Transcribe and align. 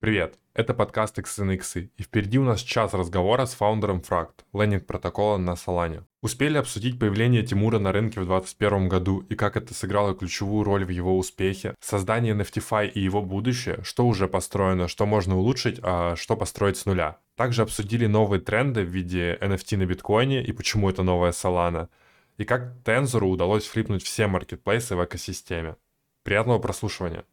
Привет, 0.00 0.38
это 0.54 0.74
подкаст 0.74 1.18
XNX, 1.18 1.90
и 1.96 2.02
впереди 2.04 2.38
у 2.38 2.44
нас 2.44 2.60
час 2.60 2.94
разговора 2.94 3.46
с 3.46 3.54
фаундером 3.54 3.98
Frakt, 3.98 4.44
лендинг 4.52 4.86
протокола 4.86 5.38
на 5.38 5.54
Solana. 5.54 6.04
Успели 6.22 6.56
обсудить 6.56 7.00
появление 7.00 7.42
Тимура 7.42 7.80
на 7.80 7.90
рынке 7.90 8.20
в 8.20 8.26
2021 8.26 8.88
году 8.88 9.26
и 9.28 9.34
как 9.34 9.56
это 9.56 9.74
сыграло 9.74 10.14
ключевую 10.14 10.62
роль 10.62 10.84
в 10.84 10.90
его 10.90 11.18
успехе, 11.18 11.74
создание 11.80 12.32
NFTFi 12.36 12.90
и 12.90 13.00
его 13.00 13.22
будущее, 13.22 13.80
что 13.82 14.06
уже 14.06 14.28
построено, 14.28 14.86
что 14.86 15.04
можно 15.04 15.36
улучшить, 15.36 15.80
а 15.82 16.14
что 16.14 16.36
построить 16.36 16.76
с 16.76 16.86
нуля. 16.86 17.18
Также 17.34 17.62
обсудили 17.62 18.06
новые 18.06 18.40
тренды 18.40 18.84
в 18.84 18.88
виде 18.88 19.36
NFT 19.40 19.78
на 19.78 19.86
биткоине 19.86 20.44
и 20.44 20.52
почему 20.52 20.88
это 20.88 21.02
новая 21.02 21.32
Solana, 21.32 21.88
и 22.36 22.44
как 22.44 22.72
Tensor 22.84 23.24
удалось 23.24 23.66
флипнуть 23.66 24.04
все 24.04 24.28
маркетплейсы 24.28 24.94
в 24.94 25.04
экосистеме. 25.04 25.74
Приятного 26.22 26.60
прослушивания! 26.60 27.24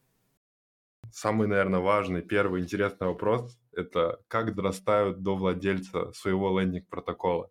Самый, 1.16 1.48
наверное, 1.48 1.80
важный, 1.80 2.22
первый 2.22 2.62
интересный 2.62 3.08
вопрос– 3.08 3.58
это 3.72 4.20
как 4.28 4.54
дорастают 4.54 5.24
до 5.24 5.38
владельца 5.38 6.12
своего 6.12 6.60
лендинг-протокола. 6.60 7.50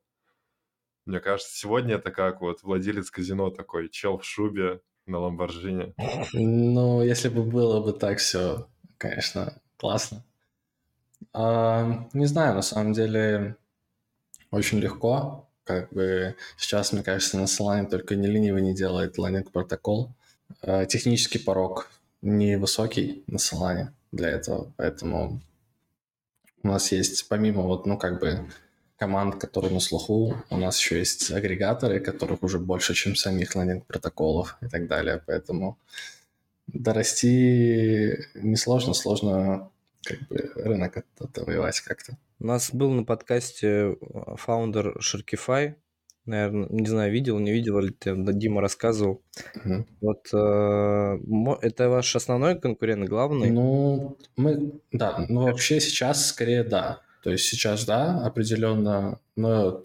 Мне 1.07 1.19
кажется, 1.19 1.57
сегодня 1.57 1.95
это 1.95 2.11
как 2.11 2.43
вот 2.43 2.63
владелец 2.63 3.11
казино 3.11 3.49
такой, 3.49 3.89
чел 3.89 4.19
в 4.19 4.25
шубе 4.27 4.83
на 5.07 5.19
Ламборджине. 5.19 5.95
Ну, 6.35 7.03
если 7.03 7.31
бы 7.31 7.43
было 7.43 7.81
бы 7.81 7.95
так 7.95 8.19
все, 8.19 8.69
конечно, 8.99 9.55
классно. 9.79 10.23
А, 11.33 12.07
не 12.13 12.27
знаю, 12.27 12.57
на 12.57 12.63
самом 12.63 12.93
деле 12.93 13.57
очень 14.51 14.79
легко. 14.79 15.49
Как 15.65 15.91
бы 15.91 16.37
сейчас, 16.59 16.93
мне 16.93 17.03
кажется, 17.03 17.39
на 17.39 17.45
Solana 17.45 17.89
только 17.89 18.15
не 18.15 18.27
ленивый 18.27 18.61
не 18.61 18.75
делает 18.75 19.17
лендинг 19.17 19.53
протокол. 19.53 20.13
А, 20.61 20.85
технический 20.85 21.39
порог 21.39 21.89
невысокий 22.25 23.23
на 23.27 23.37
Solana 23.37 23.89
для 24.11 24.31
этого, 24.31 24.73
поэтому 24.77 25.41
у 26.63 26.69
нас 26.69 26.91
есть, 26.93 27.29
помимо 27.29 27.63
вот, 27.63 27.87
ну, 27.87 27.99
как 27.99 28.19
бы 28.21 28.49
команд, 28.97 29.37
которые 29.37 29.73
на 29.73 29.81
слуху, 29.81 30.35
у 30.49 30.57
нас 30.57 30.79
еще 30.79 30.99
есть 30.99 31.31
агрегаторы, 31.31 32.01
которых 32.01 32.43
уже 32.43 32.59
больше, 32.59 32.95
чем 32.95 33.15
самих 33.15 33.55
лендинг-протоколов 33.55 34.57
и 34.63 34.69
так 34.69 34.89
далее, 34.89 35.23
поэтому 35.27 35.79
дорасти 36.67 38.19
несложно, 38.35 38.95
сложно 38.95 39.71
как 40.03 40.21
бы 40.29 40.53
рынок 40.55 41.05
отвоевать 41.19 41.81
как-то. 41.81 42.17
У 42.41 42.47
нас 42.47 42.71
был 42.73 42.91
на 42.91 43.05
подкасте 43.05 43.97
фаундер 44.37 44.99
Sharkify, 44.99 45.75
наверное, 46.27 46.69
не 46.71 46.87
знаю, 46.87 47.13
видел, 47.13 47.39
не 47.39 47.53
видел, 47.53 47.79
или 47.79 47.91
ты, 47.91 48.15
Дима 48.17 48.61
рассказывал. 48.61 49.23
Угу. 49.57 49.87
Вот 50.01 50.29
э, 50.33 51.19
это 51.63 51.89
ваш 51.89 52.17
основной 52.17 52.59
конкурент, 52.59 53.09
главный? 53.09 53.51
Ну, 53.51 54.17
мы, 54.37 54.81
да, 54.93 55.27
ну 55.29 55.43
вообще 55.43 55.81
сейчас 55.81 56.27
скорее 56.27 56.65
да. 56.65 57.01
То 57.23 57.31
есть 57.31 57.45
сейчас 57.49 57.85
да, 57.85 58.25
определенно, 58.25 59.19
но 59.37 59.85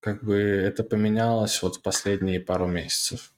как 0.00 0.24
бы 0.24 0.36
это 0.36 0.84
поменялось 0.84 1.62
вот 1.62 1.76
в 1.76 1.82
последние 1.82 2.40
пару 2.40 2.66
месяцев. 2.66 3.32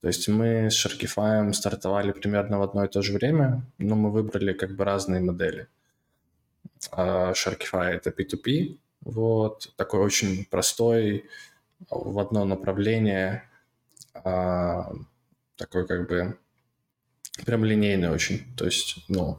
То 0.00 0.08
есть 0.08 0.28
мы 0.28 0.70
с 0.70 0.86
Sharkify 0.86 1.52
стартовали 1.52 2.12
примерно 2.12 2.58
в 2.58 2.62
одно 2.62 2.84
и 2.84 2.88
то 2.88 3.02
же 3.02 3.12
время, 3.12 3.62
но 3.78 3.96
мы 3.96 4.12
выбрали 4.12 4.52
как 4.52 4.76
бы 4.76 4.84
разные 4.84 5.20
модели. 5.20 5.68
А 6.92 7.32
Sharkify 7.32 7.94
это 7.94 8.10
P2P, 8.10 8.78
вот, 9.06 9.72
такой 9.76 10.00
очень 10.00 10.44
простой, 10.46 11.26
в 11.88 12.18
одно 12.18 12.44
направление, 12.44 13.48
а, 14.12 14.92
такой 15.56 15.86
как 15.86 16.08
бы 16.08 16.36
прям 17.44 17.64
линейный 17.64 18.10
очень. 18.10 18.44
То 18.56 18.64
есть, 18.64 19.04
ну, 19.08 19.38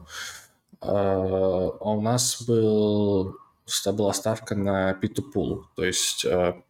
а, 0.80 1.68
а 1.80 1.90
у 1.90 2.00
нас 2.00 2.42
был, 2.42 3.36
была 3.84 4.12
ставка 4.14 4.54
на 4.54 4.92
P2Pool, 4.92 5.64
то 5.76 5.84
есть 5.84 6.24
а, 6.24 6.62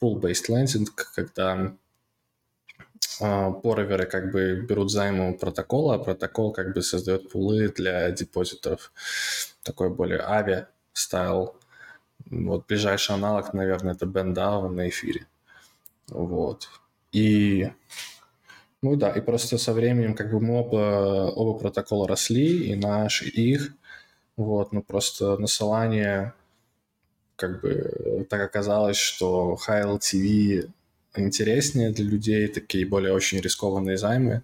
pool-based 0.00 0.48
lending, 0.48 0.86
когда 0.94 1.74
а, 3.20 3.50
пороверы 3.50 4.06
как 4.06 4.30
бы 4.30 4.60
берут 4.60 4.92
займы 4.92 5.30
у 5.32 5.36
протокола, 5.36 5.96
а 5.96 5.98
протокол 5.98 6.52
как 6.52 6.74
бы 6.74 6.82
создает 6.82 7.28
пулы 7.28 7.70
для 7.70 8.08
депозиторов. 8.12 8.92
Такой 9.64 9.90
более 9.90 10.20
ави-стайл 10.20 11.56
вот 12.30 12.66
ближайший 12.66 13.14
аналог, 13.14 13.54
наверное, 13.54 13.94
это 13.94 14.06
BandDAO 14.06 14.68
на 14.68 14.88
эфире. 14.88 15.26
Вот. 16.08 16.68
И 17.12 17.70
ну 18.82 18.96
да, 18.96 19.10
и 19.10 19.20
просто 19.20 19.58
со 19.58 19.72
временем 19.72 20.14
как 20.14 20.30
бы 20.30 20.40
мы 20.40 20.60
оба, 20.60 21.32
оба 21.34 21.58
протокола 21.58 22.06
росли, 22.06 22.68
и 22.70 22.76
наш, 22.76 23.22
и 23.22 23.52
их. 23.52 23.72
Вот, 24.36 24.72
ну 24.72 24.82
просто 24.82 25.36
на 25.38 25.46
Solana 25.46 26.32
как 27.36 27.60
бы 27.62 28.26
так 28.28 28.40
оказалось, 28.42 28.96
что 28.96 29.58
High 29.66 29.98
LTV 29.98 30.70
интереснее 31.16 31.90
для 31.90 32.04
людей, 32.04 32.48
такие 32.48 32.86
более 32.86 33.12
очень 33.12 33.40
рискованные 33.40 33.96
займы, 33.96 34.42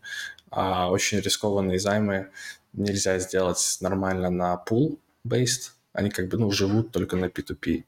а 0.50 0.90
очень 0.90 1.20
рискованные 1.20 1.78
займы 1.78 2.30
нельзя 2.72 3.18
сделать 3.18 3.78
нормально 3.80 4.30
на 4.30 4.62
pool-based, 4.66 5.72
они 5.92 6.10
как 6.10 6.28
бы, 6.28 6.38
ну, 6.38 6.50
живут 6.50 6.90
только 6.90 7.16
на 7.16 7.26
P2P. 7.26 7.84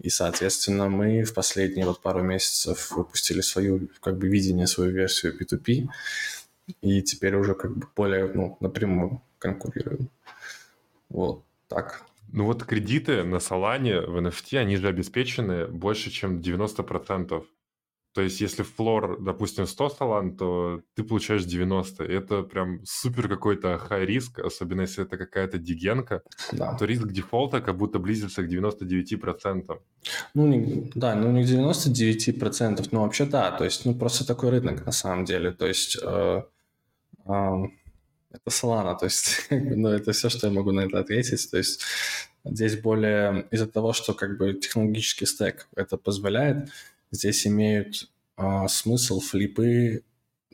И, 0.00 0.10
соответственно, 0.10 0.88
мы 0.88 1.22
в 1.24 1.34
последние 1.34 1.86
вот 1.86 2.00
пару 2.02 2.22
месяцев 2.22 2.90
выпустили 2.90 3.40
свою, 3.40 3.88
как 4.00 4.18
бы, 4.18 4.28
видение, 4.28 4.66
свою 4.66 4.90
версию 4.90 5.36
P2P, 5.38 5.88
и 6.82 7.02
теперь 7.02 7.36
уже 7.36 7.54
как 7.54 7.76
бы 7.76 7.86
более, 7.96 8.28
ну, 8.28 8.56
напрямую 8.60 9.22
конкурируем. 9.38 10.10
Вот 11.08 11.44
так. 11.68 12.04
Ну 12.30 12.44
вот 12.44 12.64
кредиты 12.64 13.22
на 13.24 13.36
Solana 13.36 14.04
в 14.06 14.16
NFT, 14.18 14.58
они 14.58 14.76
же 14.76 14.88
обеспечены 14.88 15.66
больше, 15.66 16.10
чем 16.10 16.40
90%. 16.40 17.44
То 18.18 18.22
есть, 18.22 18.40
если 18.40 18.64
флор, 18.64 19.22
допустим, 19.22 19.64
100 19.64 19.90
салан, 19.90 20.36
то 20.36 20.80
ты 20.96 21.04
получаешь 21.04 21.44
90. 21.44 22.04
И 22.04 22.12
это 22.12 22.42
прям 22.42 22.80
супер 22.84 23.28
какой-то 23.28 23.78
хай 23.78 24.06
риск, 24.06 24.40
особенно 24.40 24.80
если 24.80 25.04
это 25.04 25.16
какая-то 25.16 25.58
дигенка, 25.58 26.22
да. 26.50 26.74
то 26.74 26.84
риск 26.84 27.06
дефолта 27.12 27.60
как 27.60 27.76
будто 27.76 28.00
близится 28.00 28.42
к 28.42 28.48
99%. 28.48 29.80
Ну, 30.34 30.46
не, 30.48 30.90
да, 30.96 31.14
ну 31.14 31.30
не 31.30 31.44
к 31.44 31.46
99%, 31.46 32.88
но 32.90 33.02
вообще 33.02 33.24
да. 33.24 33.52
То 33.52 33.64
есть, 33.64 33.86
ну, 33.86 33.94
просто 33.94 34.26
такой 34.26 34.50
рынок 34.50 34.84
на 34.84 34.92
самом 34.92 35.24
деле. 35.24 35.52
То 35.52 35.68
есть, 35.68 35.96
э, 36.02 36.42
э, 37.24 37.68
это 38.32 38.50
Solana, 38.50 38.98
то 38.98 39.04
есть, 39.04 39.46
ну, 39.50 39.90
это 39.90 40.10
все, 40.10 40.28
что 40.28 40.48
я 40.48 40.52
могу 40.52 40.72
на 40.72 40.80
это 40.80 40.98
ответить. 40.98 41.48
То 41.52 41.58
есть, 41.58 41.82
здесь 42.44 42.80
более 42.80 43.46
из-за 43.52 43.68
того, 43.68 43.92
что 43.92 44.12
как 44.12 44.38
бы 44.38 44.54
технологический 44.54 45.26
стек 45.26 45.68
это 45.76 45.96
позволяет, 45.96 46.68
здесь 47.10 47.46
имеют 47.46 48.10
а, 48.36 48.68
смысл 48.68 49.20
флипы, 49.20 50.02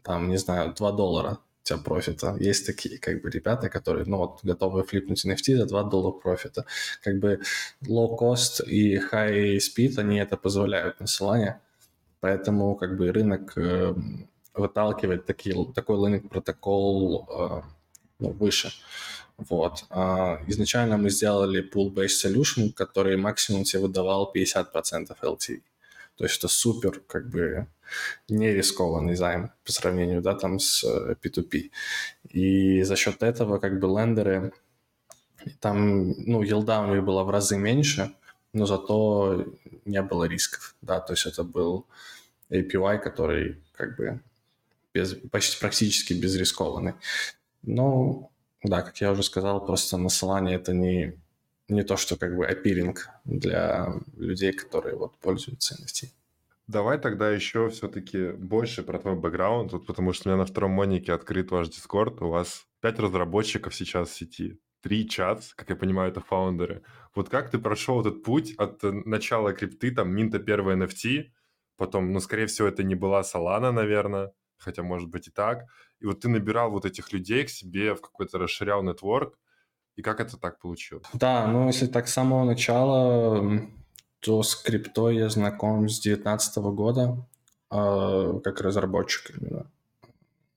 там, 0.03 0.29
не 0.29 0.39
знаю, 0.39 0.75
2 0.75 0.93
доллара 0.93 1.39
у 1.63 1.65
тебя 1.67 1.79
профита. 1.79 2.37
Есть 2.41 2.67
такие, 2.67 2.99
как 2.99 3.23
бы, 3.23 3.31
ребята, 3.31 3.69
которые, 3.69 4.05
ну, 4.07 4.19
вот, 4.19 4.41
готовы 4.43 4.85
флипнуть 4.85 5.25
NFT 5.25 5.57
за 5.57 5.67
2 5.67 5.83
доллара 5.85 6.13
профита. 6.13 6.65
Как 7.03 7.19
бы 7.19 7.41
low 7.87 8.19
cost 8.19 8.65
и 8.67 8.99
high 8.99 9.59
speed, 9.59 9.99
они 9.99 10.19
это 10.19 10.37
позволяют 10.37 11.01
на 11.01 11.05
Solana. 11.05 11.55
Поэтому, 12.21 12.75
как 12.77 12.97
бы, 12.97 13.13
рынок 13.13 13.53
э, 13.57 13.95
выталкивает 14.55 15.27
такие, 15.27 15.55
такой 15.75 15.97
лендинг 15.99 16.31
протокол 16.31 17.29
э, 17.29 17.63
ну, 18.19 18.31
выше. 18.31 18.73
Вот. 19.37 19.85
А, 19.91 20.41
изначально 20.47 20.97
мы 20.97 21.11
сделали 21.11 21.63
pool-based 21.63 22.25
solution, 22.25 22.73
который 22.73 23.17
максимум 23.17 23.65
тебе 23.65 23.83
выдавал 23.83 24.33
50% 24.35 25.17
LTV. 25.23 25.61
То 26.17 26.25
есть 26.25 26.39
это 26.39 26.49
супер, 26.49 27.01
как 27.07 27.29
бы, 27.29 27.67
не 28.29 28.53
рискованный 28.53 29.17
займ 29.17 29.51
по 29.65 29.73
сравнению, 29.73 30.23
да, 30.23 30.35
там 30.35 30.59
с 30.59 30.85
P2P. 30.85 31.57
Э, 31.57 31.69
И 32.29 32.83
за 32.83 32.97
счет 32.97 33.23
этого, 33.23 33.59
как 33.59 33.79
бы, 33.81 33.89
лендеры, 33.89 34.53
там, 35.61 36.11
ну, 36.11 36.43
елда 36.43 36.83
у 36.83 36.95
них 36.95 37.05
была 37.05 37.25
в 37.25 37.31
разы 37.31 37.57
меньше, 37.57 38.15
но 38.53 38.67
зато 38.67 39.45
не 39.85 40.03
было 40.03 40.25
рисков, 40.25 40.77
да, 40.81 41.01
то 41.01 41.13
есть 41.13 41.27
это 41.27 41.43
был 41.43 41.87
APY, 42.51 42.99
который, 42.99 43.63
как 43.73 43.97
бы, 43.97 44.21
без, 44.95 45.15
почти 45.31 45.59
практически 45.61 46.13
безрискованный. 46.13 46.95
Но, 47.63 48.31
да, 48.63 48.83
как 48.83 49.01
я 49.01 49.11
уже 49.11 49.23
сказал, 49.23 49.65
просто 49.67 49.97
на 49.97 50.09
Solana 50.09 50.51
это 50.51 50.73
не 50.73 51.19
не 51.69 51.83
то, 51.83 51.97
что 51.97 52.17
как 52.17 52.37
бы 52.37 52.47
аппилинг 52.47 53.09
для 53.25 53.95
людей, 54.17 54.53
которые 54.53 54.97
вот 54.97 55.19
пользуются 55.19 55.75
NFT. 55.75 56.09
Давай 56.67 56.99
тогда 56.99 57.31
еще 57.31 57.69
все-таки 57.69 58.33
больше 58.33 58.83
про 58.83 58.99
твой 58.99 59.17
бэкграунд, 59.17 59.73
вот 59.73 59.87
потому 59.87 60.13
что 60.13 60.29
у 60.29 60.33
меня 60.33 60.39
на 60.43 60.47
втором 60.47 60.71
монике 60.71 61.13
открыт 61.13 61.51
ваш 61.51 61.69
Discord, 61.69 62.25
у 62.25 62.31
вас 62.31 62.67
пять 62.81 62.99
разработчиков 62.99 63.75
сейчас 63.75 64.09
в 64.09 64.15
сети, 64.15 64.59
три 64.81 65.09
чат, 65.09 65.45
как 65.57 65.71
я 65.71 65.77
понимаю, 65.77 66.11
это 66.11 66.21
фаундеры. 66.21 66.83
Вот 67.15 67.29
как 67.29 67.51
ты 67.51 67.59
прошел 67.59 68.01
этот 68.01 68.23
путь 68.23 68.55
от 68.57 68.83
начала 68.83 69.53
крипты, 69.53 69.91
там, 69.91 70.15
минта 70.15 70.39
первой 70.39 70.77
NFT, 70.77 71.33
потом, 71.77 72.13
ну, 72.13 72.21
скорее 72.21 72.47
всего, 72.47 72.69
это 72.69 72.83
не 72.83 72.95
была 72.95 73.23
Solana, 73.23 73.71
наверное, 73.71 74.33
хотя, 74.57 74.83
может 74.83 75.11
быть, 75.11 75.29
и 75.29 75.31
так. 75.31 75.65
И 76.01 76.07
вот 76.07 76.21
ты 76.21 76.29
набирал 76.29 76.71
вот 76.71 76.87
этих 76.87 77.13
людей 77.13 77.45
к 77.45 77.51
себе 77.51 77.95
в 77.95 78.01
какой-то 78.01 78.39
расширял 78.39 78.83
нетворк, 78.83 79.39
И 79.97 80.03
как 80.03 80.21
это 80.21 80.37
так 80.37 80.59
получилось? 80.59 81.07
Да, 81.13 81.47
ну 81.47 81.67
если 81.69 81.87
так 81.87 82.09
с 82.09 82.13
самого 82.13 82.45
начала, 82.45 83.69
то 84.21 84.43
с 84.43 84.57
криптой 84.57 85.17
я 85.17 85.29
знаком 85.29 85.89
с 85.89 86.01
2019 86.01 86.57
года, 86.75 87.27
э, 87.71 88.41
как 88.43 88.61
разработчик 88.61 89.33
именно. 89.37 89.71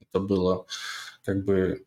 Это 0.02 0.20
было 0.20 0.66
как 1.24 1.44
бы 1.44 1.86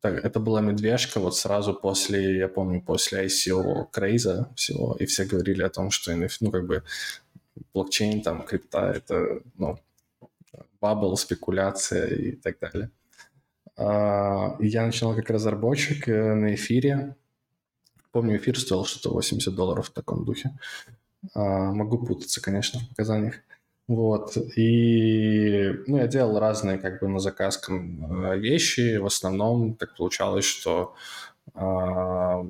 так, 0.00 0.24
это 0.24 0.40
была 0.40 0.60
медвежка 0.60 1.20
вот 1.20 1.36
сразу 1.36 1.74
после, 1.74 2.38
я 2.38 2.48
помню, 2.48 2.80
после 2.80 3.26
ICO 3.26 3.86
Крейза 3.90 4.52
всего, 4.54 4.96
и 4.98 5.06
все 5.06 5.24
говорили 5.24 5.62
о 5.62 5.70
том, 5.70 5.90
что 5.90 6.14
ну, 6.14 6.50
как 6.50 6.66
бы 6.66 6.82
блокчейн, 7.74 8.22
там, 8.22 8.42
крипта, 8.42 8.92
это, 8.94 9.40
ну, 9.56 9.78
бабл, 10.80 11.16
спекуляция 11.16 12.06
и 12.06 12.32
так 12.32 12.58
далее. 12.58 12.90
А, 13.76 14.56
я 14.60 14.86
начинал 14.86 15.14
как 15.14 15.30
разработчик 15.30 16.08
э, 16.08 16.34
на 16.34 16.54
эфире. 16.54 17.16
Помню, 18.10 18.36
эфир 18.36 18.58
стоил 18.58 18.84
что-то 18.84 19.12
80 19.12 19.54
долларов 19.54 19.88
в 19.88 19.92
таком 19.92 20.24
духе. 20.24 20.58
А, 21.34 21.72
могу 21.72 21.98
путаться, 21.98 22.40
конечно, 22.40 22.80
в 22.80 22.88
показаниях. 22.88 23.36
Вот, 23.88 24.36
и, 24.56 25.72
ну, 25.86 25.98
я 25.98 26.08
делал 26.08 26.40
разные, 26.40 26.78
как 26.78 27.00
бы, 27.00 27.08
на 27.08 27.20
заказ 27.20 27.62
э, 27.68 28.38
вещи. 28.38 28.96
В 28.96 29.06
основном 29.06 29.74
так 29.76 29.94
получалось, 29.96 30.44
что 30.44 30.94
э, 31.54 32.44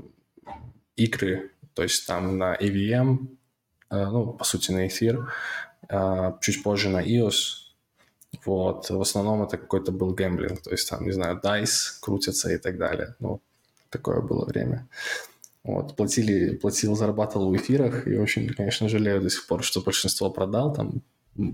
игры, 0.96 1.50
то 1.74 1.82
есть 1.82 2.06
там 2.06 2.38
на 2.38 2.54
EVM, 2.54 3.26
э, 3.90 4.06
ну, 4.06 4.32
по 4.32 4.44
сути, 4.44 4.72
на 4.72 4.86
эфир, 4.86 5.30
чуть 6.40 6.62
позже 6.64 6.88
на 6.88 7.00
EOS, 7.00 7.65
вот, 8.44 8.90
в 8.90 9.00
основном 9.00 9.42
это 9.42 9.56
какой-то 9.56 9.92
был 9.92 10.12
гэмблинг, 10.12 10.62
то 10.62 10.70
есть 10.70 10.88
там, 10.90 11.04
не 11.04 11.12
знаю, 11.12 11.40
DICE 11.42 12.00
крутятся 12.00 12.52
и 12.52 12.58
так 12.58 12.76
далее. 12.76 13.14
Ну, 13.20 13.40
такое 13.90 14.20
было 14.20 14.44
время. 14.44 14.86
Вот, 15.64 15.96
платили, 15.96 16.56
платил, 16.56 16.94
зарабатывал 16.96 17.50
в 17.50 17.56
эфирах, 17.56 18.06
и 18.06 18.16
очень, 18.16 18.48
конечно, 18.54 18.88
жалею 18.88 19.20
до 19.20 19.30
сих 19.30 19.46
пор, 19.46 19.62
что 19.64 19.80
большинство 19.80 20.30
продал, 20.30 20.72
там 20.72 21.02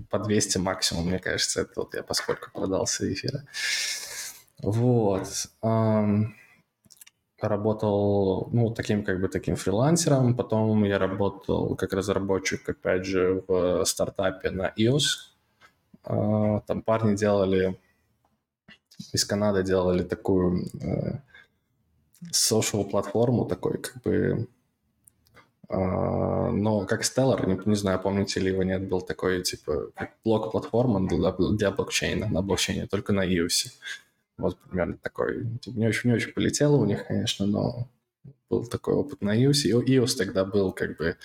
по 0.09 0.19
200 0.19 0.59
максимум, 0.59 1.07
мне 1.07 1.19
кажется, 1.19 1.61
это 1.61 1.71
вот 1.77 1.95
я 1.95 2.03
поскольку 2.03 2.51
продался 2.53 3.11
эфира. 3.11 3.43
Вот. 4.61 5.27
Работал, 7.41 8.49
ну, 8.53 8.69
таким 8.69 9.03
как 9.03 9.19
бы 9.19 9.27
таким 9.27 9.57
фрилансером. 9.57 10.37
Потом 10.37 10.85
я 10.85 10.97
работал 10.97 11.75
как 11.75 11.91
разработчик, 11.91 12.69
опять 12.69 13.05
же, 13.05 13.43
в 13.47 13.83
стартапе 13.83 14.51
на 14.51 14.71
iOS. 14.77 15.32
А, 16.03 16.59
там 16.61 16.81
парни 16.81 17.15
делали, 17.15 17.79
из 19.11 19.25
Канады 19.25 19.63
делали 19.63 20.03
такую 20.03 20.67
э, 20.81 21.19
social 22.31 22.89
платформу, 22.89 23.45
такой 23.45 23.79
как 23.79 24.01
бы 24.03 24.47
а, 25.73 26.51
но 26.51 26.85
как 26.85 27.01
Stellar, 27.01 27.47
не, 27.47 27.59
не 27.65 27.75
знаю, 27.75 27.99
помните 27.99 28.39
ли 28.39 28.51
вы, 28.51 28.65
нет, 28.65 28.87
был 28.87 29.01
такой, 29.01 29.41
типа, 29.41 29.91
блок-платформа 30.23 31.07
для, 31.07 31.31
для 31.31 31.71
блокчейна, 31.71 32.27
на 32.27 32.41
блокчейне, 32.41 32.85
только 32.85 33.11
на 33.13 33.25
iOS. 33.25 33.71
Вот 34.37 34.57
примерно 34.59 34.97
такой. 34.97 35.47
Типа, 35.59 35.77
не, 35.77 35.87
очень, 35.87 36.09
не 36.09 36.15
очень 36.15 36.33
полетело 36.33 36.75
у 36.75 36.85
них, 36.85 37.07
конечно, 37.07 37.45
но 37.47 37.87
был 38.49 38.65
такой 38.65 38.93
опыт 38.93 39.21
на 39.21 39.35
iOS. 39.35 39.63
И 39.63 39.71
iOS 39.71 40.15
тогда 40.17 40.45
был 40.45 40.73
как 40.73 40.97
бы 40.97 41.17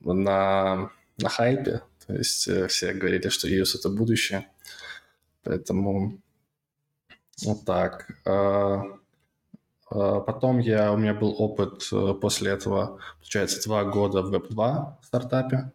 на, 0.00 0.90
на 1.18 1.28
хайпе, 1.28 1.80
то 2.06 2.14
есть 2.14 2.48
э, 2.48 2.66
все 2.68 2.92
говорили, 2.92 3.28
что 3.28 3.48
iOS— 3.48 3.74
это 3.78 3.88
будущее. 3.88 4.46
Поэтому 5.42 6.18
вот 7.44 7.64
так. 7.64 8.10
А, 8.24 8.82
а, 9.90 10.20
потом 10.20 10.58
я, 10.58 10.92
у 10.92 10.96
меня 10.96 11.14
был 11.14 11.34
опыт 11.38 11.88
э, 11.92 12.14
после 12.20 12.52
этого, 12.52 12.98
получается, 13.18 13.62
два 13.64 13.84
года 13.84 14.22
в 14.22 14.34
Web2 14.34 14.94
стартапе. 15.02 15.72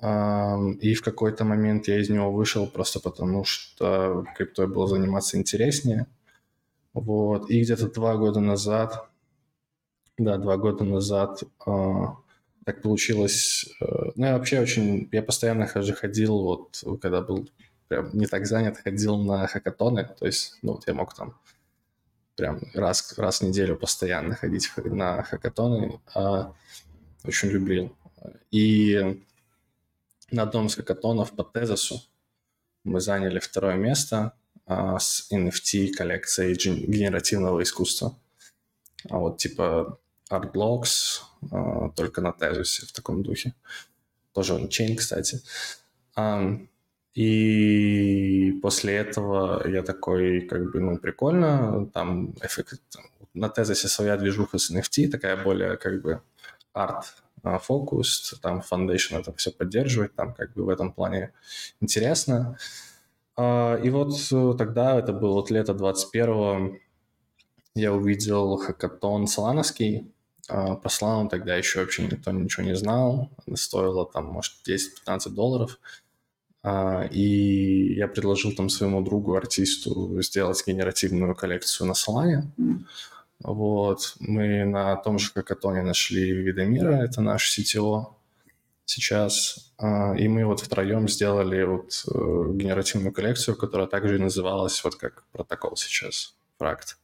И 0.00 0.94
в 0.94 1.02
какой-то 1.02 1.44
момент 1.44 1.86
я 1.86 2.00
из 2.00 2.10
него 2.10 2.32
вышел 2.32 2.66
просто 2.66 2.98
потому, 2.98 3.44
что 3.44 4.24
криптой 4.36 4.66
было 4.66 4.88
заниматься 4.88 5.38
интереснее. 5.38 6.08
Вот. 6.92 7.48
И 7.48 7.62
где-то 7.62 7.88
два 7.88 8.16
года 8.16 8.40
назад, 8.40 9.08
да, 10.18 10.38
два 10.38 10.56
года 10.56 10.82
назад 10.82 11.44
а, 11.64 12.16
так 12.64 12.82
получилось. 12.82 13.66
Э, 13.80 14.10
ну, 14.14 14.26
я 14.26 14.38
вообще 14.38 14.60
очень, 14.60 15.08
я 15.12 15.22
постоянно 15.22 15.68
же 15.82 15.94
ходил, 15.94 16.38
вот, 16.42 16.82
когда 17.00 17.20
был 17.20 17.48
прям 17.88 18.10
не 18.16 18.26
так 18.26 18.46
занят, 18.46 18.78
ходил 18.78 19.18
на 19.18 19.46
хакатоны, 19.46 20.08
то 20.18 20.26
есть, 20.26 20.58
ну, 20.62 20.72
вот 20.72 20.86
я 20.86 20.94
мог 20.94 21.14
там 21.14 21.38
прям 22.36 22.60
раз, 22.74 23.16
раз 23.18 23.40
в 23.40 23.44
неделю 23.44 23.76
постоянно 23.76 24.34
ходить 24.34 24.70
на 24.76 25.22
хакатоны. 25.22 26.00
А, 26.14 26.54
очень 27.24 27.50
любил. 27.50 27.96
И 28.50 29.22
на 30.30 30.42
одном 30.42 30.66
из 30.66 30.74
хакатонов 30.74 31.32
по 31.32 31.44
тезису 31.44 32.02
мы 32.84 33.00
заняли 33.00 33.38
второе 33.38 33.76
место 33.76 34.32
а, 34.66 34.98
с 34.98 35.28
NFT 35.32 35.92
коллекцией 35.92 36.54
генеративного 36.54 37.62
искусства. 37.62 38.18
А 39.08 39.18
вот 39.18 39.38
типа 39.38 39.98
Artblocks, 40.32 41.20
а, 41.50 41.90
только 41.90 42.20
на 42.20 42.32
тезисе 42.32 42.86
в 42.86 42.92
таком 42.92 43.22
духе. 43.22 43.54
Тоже 44.32 44.54
он 44.54 44.68
чейн, 44.68 44.96
кстати. 44.96 45.40
А, 46.16 46.58
и 47.14 48.58
после 48.62 48.96
этого 48.96 49.68
я 49.68 49.82
такой, 49.82 50.40
как 50.42 50.72
бы, 50.72 50.80
ну, 50.80 50.98
прикольно, 50.98 51.86
там 51.92 52.34
эффект, 52.42 52.80
на 53.34 53.48
тезисе 53.48 53.88
своя 53.88 54.16
движуха 54.16 54.58
с 54.58 54.70
NFT, 54.70 55.08
такая 55.08 55.42
более, 55.42 55.76
как 55.76 56.00
бы, 56.02 56.22
арт 56.72 57.14
фокус, 57.60 58.38
там 58.40 58.62
Foundation 58.70 59.18
это 59.18 59.32
все 59.34 59.50
поддерживает, 59.50 60.14
там 60.14 60.32
как 60.32 60.54
бы 60.54 60.64
в 60.64 60.68
этом 60.68 60.92
плане 60.92 61.32
интересно. 61.80 62.56
А, 63.36 63.76
и 63.76 63.90
вот 63.90 64.14
тогда, 64.56 64.98
это 64.98 65.12
было 65.12 65.34
вот 65.34 65.50
лето 65.50 65.74
21 65.74 66.80
я 67.74 67.92
увидел 67.94 68.58
хакатон 68.58 69.26
Солановский. 69.26 70.12
А, 70.48 70.76
по 70.76 70.88
Солану 70.88 71.28
тогда 71.28 71.56
еще 71.56 71.80
вообще 71.80 72.04
никто 72.04 72.30
ничего 72.32 72.64
не 72.64 72.76
знал. 72.76 73.30
Она 73.46 73.56
стоила 73.56 74.06
там, 74.06 74.26
может, 74.26 74.54
10-15 74.66 75.30
долларов. 75.30 75.78
А, 76.62 77.04
и 77.10 77.94
я 77.94 78.08
предложил 78.08 78.52
там 78.54 78.68
своему 78.68 79.02
другу, 79.02 79.34
артисту, 79.34 80.20
сделать 80.22 80.62
генеративную 80.66 81.34
коллекцию 81.34 81.88
на 81.88 81.92
Solana. 81.92 82.46
Вот. 83.40 84.14
Мы 84.20 84.64
на 84.64 84.96
том 84.96 85.18
же 85.18 85.32
Хакатоне 85.32 85.82
нашли 85.82 86.30
Видомира, 86.32 87.02
это 87.02 87.20
наш 87.20 87.58
CTO 87.58 88.14
сейчас. 88.84 89.72
А, 89.78 90.14
и 90.16 90.28
мы 90.28 90.44
вот 90.44 90.60
втроем 90.60 91.08
сделали 91.08 91.64
вот 91.64 92.04
э, 92.06 92.52
генеративную 92.54 93.12
коллекцию, 93.12 93.56
которая 93.56 93.88
также 93.88 94.16
и 94.16 94.22
называлась 94.22 94.82
вот 94.84 94.96
как 94.96 95.24
протокол 95.32 95.76
сейчас, 95.76 96.34
фракт. 96.58 96.98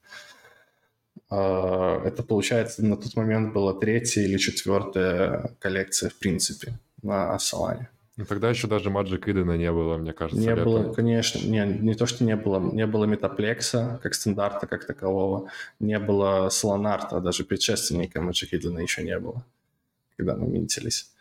А, 1.30 2.02
это, 2.04 2.23
получается, 2.23 2.85
на 2.85 2.97
тот 2.97 3.14
момент 3.16 3.52
была 3.52 3.75
третья 3.75 4.23
или 4.23 4.38
четвертая 4.38 5.54
коллекция, 5.58 6.11
в 6.11 6.14
принципе, 6.14 6.78
на 7.02 7.37
Solana. 7.37 7.87
Ну, 8.18 8.25
тогда 8.25 8.50
еще 8.50 8.66
даже 8.66 8.90
Magic 8.90 9.25
Eden 9.26 9.56
не 9.56 9.70
было, 9.70 9.97
мне 9.97 10.12
кажется. 10.12 10.40
Не 10.40 10.49
летом. 10.49 10.64
было, 10.64 10.92
конечно. 10.92 11.38
Не, 11.38 11.64
не 11.64 11.94
то, 11.94 12.06
что 12.06 12.25
не 12.25 12.35
было. 12.35 12.58
Не 12.58 12.85
было 12.85 13.04
метаплекса 13.04 14.00
как 14.02 14.14
стандарта, 14.14 14.66
как 14.66 14.87
такового. 14.87 15.50
Не 15.78 16.00
было 16.00 16.49
Солонарта, 16.49 17.20
даже 17.20 17.44
предшественника 17.44 18.18
Magic 18.18 18.50
Eden 18.52 18.82
еще 18.82 19.04
не 19.04 19.16
было, 19.20 19.44
когда 20.16 20.35
мы 20.35 20.49
минтились. 20.49 21.12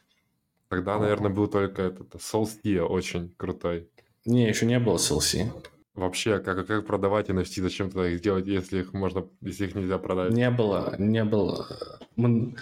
Тогда, 0.70 0.98
наверное, 0.98 1.30
был 1.30 1.48
только 1.48 1.84
этот 1.84 2.16
Solstia 2.16 2.82
очень 2.82 3.32
крутой. 3.38 3.88
Не, 4.26 4.50
еще 4.50 4.66
не 4.66 4.80
было 4.80 4.98
SLC. 4.98 5.52
Вообще, 5.98 6.38
как, 6.38 6.68
как 6.68 6.86
продавать 6.86 7.30
NFT, 7.30 7.62
зачем 7.63 7.89
тогда 7.89 8.08
их 8.08 8.22
делать, 8.22 8.46
если 8.46 8.82
их 8.82 8.94
можно, 8.94 9.27
если 9.42 9.66
их 9.66 9.74
нельзя 9.74 9.98
продать? 9.98 10.32
Не 10.32 10.51
было, 10.51 10.96
не 11.00 11.24
было. 11.24 11.68
Мы, 12.16 12.56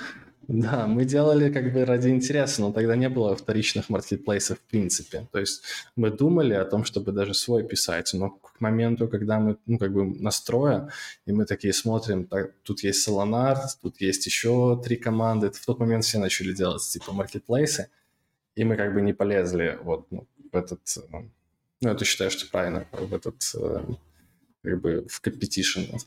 да, 0.48 0.88
мы 0.88 1.04
делали 1.04 1.52
как 1.52 1.74
бы 1.74 1.84
ради 1.84 2.08
интереса, 2.08 2.62
но 2.62 2.72
тогда 2.72 2.96
не 2.96 3.10
было 3.10 3.36
вторичных 3.36 3.90
маркетплейсов 3.90 4.60
в 4.60 4.62
принципе. 4.62 5.28
То 5.34 5.40
есть 5.40 5.64
мы 5.98 6.12
думали 6.12 6.54
о 6.54 6.64
том, 6.64 6.86
чтобы 6.86 7.12
даже 7.12 7.34
свой 7.34 7.68
писать, 7.68 8.14
но 8.14 8.30
к 8.30 8.62
моменту, 8.62 9.10
когда 9.10 9.38
мы, 9.38 9.58
ну, 9.66 9.78
как 9.80 9.92
бы 9.92 10.06
настроя, 10.06 10.90
и 11.26 11.34
мы 11.34 11.46
такие 11.46 11.74
смотрим, 11.74 12.28
так, 12.28 12.54
тут 12.64 12.84
есть 12.84 13.06
Solonar, 13.06 13.58
тут 13.82 14.00
есть 14.00 14.26
еще 14.26 14.82
три 14.82 14.96
команды, 14.96 15.52
в 15.52 15.66
тот 15.66 15.80
момент 15.80 16.06
все 16.06 16.20
начали 16.20 16.54
делать 16.54 16.84
типа 16.84 17.12
маркетплейсы, 17.12 17.90
и 18.56 18.64
мы 18.64 18.78
как 18.78 18.94
бы 18.94 19.02
не 19.02 19.12
полезли 19.12 19.78
вот 19.84 20.08
ну, 20.10 20.26
в 20.54 20.56
этот, 20.56 20.80
э, 21.12 21.18
ну, 21.82 21.90
это 21.90 22.06
считаю, 22.06 22.32
что 22.32 22.50
правильно, 22.50 22.88
в 22.92 23.14
этот, 23.14 23.36
э, 23.56 23.84
как 24.64 24.82
бы 24.82 25.06
в 25.10 25.22
competition. 25.22 26.00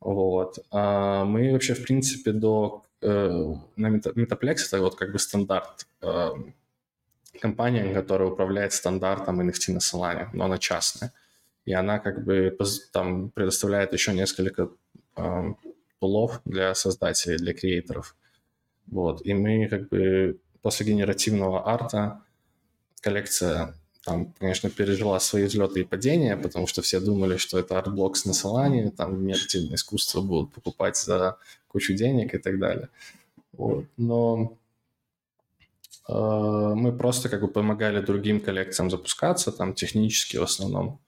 Вот. 0.00 0.58
А 0.70 1.24
мы 1.24 1.52
вообще, 1.52 1.74
в 1.74 1.82
принципе, 1.82 2.32
до 2.32 2.86
Э, 3.02 3.54
на 3.76 3.88
Metaplex 3.88 4.56
это 4.66 4.80
вот 4.80 4.96
как 4.96 5.12
бы 5.12 5.18
стандарт 5.18 5.86
э, 6.00 6.30
компания, 7.40 7.92
которая 7.94 8.28
управляет 8.28 8.72
стандартом 8.72 9.40
NFT 9.40 9.72
на 9.72 9.78
Solana, 9.78 10.28
но 10.32 10.46
она 10.46 10.58
частная. 10.58 11.12
И 11.66 11.72
она 11.72 11.98
как 11.98 12.24
бы 12.24 12.56
там 12.92 13.30
предоставляет 13.30 13.92
еще 13.92 14.12
несколько 14.12 14.70
э, 15.16 15.54
пулов 15.98 16.40
для 16.44 16.74
создателей, 16.74 17.36
для 17.36 17.52
креаторов. 17.52 18.16
Вот. 18.86 19.24
И 19.26 19.34
мы 19.34 19.68
как 19.68 19.88
бы 19.88 20.40
после 20.62 20.86
генеративного 20.86 21.68
арта 21.68 22.22
коллекция 23.02 23.74
там, 24.06 24.32
конечно, 24.38 24.70
пережила 24.70 25.18
свои 25.18 25.46
взлеты 25.46 25.80
и 25.80 25.84
падения, 25.84 26.36
потому 26.36 26.68
что 26.68 26.80
все 26.80 27.00
думали, 27.00 27.38
что 27.38 27.58
это 27.58 27.76
Art 27.76 27.92
Blocks 27.92 28.24
на 28.24 28.30
Solana, 28.30 28.90
там 28.90 29.20
генеративное 29.20 29.74
искусство 29.74 30.20
будут 30.20 30.52
покупать 30.52 30.96
за 30.96 31.38
кучу 31.66 31.92
денег 31.92 32.32
и 32.32 32.38
так 32.38 32.60
далее. 32.60 32.88
Вот. 33.52 33.86
Но 33.96 34.56
э, 36.08 36.12
мы 36.12 36.96
просто 36.96 37.28
как 37.28 37.40
бы 37.40 37.48
помогали 37.48 38.00
другим 38.00 38.40
коллекциям 38.40 38.90
запускаться, 38.90 39.50
там 39.50 39.74
технически 39.74 40.36
в 40.36 40.44
основном. 40.44 41.00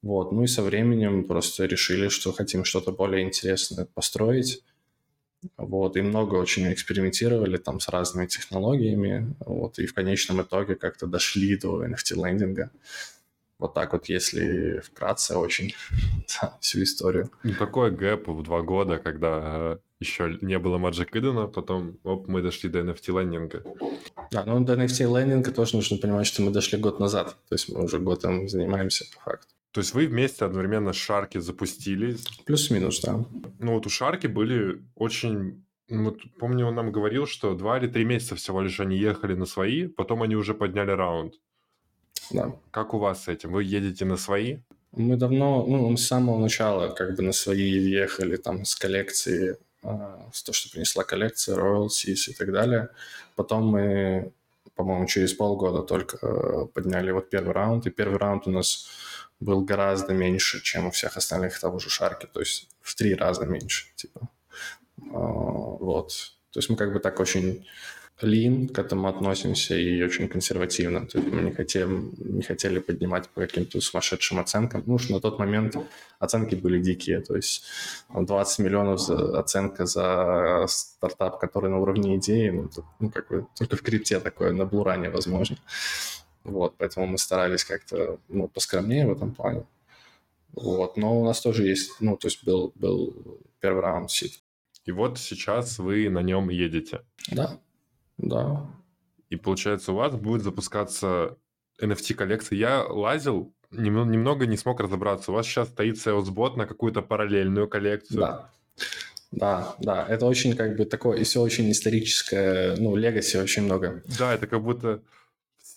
Вот. 0.00 0.32
Ну 0.32 0.44
и 0.44 0.46
со 0.46 0.62
временем 0.62 1.24
просто 1.24 1.66
решили, 1.66 2.08
что 2.08 2.32
хотим 2.32 2.64
что-то 2.64 2.92
более 2.92 3.26
интересное 3.26 3.84
построить. 3.84 4.62
Вот, 5.56 5.96
и 5.96 6.02
много 6.02 6.34
очень 6.34 6.72
экспериментировали 6.72 7.58
там 7.58 7.80
с 7.80 7.88
разными 7.88 8.26
технологиями, 8.26 9.34
вот, 9.40 9.78
и 9.78 9.86
в 9.86 9.94
конечном 9.94 10.42
итоге 10.42 10.74
как-то 10.74 11.06
дошли 11.06 11.56
до 11.56 11.84
NFT-лендинга. 11.84 12.70
Вот 13.58 13.74
так 13.74 13.92
вот, 13.92 14.08
если 14.08 14.80
вкратце 14.80 15.36
очень 15.36 15.74
всю 16.60 16.82
историю. 16.82 17.30
Ну, 17.42 17.54
такой 17.54 17.90
гэп 17.90 18.28
в 18.28 18.42
два 18.42 18.62
года, 18.62 18.98
когда 18.98 19.40
э, 19.42 19.78
еще 20.00 20.38
не 20.40 20.58
было 20.58 20.78
Magic 20.78 21.10
Eden, 21.10 21.48
потом 21.48 21.98
оп, 22.04 22.28
мы 22.28 22.40
дошли 22.42 22.68
до 22.70 22.80
NFT-лендинга. 22.80 23.64
Да, 24.30 24.44
ну 24.44 24.60
до 24.64 24.74
NFT-лендинга 24.74 25.50
тоже 25.50 25.76
нужно 25.76 25.98
понимать, 25.98 26.26
что 26.26 26.42
мы 26.42 26.52
дошли 26.52 26.78
год 26.78 27.00
назад, 27.00 27.36
то 27.48 27.54
есть 27.54 27.68
мы 27.68 27.84
уже 27.84 27.98
год 27.98 28.22
там 28.22 28.48
занимаемся 28.48 29.06
по 29.14 29.30
факту. 29.30 29.54
То 29.78 29.82
есть 29.82 29.94
вы 29.94 30.08
вместе 30.08 30.44
одновременно 30.44 30.92
с 30.92 30.96
Шарки 30.96 31.38
запустились? 31.38 32.26
Плюс-минус, 32.46 33.00
да. 33.00 33.24
Ну 33.60 33.74
вот 33.74 33.86
у 33.86 33.88
Шарки 33.88 34.26
были 34.26 34.82
очень... 34.96 35.64
Ну, 35.88 36.06
вот, 36.06 36.18
помню, 36.40 36.66
он 36.66 36.74
нам 36.74 36.90
говорил, 36.90 37.28
что 37.28 37.54
два 37.54 37.78
или 37.78 37.86
три 37.86 38.04
месяца 38.04 38.34
всего 38.34 38.60
лишь 38.60 38.80
они 38.80 38.98
ехали 38.98 39.34
на 39.34 39.46
свои, 39.46 39.86
потом 39.86 40.24
они 40.24 40.34
уже 40.34 40.52
подняли 40.52 40.90
раунд. 40.90 41.34
Да. 42.32 42.56
Как 42.72 42.92
у 42.92 42.98
вас 42.98 43.22
с 43.22 43.28
этим? 43.28 43.52
Вы 43.52 43.62
едете 43.62 44.04
на 44.04 44.16
свои? 44.16 44.56
Мы 44.90 45.16
давно, 45.16 45.64
ну, 45.64 45.96
с 45.96 46.04
самого 46.04 46.40
начала 46.40 46.88
как 46.88 47.14
бы 47.14 47.22
на 47.22 47.30
свои 47.30 47.78
ехали, 47.78 48.34
там, 48.34 48.64
с 48.64 48.74
коллекции, 48.74 49.58
а, 49.84 50.28
с 50.32 50.42
то, 50.42 50.52
что 50.52 50.72
принесла 50.72 51.04
коллекция, 51.04 51.56
royalties 51.56 52.30
и 52.30 52.34
так 52.34 52.50
далее. 52.50 52.88
Потом 53.36 53.68
мы, 53.68 54.32
по-моему, 54.74 55.06
через 55.06 55.34
полгода 55.34 55.82
только 55.82 56.18
э, 56.20 56.66
подняли 56.74 57.12
вот 57.12 57.30
первый 57.30 57.52
раунд, 57.52 57.86
и 57.86 57.90
первый 57.90 58.18
раунд 58.18 58.48
у 58.48 58.50
нас 58.50 58.88
был 59.40 59.62
гораздо 59.62 60.12
меньше, 60.12 60.62
чем 60.62 60.86
у 60.86 60.90
всех 60.90 61.16
остальных 61.16 61.58
того 61.58 61.78
же 61.78 61.90
Шарки, 61.90 62.26
то 62.26 62.40
есть 62.40 62.68
в 62.80 62.94
три 62.94 63.14
раза 63.14 63.46
меньше, 63.46 63.86
типа. 63.94 64.28
А, 65.12 65.16
вот. 65.16 66.12
То 66.52 66.58
есть 66.58 66.70
мы 66.70 66.76
как 66.76 66.92
бы 66.92 67.00
так 67.00 67.20
очень 67.20 67.66
lean 68.22 68.68
к 68.68 68.78
этому 68.78 69.08
относимся 69.08 69.76
и 69.76 70.02
очень 70.02 70.28
консервативно. 70.28 71.06
То 71.06 71.18
есть 71.18 71.30
мы 71.32 71.42
не 71.42 71.52
хотели, 71.52 71.88
не 72.18 72.42
хотели 72.42 72.78
поднимать 72.80 73.28
по 73.28 73.40
каким-то 73.42 73.80
сумасшедшим 73.80 74.40
оценкам. 74.40 74.82
Ну, 74.86 74.98
что 74.98 75.14
на 75.14 75.20
тот 75.20 75.38
момент 75.38 75.76
оценки 76.18 76.54
были 76.54 76.80
дикие. 76.80 77.20
То 77.20 77.36
есть 77.36 77.64
20 78.08 78.58
миллионов 78.58 79.00
за, 79.00 79.38
оценка 79.38 79.86
за 79.86 80.64
стартап, 80.66 81.38
который 81.38 81.70
на 81.70 81.78
уровне 81.78 82.16
идеи, 82.16 82.50
ну, 82.50 82.70
ну 82.98 83.10
как 83.10 83.28
бы 83.28 83.46
только 83.56 83.76
в 83.76 83.82
крипте 83.82 84.18
такое, 84.18 84.52
на 84.52 84.66
блуране 84.66 85.10
возможно. 85.10 85.56
Вот, 86.48 86.74
поэтому 86.78 87.06
мы 87.06 87.18
старались 87.18 87.64
как-то 87.64 88.18
ну, 88.28 88.48
поскромнее 88.48 89.06
в 89.06 89.12
этом 89.12 89.34
плане. 89.34 89.64
Вот, 90.52 90.96
но 90.96 91.20
у 91.20 91.24
нас 91.24 91.40
тоже 91.40 91.66
есть, 91.66 91.92
ну, 92.00 92.16
то 92.16 92.26
есть 92.26 92.44
был, 92.44 92.72
был 92.74 93.40
первый 93.60 93.82
раунд 93.82 94.10
сит. 94.10 94.40
И 94.84 94.92
вот 94.92 95.18
сейчас 95.18 95.78
вы 95.78 96.08
на 96.08 96.22
нем 96.22 96.48
едете. 96.48 97.02
Да, 97.30 97.60
да. 98.16 98.66
И 99.28 99.36
получается, 99.36 99.92
у 99.92 99.96
вас 99.96 100.14
будет 100.14 100.42
запускаться 100.42 101.36
NFT-коллекция. 101.80 102.56
Я 102.56 102.84
лазил, 102.84 103.52
немного 103.70 104.46
не 104.46 104.56
смог 104.56 104.80
разобраться. 104.80 105.30
У 105.30 105.34
вас 105.34 105.46
сейчас 105.46 105.68
стоит 105.68 105.96
sales 105.96 106.56
на 106.56 106.66
какую-то 106.66 107.02
параллельную 107.02 107.68
коллекцию. 107.68 108.20
Да. 108.20 108.50
Да, 109.30 109.76
да, 109.78 110.06
это 110.08 110.24
очень 110.24 110.56
как 110.56 110.76
бы 110.76 110.86
такое, 110.86 111.18
и 111.18 111.24
все 111.24 111.42
очень 111.42 111.70
историческое, 111.70 112.76
ну, 112.76 112.96
легаси 112.96 113.36
очень 113.36 113.64
много. 113.64 114.02
Да, 114.18 114.32
это 114.32 114.46
как 114.46 114.62
будто 114.62 115.02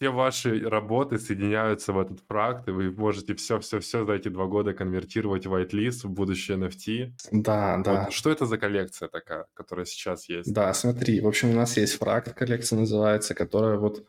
все 0.01 0.09
ваши 0.09 0.67
работы 0.67 1.19
соединяются 1.19 1.93
в 1.93 1.99
этот 1.99 2.21
фракт, 2.27 2.67
и 2.67 2.71
вы 2.71 2.89
можете 2.89 3.35
все-все-все 3.35 4.03
за 4.03 4.13
эти 4.13 4.29
два 4.29 4.47
года 4.47 4.73
конвертировать 4.73 5.45
в 5.45 5.53
whitelist, 5.53 6.07
в 6.07 6.09
будущее 6.09 6.57
NFT. 6.57 7.11
Да, 7.31 7.77
да. 7.85 8.05
Вот 8.05 8.13
что 8.13 8.31
это 8.31 8.47
за 8.47 8.57
коллекция 8.57 9.09
такая, 9.09 9.45
которая 9.53 9.85
сейчас 9.85 10.27
есть? 10.27 10.51
Да, 10.51 10.73
смотри, 10.73 11.21
в 11.21 11.27
общем, 11.27 11.51
у 11.51 11.53
нас 11.53 11.77
есть 11.77 11.99
фракт, 11.99 12.33
коллекция 12.33 12.79
называется, 12.79 13.35
которая 13.35 13.77
вот 13.77 14.03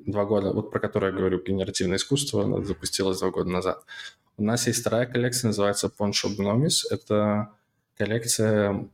два 0.00 0.24
года, 0.24 0.52
вот 0.52 0.72
про 0.72 0.80
которую 0.80 1.12
я 1.12 1.16
говорю, 1.16 1.40
генеративное 1.40 1.98
искусство, 1.98 2.42
она 2.42 2.64
запустилась 2.64 3.20
два 3.20 3.30
года 3.30 3.48
назад. 3.48 3.84
У 4.38 4.42
нас 4.42 4.66
есть 4.66 4.80
вторая 4.80 5.06
коллекция, 5.06 5.50
называется 5.50 5.86
Pawn 5.86 6.10
Shop 6.10 6.36
Gnomis. 6.36 6.82
Это 6.90 7.52
коллекция, 7.96 8.88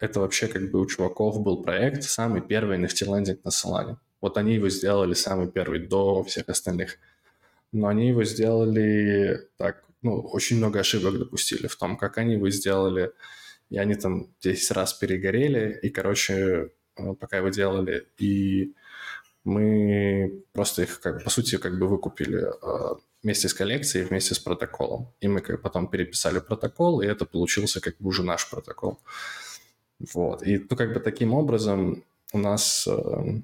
это 0.00 0.18
вообще 0.18 0.48
как 0.48 0.72
бы 0.72 0.80
у 0.80 0.86
чуваков 0.86 1.40
был 1.40 1.62
проект, 1.62 2.02
самый 2.02 2.40
первый 2.40 2.80
NFT-лендинг 2.80 3.38
на 3.44 3.50
Solana. 3.50 3.96
Вот 4.24 4.38
они 4.38 4.54
его 4.54 4.70
сделали 4.70 5.12
самый 5.12 5.50
первый 5.50 5.80
до 5.80 6.22
всех 6.22 6.48
остальных. 6.48 6.96
Но 7.72 7.88
они 7.88 8.08
его 8.08 8.24
сделали 8.24 9.38
так, 9.58 9.84
ну, 10.00 10.18
очень 10.32 10.56
много 10.56 10.80
ошибок 10.80 11.18
допустили 11.18 11.66
в 11.66 11.76
том, 11.76 11.98
как 11.98 12.16
они 12.16 12.32
его 12.32 12.48
сделали. 12.48 13.12
И 13.68 13.76
они 13.76 13.96
там 13.96 14.28
10 14.40 14.70
раз 14.70 14.94
перегорели, 14.94 15.78
и, 15.82 15.90
короче, 15.90 16.70
э, 16.96 17.14
пока 17.20 17.36
его 17.36 17.50
делали, 17.50 18.06
и 18.16 18.72
мы 19.44 20.42
просто 20.54 20.84
их, 20.84 21.00
как, 21.00 21.22
по 21.22 21.28
сути, 21.28 21.58
как 21.58 21.78
бы 21.78 21.86
выкупили 21.86 22.44
э, 22.44 22.94
вместе 23.22 23.50
с 23.50 23.52
коллекцией, 23.52 24.06
вместе 24.06 24.34
с 24.34 24.38
протоколом. 24.38 25.12
И 25.20 25.28
мы 25.28 25.42
потом 25.42 25.88
переписали 25.88 26.38
протокол, 26.38 27.02
и 27.02 27.06
это 27.06 27.26
получился 27.26 27.82
как 27.82 27.98
бы 27.98 28.08
уже 28.08 28.22
наш 28.22 28.48
протокол. 28.48 28.98
Вот. 30.14 30.42
И, 30.46 30.66
ну, 30.70 30.76
как 30.76 30.94
бы 30.94 31.00
таким 31.00 31.34
образом 31.34 32.04
у 32.32 32.38
нас 32.38 32.88
э, 32.88 33.42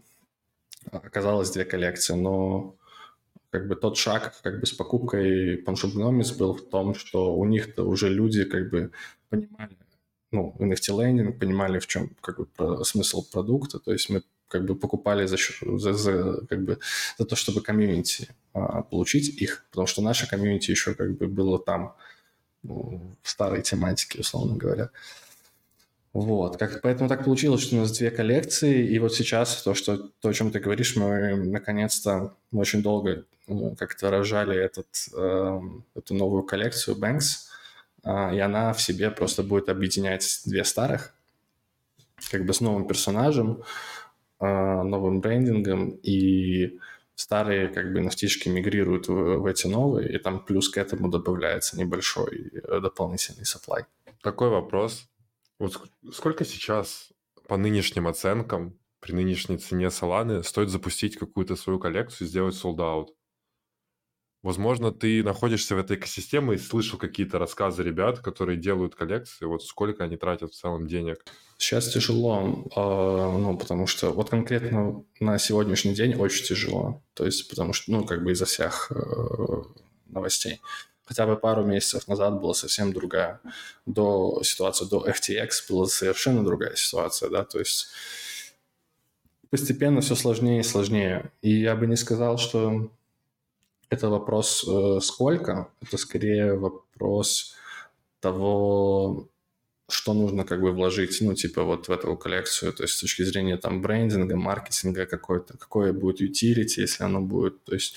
оказалось 0.91 1.51
две 1.51 1.65
коллекции, 1.65 2.15
но 2.15 2.77
как 3.51 3.67
бы 3.67 3.77
тот 3.77 3.97
шаг 3.97 4.35
как 4.43 4.61
бы 4.61 4.67
с 4.67 4.73
покупкой 4.73 5.63
Panshop 5.63 5.95
Gnomis 5.95 6.37
был 6.37 6.55
в 6.55 6.69
том, 6.69 6.95
что 6.95 7.35
у 7.35 7.45
них-то 7.45 7.85
уже 7.85 8.09
люди 8.09 8.45
как 8.45 8.71
бы 8.71 8.93
понимали, 9.29 9.77
ну, 10.31 10.55
NFT 10.59 11.01
лендинг, 11.01 11.39
понимали, 11.39 11.79
в 11.79 11.87
чем 11.87 12.11
как 12.21 12.39
бы 12.39 12.47
про, 12.47 12.85
смысл 12.85 13.29
продукта, 13.31 13.79
то 13.79 13.93
есть 13.93 14.09
мы 14.11 14.23
как 14.49 14.65
бы 14.65 14.75
покупали 14.75 15.27
за, 15.27 15.37
за, 15.79 15.93
за, 15.95 16.47
как 16.47 16.65
бы, 16.65 16.79
за 17.19 17.25
то, 17.25 17.37
чтобы 17.37 17.61
комьюнити 17.61 18.29
а, 18.53 18.83
получить 18.83 19.41
их, 19.41 19.65
потому 19.71 19.87
что 19.87 20.03
наша 20.03 20.29
комьюнити 20.29 20.71
еще 20.71 20.95
как 20.95 21.17
бы 21.17 21.29
было 21.29 21.59
там 21.59 21.95
ну, 22.63 23.01
в 23.23 23.31
старой 23.31 23.63
тематике, 23.63 24.21
условно 24.21 24.57
говоря. 24.57 24.91
Вот, 26.12 26.57
как, 26.57 26.83
поэтому 26.83 27.09
так 27.09 27.25
получилось, 27.25 27.62
что 27.62 27.76
у 27.76 27.81
нас 27.81 27.97
две 27.97 28.11
коллекции, 28.11 28.85
и 28.85 28.99
вот 28.99 29.14
сейчас 29.14 29.62
то, 29.62 29.75
что, 29.75 29.97
то 30.21 30.29
о 30.29 30.33
чем 30.33 30.50
ты 30.50 30.59
говоришь, 30.59 30.97
мы 30.97 31.37
наконец-то 31.37 32.35
очень 32.52 32.83
долго 32.83 33.25
ну, 33.47 33.76
как-то 33.76 34.11
рожали 34.11 34.57
этот, 34.57 34.88
э, 35.17 35.61
эту 35.95 36.14
новую 36.14 36.43
коллекцию 36.43 36.97
Banks, 36.97 37.47
э, 38.02 38.35
и 38.35 38.40
она 38.40 38.73
в 38.73 38.83
себе 38.83 39.12
просто 39.12 39.45
будет 39.45 39.69
объединять 39.69 40.43
две 40.47 40.64
старых, 40.64 41.14
как 42.31 42.45
бы 42.45 42.55
с 42.55 42.61
новым 42.61 42.88
персонажем, 42.88 43.62
э, 44.40 44.83
новым 44.83 45.21
брендингом, 45.21 45.90
и 46.02 46.81
старые 47.14 47.69
как 47.69 47.93
бы 47.93 48.00
нафтишки 48.00 48.49
мигрируют 48.49 49.07
в, 49.07 49.12
в 49.12 49.47
эти 49.47 49.69
новые, 49.69 50.12
и 50.12 50.19
там 50.19 50.45
плюс 50.45 50.69
к 50.69 50.79
этому 50.79 51.09
добавляется 51.09 51.79
небольшой 51.79 52.50
э, 52.52 52.81
дополнительный 52.81 53.45
supply. 53.45 53.85
Такой 54.23 54.49
вопрос. 54.49 55.10
Вот 55.61 55.79
сколько 56.11 56.47
сейчас 56.47 57.12
по 57.47 57.59
нынешним 57.59 58.09
оценкам, 58.09 58.79
при 58.99 59.12
нынешней 59.12 59.59
цене 59.59 59.87
Solana, 59.88 60.43
стоит 60.43 60.71
запустить 60.71 61.17
какую-то 61.17 61.55
свою 61.55 61.79
коллекцию 61.79 62.26
и 62.26 62.31
сделать 62.31 62.55
sold-out? 62.55 63.09
Возможно, 64.43 64.90
ты 64.90 65.23
находишься 65.23 65.75
в 65.75 65.79
этой 65.79 65.99
экосистеме 65.99 66.55
и 66.55 66.59
слышал 66.59 66.99
какие-то 66.99 67.38
рассказы 67.38 67.83
ребят, 67.83 68.21
которые 68.21 68.57
делают 68.57 68.95
коллекции, 68.95 69.45
вот 69.45 69.62
сколько 69.62 70.02
они 70.02 70.17
тратят 70.17 70.52
в 70.52 70.59
целом 70.59 70.87
денег? 70.87 71.23
Сейчас 71.59 71.93
тяжело, 71.93 72.67
а, 72.75 73.38
ну, 73.38 73.59
потому 73.59 73.87
что 73.87 74.12
вот 74.12 74.31
конкретно 74.31 75.05
на 75.21 75.38
сегодняшний 75.38 75.93
день 75.93 76.14
очень 76.14 76.47
тяжело. 76.47 77.02
То 77.12 77.26
есть, 77.26 77.50
потому 77.50 77.75
что, 77.75 77.93
ну, 77.93 78.07
как 78.07 78.25
бы 78.25 78.33
из-за 78.33 78.47
всех 78.47 78.90
э, 78.93 79.62
новостей 80.07 80.62
хотя 81.11 81.26
бы 81.26 81.37
пару 81.37 81.64
месяцев 81.64 82.07
назад 82.07 82.40
была 82.40 82.55
совсем 82.55 82.93
другая. 82.93 83.40
До 83.85 84.43
ситуации 84.45 84.85
до 84.88 85.05
FTX 85.09 85.50
была 85.69 85.87
совершенно 85.87 86.45
другая 86.45 86.76
ситуация, 86.76 87.29
да, 87.31 87.43
то 87.43 87.59
есть 87.59 87.88
постепенно 89.50 90.02
все 90.02 90.14
сложнее 90.14 90.61
и 90.61 90.62
сложнее. 90.62 91.33
И 91.43 91.50
я 91.50 91.75
бы 91.75 91.88
не 91.88 91.97
сказал, 91.97 92.38
что 92.38 92.93
это 93.88 94.09
вопрос 94.09 94.64
э, 94.69 95.00
сколько, 95.02 95.67
это 95.83 95.97
скорее 95.97 96.55
вопрос 96.55 97.57
того, 98.21 99.29
что 99.88 100.14
нужно 100.14 100.45
как 100.45 100.61
бы 100.61 100.71
вложить, 100.71 101.21
ну, 101.23 101.35
типа 101.35 101.64
вот 101.64 101.88
в 101.88 101.90
эту 101.90 102.17
коллекцию, 102.17 102.73
то 102.73 102.85
есть 102.85 102.95
с 102.95 103.00
точки 103.00 103.25
зрения 103.25 103.57
там 103.57 103.83
брендинга, 103.83 104.37
маркетинга 104.37 105.07
какой-то, 105.07 105.59
какое 105.59 105.93
будет 105.93 106.21
utility, 106.21 106.83
если 106.83 107.02
оно 107.02 107.21
будет, 107.21 107.64
то 107.64 107.75
есть 107.75 107.97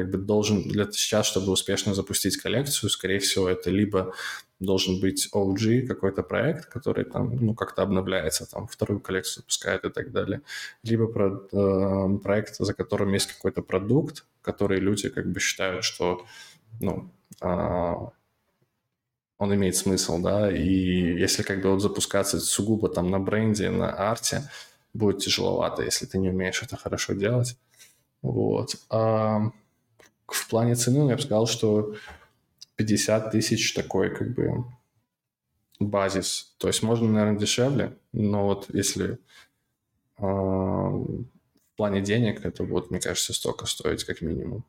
как 0.00 0.10
бы 0.10 0.18
должен 0.18 0.62
для 0.62 0.90
сейчас, 0.90 1.26
чтобы 1.26 1.52
успешно 1.52 1.94
запустить 1.94 2.36
коллекцию, 2.36 2.90
скорее 2.90 3.18
всего, 3.18 3.48
это 3.48 3.70
либо 3.70 4.14
должен 4.60 5.00
быть 5.00 5.28
OG 5.32 5.86
какой-то 5.86 6.22
проект, 6.22 6.66
который 6.66 7.04
там, 7.04 7.36
ну, 7.36 7.54
как-то 7.54 7.82
обновляется, 7.82 8.50
там, 8.50 8.66
вторую 8.66 9.00
коллекцию 9.00 9.42
запускает 9.42 9.84
и 9.84 9.90
так 9.90 10.12
далее, 10.12 10.40
либо 10.82 11.06
про, 11.06 11.42
э, 11.52 12.18
проект, 12.22 12.56
за 12.56 12.74
которым 12.74 13.12
есть 13.14 13.32
какой-то 13.32 13.62
продукт, 13.62 14.26
который 14.42 14.80
люди 14.80 15.08
как 15.08 15.26
бы 15.32 15.40
считают, 15.40 15.84
что, 15.84 16.26
ну, 16.80 17.10
э, 17.40 17.94
он 19.38 19.54
имеет 19.54 19.76
смысл, 19.76 20.18
да, 20.18 20.50
и 20.52 21.18
если 21.18 21.42
как 21.42 21.62
бы 21.62 21.70
вот 21.70 21.80
запускаться 21.80 22.38
сугубо 22.40 22.88
там 22.88 23.10
на 23.10 23.18
бренде, 23.18 23.70
на 23.70 23.90
арте, 24.10 24.42
будет 24.92 25.18
тяжеловато, 25.18 25.82
если 25.82 26.06
ты 26.06 26.18
не 26.18 26.28
умеешь 26.30 26.62
это 26.62 26.76
хорошо 26.76 27.14
делать. 27.14 27.56
Вот. 28.22 28.76
А 28.90 29.50
в 30.32 30.48
плане 30.48 30.74
цены 30.74 31.08
я 31.08 31.16
бы 31.16 31.22
сказал, 31.22 31.46
что 31.46 31.94
50 32.76 33.30
тысяч 33.30 33.74
такой 33.74 34.14
как 34.14 34.34
бы 34.34 34.64
базис. 35.78 36.54
То 36.58 36.68
есть 36.68 36.82
можно, 36.82 37.08
наверное, 37.08 37.38
дешевле, 37.38 37.96
но 38.12 38.44
вот 38.44 38.66
если 38.72 39.18
э, 40.18 40.22
в 40.22 41.26
плане 41.76 42.00
денег, 42.00 42.44
это 42.44 42.64
будет, 42.64 42.90
мне 42.90 43.00
кажется, 43.00 43.32
столько 43.32 43.66
стоить 43.66 44.04
как 44.04 44.20
минимум. 44.20 44.64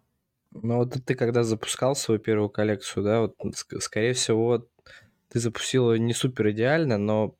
Ну 0.51 0.77
вот 0.77 0.94
ты 1.06 1.15
когда 1.15 1.44
запускал 1.44 1.96
свою 1.96 2.20
первую 2.20 2.50
коллекцию, 2.50 3.03
да, 3.03 3.22
вот 3.22 3.36
скорее 3.80 4.13
всего 4.13 4.68
ты 5.30 5.39
запустил 5.39 5.94
ее 5.94 6.00
не 6.00 6.13
супер 6.13 6.51
идеально, 6.51 6.98
но 6.98 7.36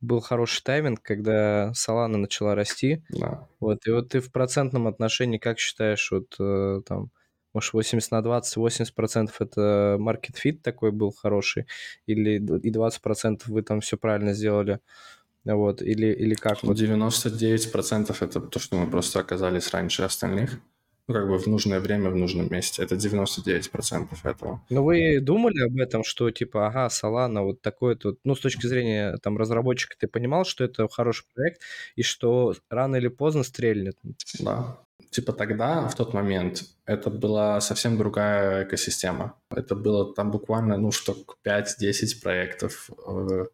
был 0.00 0.20
хороший 0.20 0.62
тайминг, 0.62 1.02
когда 1.02 1.72
Solana 1.72 2.16
начала 2.16 2.54
расти. 2.54 3.02
Да. 3.10 3.48
Вот, 3.60 3.86
и 3.86 3.90
вот 3.90 4.10
ты 4.10 4.20
в 4.20 4.30
процентном 4.32 4.86
отношении 4.86 5.38
как 5.38 5.58
считаешь, 5.58 6.10
вот 6.10 6.34
э, 6.38 6.82
там 6.86 7.10
может, 7.52 7.72
80 7.72 8.10
на 8.10 8.22
20, 8.22 8.56
80 8.56 8.94
процентов 8.94 9.40
это 9.40 9.96
market 10.00 10.36
fit 10.44 10.58
такой 10.62 10.92
был 10.92 11.12
хороший, 11.12 11.66
или 12.06 12.36
и 12.36 12.70
20 12.70 13.02
процентов 13.02 13.48
вы 13.48 13.62
там 13.62 13.80
все 13.80 13.96
правильно 13.96 14.32
сделали, 14.32 14.80
вот, 15.44 15.82
или, 15.82 16.06
или 16.06 16.34
как? 16.34 16.62
Вот? 16.62 16.76
99 16.76 17.72
процентов 17.72 18.22
это 18.22 18.40
то, 18.40 18.58
что 18.58 18.76
мы 18.76 18.90
просто 18.90 19.20
оказались 19.20 19.70
раньше 19.70 20.02
остальных, 20.02 20.60
ну, 21.10 21.14
как 21.14 21.28
бы 21.28 21.38
в 21.38 21.46
нужное 21.48 21.80
время, 21.80 22.10
в 22.10 22.16
нужном 22.16 22.48
месте. 22.52 22.84
Это 22.84 22.94
99 22.94 23.70
процентов 23.72 24.24
этого. 24.24 24.62
Но 24.70 24.84
вы 24.84 25.18
думали 25.20 25.60
об 25.60 25.76
этом, 25.76 26.04
что 26.04 26.30
типа, 26.30 26.68
ага, 26.68 26.86
Solana, 26.86 27.42
вот 27.42 27.60
такой 27.62 27.96
тут, 27.96 28.20
ну, 28.22 28.36
с 28.36 28.40
точки 28.40 28.66
зрения 28.66 29.16
там 29.20 29.36
разработчика, 29.36 29.96
ты 29.98 30.06
понимал, 30.06 30.44
что 30.44 30.62
это 30.62 30.88
хороший 30.88 31.26
проект, 31.34 31.62
и 31.96 32.02
что 32.02 32.54
рано 32.68 32.94
или 32.96 33.08
поздно 33.08 33.42
стрельнет? 33.42 33.96
Да. 34.38 34.78
Типа 35.10 35.32
тогда, 35.32 35.88
в 35.88 35.94
тот 35.96 36.14
момент, 36.14 36.64
это 36.86 37.10
была 37.10 37.60
совсем 37.60 37.98
другая 37.98 38.64
экосистема. 38.64 39.34
Это 39.50 39.74
было 39.74 40.14
там 40.14 40.30
буквально, 40.30 40.76
ну, 40.76 40.92
штук 40.92 41.36
5-10 41.44 42.22
проектов. 42.22 42.90
Э, 43.06 43.46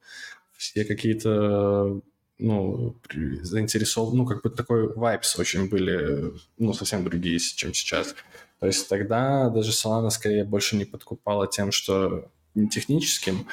все 0.53 0.85
какие-то, 0.85 2.01
ну, 2.39 2.97
заинтересованы, 3.43 4.19
ну, 4.19 4.27
как 4.27 4.43
бы 4.43 4.51
такой 4.51 4.93
vibes 4.93 5.39
очень 5.39 5.71
были, 5.71 6.35
ну, 6.59 6.75
совсем 6.75 7.05
другие, 7.05 7.39
чем 7.39 7.73
сейчас. 7.73 8.15
То 8.61 8.67
есть 8.67 8.89
тогда 8.89 9.49
даже 9.49 9.71
Solana 9.71 10.11
скорее 10.11 10.45
больше 10.45 10.77
не 10.77 10.85
подкупала 10.85 11.47
тем, 11.47 11.73
что 11.73 12.31
не 12.55 12.69
техническим, 12.69 13.47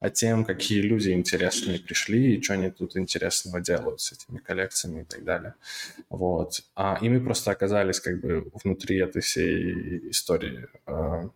а 0.00 0.08
тем, 0.08 0.44
какие 0.46 0.80
люди 0.80 1.10
интересные 1.10 1.78
пришли 1.78 2.34
и 2.34 2.42
что 2.42 2.54
они 2.54 2.70
тут 2.70 2.96
интересного 2.96 3.60
делают 3.60 4.00
с 4.00 4.12
этими 4.12 4.38
коллекциями 4.38 5.02
и 5.02 5.04
так 5.04 5.24
далее. 5.24 5.54
Вот. 6.08 6.62
А, 6.74 6.98
и 7.02 7.08
мы 7.10 7.20
просто 7.20 7.50
оказались 7.50 8.00
как 8.00 8.20
бы 8.20 8.50
внутри 8.64 8.96
этой 8.96 9.20
всей 9.20 10.10
истории, 10.10 10.66
э, 10.86 11.28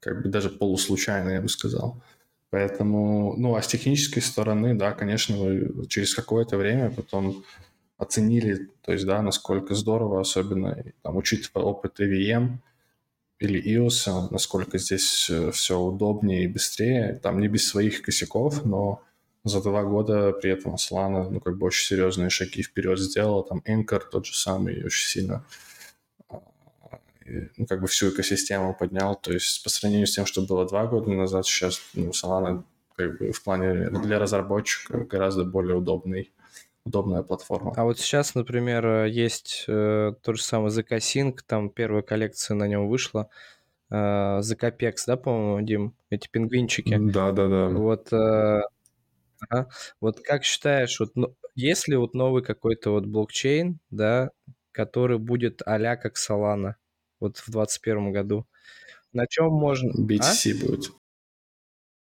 как 0.00 0.22
бы 0.22 0.28
даже 0.28 0.50
полуслучайно, 0.50 1.30
я 1.30 1.40
бы 1.40 1.48
сказал. 1.48 2.02
Поэтому, 2.50 3.34
ну, 3.38 3.54
а 3.54 3.62
с 3.62 3.68
технической 3.68 4.20
стороны, 4.20 4.74
да, 4.74 4.92
конечно, 4.92 5.36
вы 5.36 5.86
через 5.86 6.14
какое-то 6.14 6.56
время 6.56 6.90
потом 6.90 7.44
оценили, 7.98 8.68
то 8.82 8.92
есть, 8.92 9.06
да, 9.06 9.22
насколько 9.22 9.74
здорово, 9.76 10.20
особенно 10.20 10.76
там, 11.02 11.16
учитывая 11.16 11.64
опыт 11.64 12.00
EVM, 12.00 12.58
или 13.42 13.60
iOS, 13.76 14.28
насколько 14.30 14.78
здесь 14.78 15.28
э, 15.28 15.50
все 15.50 15.78
удобнее 15.78 16.44
и 16.44 16.48
быстрее. 16.48 17.18
Там 17.22 17.40
не 17.40 17.48
без 17.48 17.68
своих 17.68 18.02
косяков, 18.02 18.64
но 18.64 19.02
за 19.44 19.60
два 19.60 19.82
года 19.82 20.32
при 20.32 20.52
этом 20.52 20.76
Solana, 20.76 21.28
ну, 21.28 21.40
как 21.40 21.58
бы 21.58 21.66
очень 21.66 21.86
серьезные 21.86 22.30
шаги 22.30 22.62
вперед 22.62 22.98
сделала. 22.98 23.44
Там 23.44 23.62
Anchor 23.66 24.02
тот 24.10 24.26
же 24.26 24.34
самый 24.34 24.84
очень 24.84 25.08
сильно 25.08 25.44
а, 26.28 26.38
ну, 27.56 27.66
как 27.66 27.80
бы 27.80 27.88
всю 27.88 28.10
экосистему 28.10 28.74
поднял. 28.78 29.16
То 29.16 29.32
есть 29.32 29.64
по 29.64 29.70
сравнению 29.70 30.06
с 30.06 30.14
тем, 30.14 30.26
что 30.26 30.42
было 30.42 30.66
два 30.66 30.86
года 30.86 31.10
назад, 31.10 31.44
сейчас 31.44 31.80
ну, 31.94 32.10
Solana 32.10 32.62
как 32.94 33.18
бы 33.18 33.32
в 33.32 33.42
плане 33.42 33.90
для 33.90 34.20
разработчика 34.20 34.98
гораздо 34.98 35.44
более 35.44 35.76
удобный 35.76 36.30
удобная 36.84 37.22
платформа. 37.22 37.72
А 37.76 37.84
вот 37.84 37.98
сейчас, 37.98 38.34
например, 38.34 38.86
э, 38.86 39.10
есть 39.10 39.64
э, 39.68 40.12
тот 40.22 40.36
же 40.36 40.42
самый 40.42 40.70
ZK 40.70 40.98
Sync, 40.98 41.38
там 41.46 41.70
первая 41.70 42.02
коллекция 42.02 42.54
на 42.54 42.66
нем 42.66 42.88
вышла. 42.88 43.28
Э, 43.90 44.40
ZK 44.40 44.76
Pex, 44.78 44.94
да, 45.06 45.16
по-моему, 45.16 45.66
Дим? 45.66 45.94
Эти 46.10 46.28
пингвинчики. 46.28 46.96
Да, 46.98 47.32
да, 47.32 47.48
да. 47.48 47.68
Вот, 47.68 48.12
э, 48.12 48.62
ага. 49.48 49.68
вот 50.00 50.20
как 50.20 50.44
считаешь, 50.44 50.98
вот, 51.00 51.10
ну, 51.14 51.34
есть 51.54 51.88
ли 51.88 51.96
вот 51.96 52.14
новый 52.14 52.42
какой-то 52.42 52.90
вот 52.90 53.06
блокчейн, 53.06 53.78
да, 53.90 54.30
который 54.72 55.18
будет 55.18 55.62
а 55.66 55.96
как 55.96 56.16
Solana 56.16 56.74
вот 57.20 57.36
в 57.38 57.50
2021 57.50 58.12
году? 58.12 58.46
На 59.12 59.26
чем 59.26 59.52
можно... 59.52 59.92
BTC 59.92 60.52
а? 60.52 60.66
будет. 60.66 60.92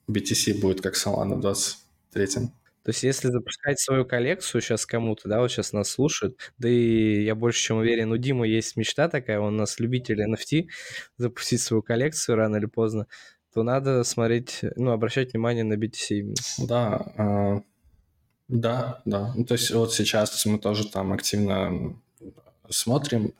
BTC 0.10 0.60
будет 0.60 0.82
как 0.82 0.96
Solana 0.96 1.36
в 1.36 1.42
2023. 1.42 2.52
То 2.88 2.92
есть, 2.92 3.04
если 3.04 3.28
запускать 3.28 3.82
свою 3.82 4.06
коллекцию 4.06 4.62
сейчас 4.62 4.86
кому-то, 4.86 5.28
да, 5.28 5.42
вот 5.42 5.52
сейчас 5.52 5.74
нас 5.74 5.90
слушают, 5.90 6.38
да 6.58 6.70
и 6.70 7.22
я 7.26 7.36
больше 7.36 7.62
чем 7.62 7.80
уверен, 7.80 8.14
у 8.14 8.16
Димы 8.16 8.48
есть 8.48 8.78
мечта 8.78 9.10
такая, 9.10 9.42
он 9.42 9.56
у 9.56 9.58
нас 9.58 9.78
любитель 9.82 10.24
NFT, 10.24 10.70
запустить 11.18 11.60
свою 11.60 11.84
коллекцию 11.84 12.38
рано 12.38 12.56
или 12.56 12.66
поздно, 12.66 13.08
то 13.54 13.64
надо 13.64 14.06
смотреть, 14.06 14.62
ну, 14.78 14.92
обращать 14.92 15.34
внимание 15.34 15.66
на 15.66 15.74
BTC 15.74 16.20
именно. 16.20 16.36
Да, 16.60 17.14
э, 17.18 17.62
да, 18.48 19.02
да. 19.04 19.34
Ну, 19.36 19.44
то 19.44 19.56
есть 19.56 19.70
вот 19.72 19.94
сейчас 19.94 20.46
мы 20.46 20.58
тоже 20.58 20.88
там 20.88 21.12
активно 21.12 21.94
смотрим, 22.70 23.34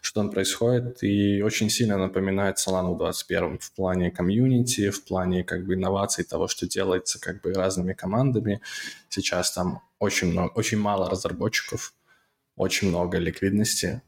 что 0.00 0.20
там 0.20 0.30
происходит, 0.30 1.02
и 1.02 1.42
очень 1.42 1.70
сильно 1.70 1.98
напоминает 1.98 2.58
Solana 2.58 2.94
в 2.94 2.98
21 2.98 3.58
в 3.58 3.72
плане 3.72 4.10
комьюнити, 4.10 4.90
в 4.90 5.04
плане 5.04 5.44
как 5.44 5.64
бы 5.66 5.74
инноваций 5.74 6.24
того, 6.24 6.48
что 6.48 6.66
делается 6.66 7.20
как 7.20 7.42
бы 7.42 7.52
разными 7.52 7.92
командами. 7.92 8.60
Сейчас 9.08 9.52
там 9.52 9.82
очень 9.98 10.32
много, 10.32 10.52
очень 10.54 10.78
мало 10.78 11.10
разработчиков, 11.10 11.94
очень 12.56 12.88
много 12.88 13.18
ликвидности, 13.18 14.02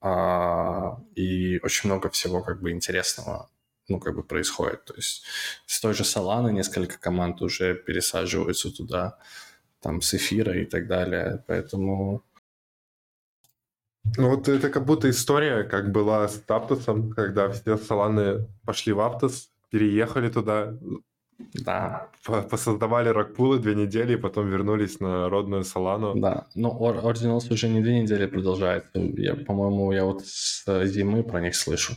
а, 0.00 0.98
и 1.14 1.58
очень 1.62 1.90
много 1.90 2.08
всего 2.10 2.42
как 2.42 2.60
бы 2.60 2.70
интересного 2.70 3.48
ну, 3.90 3.98
как 3.98 4.14
бы 4.14 4.22
происходит. 4.22 4.84
То 4.84 4.94
есть 4.94 5.24
с 5.66 5.80
той 5.80 5.94
же 5.94 6.04
Solana 6.04 6.52
несколько 6.52 6.98
команд 6.98 7.42
уже 7.42 7.74
пересаживаются 7.74 8.70
туда, 8.70 9.18
там, 9.80 10.00
с 10.00 10.14
эфира 10.14 10.56
и 10.56 10.64
так 10.64 10.86
далее. 10.86 11.42
Поэтому 11.46 12.22
ну 14.16 14.30
вот 14.30 14.48
это 14.48 14.70
как 14.70 14.84
будто 14.84 15.08
история, 15.10 15.64
как 15.64 15.92
была 15.92 16.28
с 16.28 16.42
Аптосом, 16.46 17.10
когда 17.10 17.50
все 17.50 17.76
саланы 17.76 18.46
пошли 18.64 18.92
в 18.92 19.00
Аптос, 19.00 19.50
переехали 19.70 20.28
туда, 20.28 20.74
да. 21.54 22.08
Посоздавали 22.24 23.08
ракпулы 23.08 23.58
две 23.58 23.74
недели, 23.74 24.14
и 24.14 24.16
потом 24.16 24.48
вернулись 24.48 25.00
на 25.00 25.28
родную 25.28 25.64
Солану. 25.64 26.14
Да, 26.14 26.46
но 26.54 26.76
Ordinals 26.78 27.52
уже 27.52 27.68
не 27.68 27.80
две 27.80 28.02
недели 28.02 28.26
продолжает. 28.26 28.84
Я, 28.94 29.34
по-моему, 29.34 29.92
я 29.92 30.04
вот 30.04 30.24
с 30.26 30.64
зимы 30.86 31.22
про 31.22 31.40
них 31.40 31.56
слышу. 31.56 31.94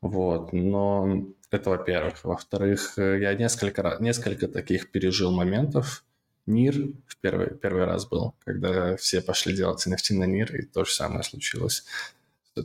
Вот, 0.00 0.52
но 0.52 1.26
это 1.50 1.70
во-первых. 1.70 2.24
Во-вторых, 2.24 2.94
я 2.96 3.34
несколько, 3.34 3.82
раз, 3.82 4.00
несколько 4.00 4.46
таких 4.46 4.90
пережил 4.90 5.32
моментов, 5.32 6.04
Нир 6.46 6.74
в 7.06 7.16
первый, 7.20 7.50
первый 7.50 7.84
раз 7.84 8.06
был, 8.06 8.34
когда 8.44 8.96
все 8.96 9.20
пошли 9.20 9.54
делать 9.54 9.86
NFT 9.86 10.14
на 10.14 10.24
Нир, 10.24 10.54
и 10.54 10.64
то 10.64 10.84
же 10.84 10.92
самое 10.92 11.22
случилось. 11.22 11.84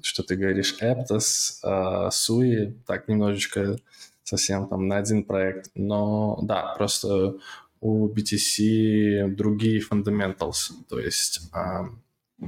Что 0.04 0.24
ты 0.24 0.36
говоришь, 0.36 0.78
Эптос, 0.80 1.60
э, 1.64 2.10
Суи, 2.12 2.78
так 2.88 3.08
немножечко 3.08 3.78
совсем 4.24 4.68
там 4.68 4.88
на 4.88 4.98
один 4.98 5.24
проект. 5.24 5.72
Но 5.76 6.40
да, 6.44 6.76
просто 6.76 7.38
у 7.82 8.08
BTC 8.08 9.36
другие 9.36 9.82
fundamentals. 9.82 10.72
То 10.88 11.00
есть 11.00 11.50
э, 11.54 12.48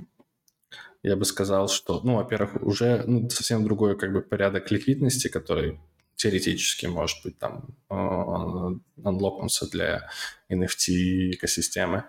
я 1.03 1.15
бы 1.17 1.25
сказал, 1.25 1.67
что, 1.67 1.99
ну, 2.03 2.15
во-первых, 2.15 2.61
уже 2.61 3.03
ну, 3.05 3.29
совсем 3.29 3.63
другой 3.63 3.97
как 3.97 4.13
бы 4.13 4.21
порядок 4.21 4.71
ликвидности, 4.71 5.27
который 5.27 5.79
теоретически, 6.15 6.85
может 6.85 7.17
быть, 7.23 7.37
там 7.37 7.67
анлокнуться 7.89 9.69
для 9.69 10.09
NFT-экосистемы. 10.49 12.03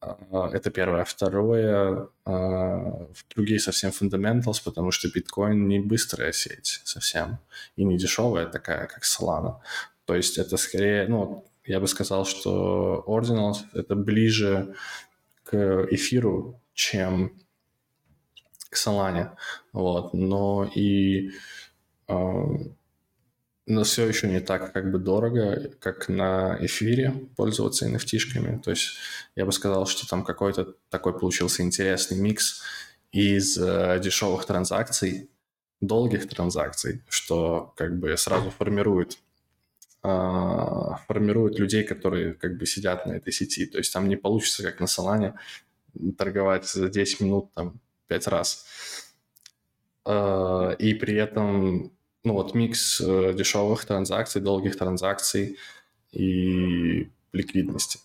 Это 0.00 0.70
первое. 0.70 1.04
Второе, 1.04 2.08
другие 3.34 3.60
совсем 3.60 3.90
fundamentals, 3.90 4.60
потому 4.64 4.90
что 4.90 5.08
биткоин 5.08 5.68
не 5.68 5.78
быстрая 5.78 6.32
сеть 6.32 6.80
совсем 6.84 7.38
и 7.76 7.84
не 7.84 7.96
дешевая 7.96 8.46
такая, 8.46 8.86
как 8.88 9.04
Solana. 9.04 9.60
То 10.04 10.16
есть 10.16 10.38
это 10.38 10.56
скорее, 10.56 11.06
ну, 11.06 11.44
я 11.64 11.78
бы 11.78 11.86
сказал, 11.86 12.24
что 12.24 13.04
Ordinals 13.06 13.58
это 13.72 13.94
ближе 13.94 14.74
к 15.44 15.86
эфиру, 15.90 16.60
чем 16.74 17.38
к 18.68 18.76
Solana. 18.76 19.36
Вот. 19.72 20.14
Но 20.14 20.68
и 20.74 21.30
э, 22.08 22.14
но 23.66 23.84
все 23.84 24.06
еще 24.06 24.28
не 24.28 24.40
так 24.40 24.72
как 24.72 24.90
бы 24.90 24.98
дорого, 24.98 25.70
как 25.78 26.08
на 26.08 26.56
эфире 26.60 27.14
пользоваться 27.36 27.88
NFT-шками. 27.88 28.60
То 28.60 28.70
есть 28.70 28.96
я 29.36 29.46
бы 29.46 29.52
сказал, 29.52 29.86
что 29.86 30.08
там 30.08 30.24
какой-то 30.24 30.74
такой 30.88 31.18
получился 31.18 31.62
интересный 31.62 32.18
микс 32.18 32.62
из 33.12 33.56
э, 33.58 34.00
дешевых 34.02 34.46
транзакций, 34.46 35.30
долгих 35.80 36.28
транзакций, 36.28 37.02
что 37.08 37.72
как 37.76 37.98
бы 37.98 38.16
сразу 38.16 38.50
формирует 38.50 39.18
а, 40.04 40.96
формирует 41.06 41.60
людей, 41.60 41.84
которые 41.84 42.34
как 42.34 42.56
бы 42.58 42.66
сидят 42.66 43.06
на 43.06 43.12
этой 43.12 43.32
сети. 43.32 43.66
То 43.66 43.78
есть 43.78 43.92
там 43.92 44.08
не 44.08 44.16
получится, 44.16 44.64
как 44.64 44.80
на 44.80 44.88
Солане, 44.88 45.34
торговать 46.18 46.66
за 46.66 46.88
10 46.88 47.20
минут 47.20 47.52
там 47.54 47.80
5 48.08 48.26
раз. 48.26 48.66
А, 50.04 50.72
и 50.72 50.94
при 50.94 51.14
этом, 51.14 51.92
ну 52.24 52.34
вот 52.34 52.54
микс 52.54 53.00
э, 53.00 53.32
дешевых 53.34 53.84
транзакций, 53.84 54.40
долгих 54.40 54.76
транзакций 54.76 55.58
и 56.12 57.10
ликвидности. 57.32 57.98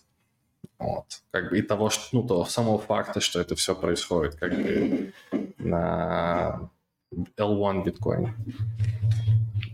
Вот. 0.78 1.22
Как 1.30 1.50
бы 1.50 1.58
и 1.58 1.62
того, 1.62 1.90
что, 1.90 2.04
ну, 2.12 2.26
того 2.26 2.44
самого 2.44 2.78
факта, 2.78 3.20
что 3.20 3.40
это 3.40 3.54
все 3.56 3.74
происходит 3.74 4.36
как 4.36 4.54
бы 4.54 5.12
на 5.58 6.70
L1 7.12 7.84
биткоине. 7.84 8.34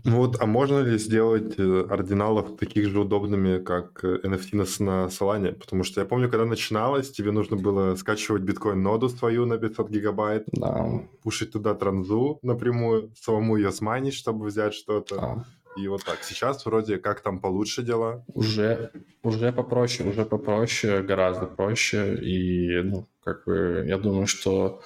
Ну 0.05 0.17
вот, 0.17 0.37
а 0.39 0.45
можно 0.45 0.81
ли 0.81 0.99
сделать 0.99 1.55
э, 1.57 1.87
ординалов 1.89 2.57
таких 2.57 2.89
же 2.89 2.99
удобными, 2.99 3.57
как 3.57 4.03
NFT 4.03 4.49
э, 4.53 4.57
на, 4.57 4.63
на 4.85 5.07
Solana? 5.07 5.53
Потому 5.53 5.83
что 5.83 5.99
я 5.99 6.05
помню, 6.05 6.29
когда 6.29 6.45
начиналось, 6.45 7.11
тебе 7.11 7.31
нужно 7.31 7.57
было 7.57 7.95
скачивать 7.95 8.43
биткоин-ноду 8.43 9.09
свою 9.09 9.47
на 9.47 9.57
500 9.57 9.89
гигабайт, 9.89 10.43
да. 10.51 11.01
пушить 11.23 11.53
туда 11.53 11.73
транзу 11.73 12.37
напрямую, 12.43 13.11
самому 13.19 13.57
ее 13.57 13.71
сманить, 13.71 14.13
чтобы 14.13 14.45
взять 14.45 14.75
что-то. 14.75 15.15
Да. 15.15 15.45
И 15.75 15.87
вот 15.87 16.05
так. 16.05 16.19
Сейчас 16.23 16.65
вроде 16.65 16.97
как 16.97 17.21
там 17.21 17.39
получше 17.39 17.81
дела. 17.81 18.23
Уже, 18.27 18.91
уже 19.23 19.51
попроще, 19.51 20.07
уже 20.07 20.23
попроще, 20.23 21.01
гораздо 21.01 21.47
проще. 21.47 22.15
И, 22.21 22.81
ну, 22.83 23.07
как 23.23 23.43
бы, 23.45 23.83
я 23.87 23.97
думаю, 23.97 24.27
что 24.27 24.81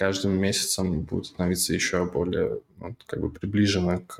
каждым 0.00 0.40
месяцем 0.40 1.02
будет 1.02 1.26
становиться 1.26 1.74
еще 1.74 2.06
более 2.06 2.62
вот, 2.78 3.04
как 3.04 3.20
бы 3.20 3.30
приближено 3.30 3.98
к, 3.98 4.16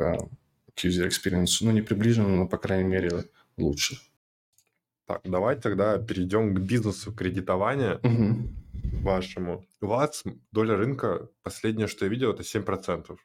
к 0.75 0.85
user 0.85 1.09
experience. 1.09 1.57
Ну, 1.63 1.71
не 1.71 1.81
приближено, 1.81 2.29
но, 2.29 2.47
по 2.47 2.59
крайней 2.59 2.91
мере, 2.91 3.25
лучше. 3.57 3.97
Так, 5.07 5.23
давайте 5.25 5.63
тогда 5.63 5.97
перейдем 5.97 6.55
к 6.55 6.59
бизнесу 6.59 7.15
кредитования 7.15 7.99
угу. 8.03 8.51
вашему. 9.03 9.65
У 9.81 9.87
вас 9.87 10.23
доля 10.53 10.77
рынка, 10.77 11.31
последнее, 11.43 11.87
что 11.87 12.05
я 12.05 12.11
видел, 12.11 12.33
это 12.33 12.43
7%. 12.43 13.17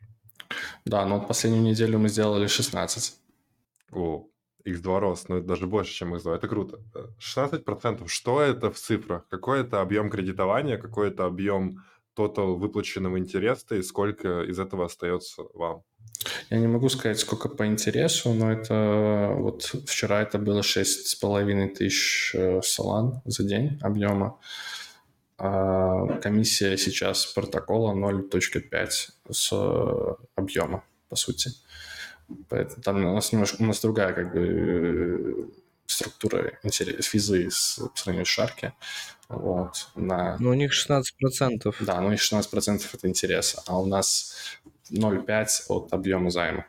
Да, 0.85 1.05
но 1.05 1.19
вот 1.19 1.27
последнюю 1.27 1.63
неделю 1.63 1.99
мы 1.99 2.07
сделали 2.07 2.47
16. 2.47 3.19
О, 3.91 4.27
X2 4.65 4.99
рост, 4.99 5.27
но 5.27 5.39
это 5.39 5.47
даже 5.47 5.67
больше, 5.67 5.91
чем 5.93 6.15
X2. 6.15 6.35
Это 6.35 6.47
круто. 6.47 6.79
16%. 7.19 8.07
Что 8.07 8.41
это 8.41 8.71
в 8.71 8.77
цифрах? 8.77 9.27
Какой 9.27 9.59
это 9.59 9.81
объем 9.81 10.09
кредитования, 10.09 10.77
какой 10.77 11.09
это 11.09 11.25
объем 11.25 11.83
тотал 12.15 12.55
выплаченного 12.55 13.19
интереса 13.19 13.75
и 13.75 13.83
сколько 13.83 14.41
из 14.43 14.59
этого 14.59 14.85
остается 14.85 15.43
вам? 15.53 15.83
Я 16.49 16.57
не 16.57 16.67
могу 16.67 16.89
сказать, 16.89 17.19
сколько 17.19 17.49
по 17.49 17.65
интересу, 17.67 18.33
но 18.33 18.51
это 18.51 19.33
вот 19.37 19.63
вчера 19.87 20.21
это 20.21 20.39
было 20.39 20.61
6,5 20.61 21.75
тысяч 21.75 22.31
э, 22.33 22.61
салан 22.63 23.21
за 23.25 23.43
день 23.43 23.77
объема. 23.81 24.39
А 25.37 26.19
комиссия 26.21 26.77
сейчас 26.77 27.25
протокола 27.25 27.93
0.5 27.93 28.89
с 29.31 29.49
э, 29.51 30.15
объема, 30.35 30.83
по 31.09 31.15
сути. 31.15 31.51
Поэтому 32.49 32.81
там 32.81 33.05
у 33.05 33.13
нас 33.13 33.31
немножко 33.31 33.61
у 33.61 33.65
нас 33.65 33.81
другая 33.81 34.13
как 34.13 34.33
бы 34.33 35.51
структура 35.85 36.57
физы 36.63 37.49
с, 37.49 37.79
по 37.79 37.97
сравнению 37.97 38.25
с 38.25 38.29
Шарки. 38.29 38.73
Вот, 39.27 39.87
на... 39.95 40.37
Ну, 40.39 40.51
у 40.51 40.53
них 40.53 40.71
16%. 40.71 41.75
Да, 41.81 42.01
ну, 42.01 42.07
у 42.07 42.11
них 42.11 42.21
16% 42.21 42.81
это 42.93 43.07
интереса, 43.07 43.61
а 43.65 43.79
у 43.79 43.85
нас 43.85 44.35
0,5 44.91 45.47
от 45.69 45.93
объема 45.93 46.29
займа. 46.29 46.65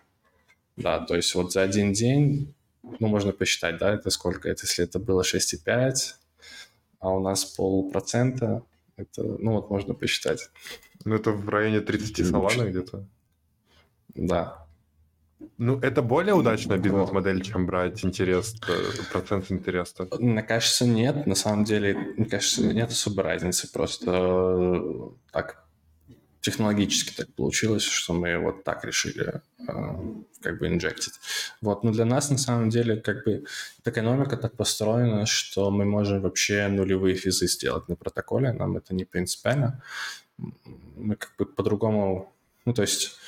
Да, 0.77 1.01
то 1.01 1.17
есть 1.17 1.35
вот 1.35 1.53
за 1.53 1.63
один 1.63 1.93
день, 1.93 2.55
ну, 2.83 3.09
можно 3.09 3.33
посчитать, 3.33 3.79
да, 3.79 3.95
это 3.95 4.11
сколько? 4.11 4.49
Это 4.49 4.65
если 4.65 4.85
это 4.85 4.99
было 4.99 5.23
6,5, 5.23 5.95
а 7.01 7.11
у 7.11 7.21
нас 7.21 7.45
полпроцента, 7.45 8.63
это, 8.97 9.23
ну, 9.23 9.53
вот 9.53 9.71
можно 9.71 9.95
посчитать. 9.95 10.51
Ну, 11.05 11.15
это 11.15 11.31
в 11.31 11.49
районе 11.49 11.81
30 11.81 12.27
салана 12.27 12.69
где-то? 12.69 13.07
Да, 14.15 14.66
ну, 15.59 15.79
это 15.81 16.03
более 16.03 16.35
удачная 16.35 16.79
бизнес-модель, 16.79 17.43
чем 17.43 17.67
брать 17.67 18.05
интерес, 18.05 18.55
э, 18.69 19.03
процент 19.13 19.51
интереса. 19.51 20.09
Мне 20.19 20.43
кажется, 20.43 20.87
нет. 20.87 21.27
На 21.27 21.35
самом 21.35 21.65
деле, 21.65 21.95
мне 22.17 22.27
кажется, 22.27 22.63
нет 22.63 22.91
особой 22.91 23.25
разницы. 23.25 23.71
Просто 23.71 24.11
э, 24.11 25.11
так 25.33 25.67
технологически 26.41 27.13
так 27.15 27.35
получилось, 27.35 27.83
что 27.83 28.15
мы 28.15 28.39
вот 28.39 28.65
так 28.65 28.85
решили 28.85 29.43
э, 29.59 29.73
как 30.41 30.59
бы 30.59 30.69
инжектить. 30.69 31.15
Вот, 31.61 31.85
но 31.85 31.93
для 31.93 32.05
нас 32.05 32.31
на 32.31 32.39
самом 32.39 32.71
деле 32.71 32.97
как 32.97 33.25
бы 33.25 33.45
экономика 33.85 34.37
так 34.37 34.57
построена, 34.57 35.27
что 35.27 35.71
мы 35.71 35.85
можем 35.85 36.23
вообще 36.23 36.69
нулевые 36.69 37.17
физы 37.17 37.49
сделать 37.49 37.89
на 37.89 37.97
протоколе, 37.97 38.53
нам 38.53 38.77
это 38.77 38.95
не 38.95 39.05
принципиально. 39.05 39.83
Мы 40.39 41.17
как 41.17 41.35
бы 41.37 41.47
по-другому, 41.47 42.33
ну 42.65 42.73
то 42.73 42.83
есть 42.83 43.19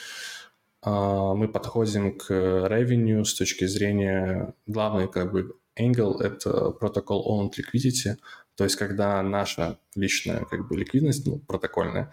мы 0.84 1.48
подходим 1.48 2.16
к 2.16 2.30
revenue 2.30 3.24
с 3.24 3.34
точки 3.34 3.66
зрения 3.66 4.54
главный 4.66 5.08
как 5.08 5.32
бы 5.32 5.56
angle– 5.78 6.20
это 6.20 6.70
протокол 6.70 7.26
owned 7.26 7.54
liquidity, 7.58 8.16
то 8.56 8.64
есть 8.64 8.76
когда 8.76 9.22
наша 9.22 9.78
личная 9.94 10.44
как 10.44 10.68
бы 10.68 10.76
ликвидность, 10.76 11.26
ну, 11.26 11.38
протокольная, 11.38 12.12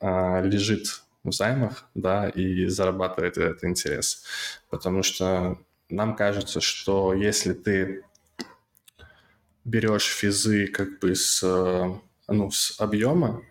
а, 0.00 0.40
лежит 0.40 1.02
в 1.22 1.32
займах, 1.32 1.88
да, 1.94 2.28
и 2.28 2.66
зарабатывает 2.66 3.38
этот 3.38 3.64
интерес. 3.64 4.24
Потому 4.70 5.02
что 5.02 5.58
нам 5.88 6.16
кажется, 6.16 6.60
что 6.60 7.14
если 7.14 7.52
ты 7.52 8.04
берешь 9.64 10.06
физы 10.06 10.66
как 10.66 10.98
бы 10.98 11.14
с, 11.14 11.42
ну, 12.26 12.50
с 12.50 12.80
объема, 12.80 13.42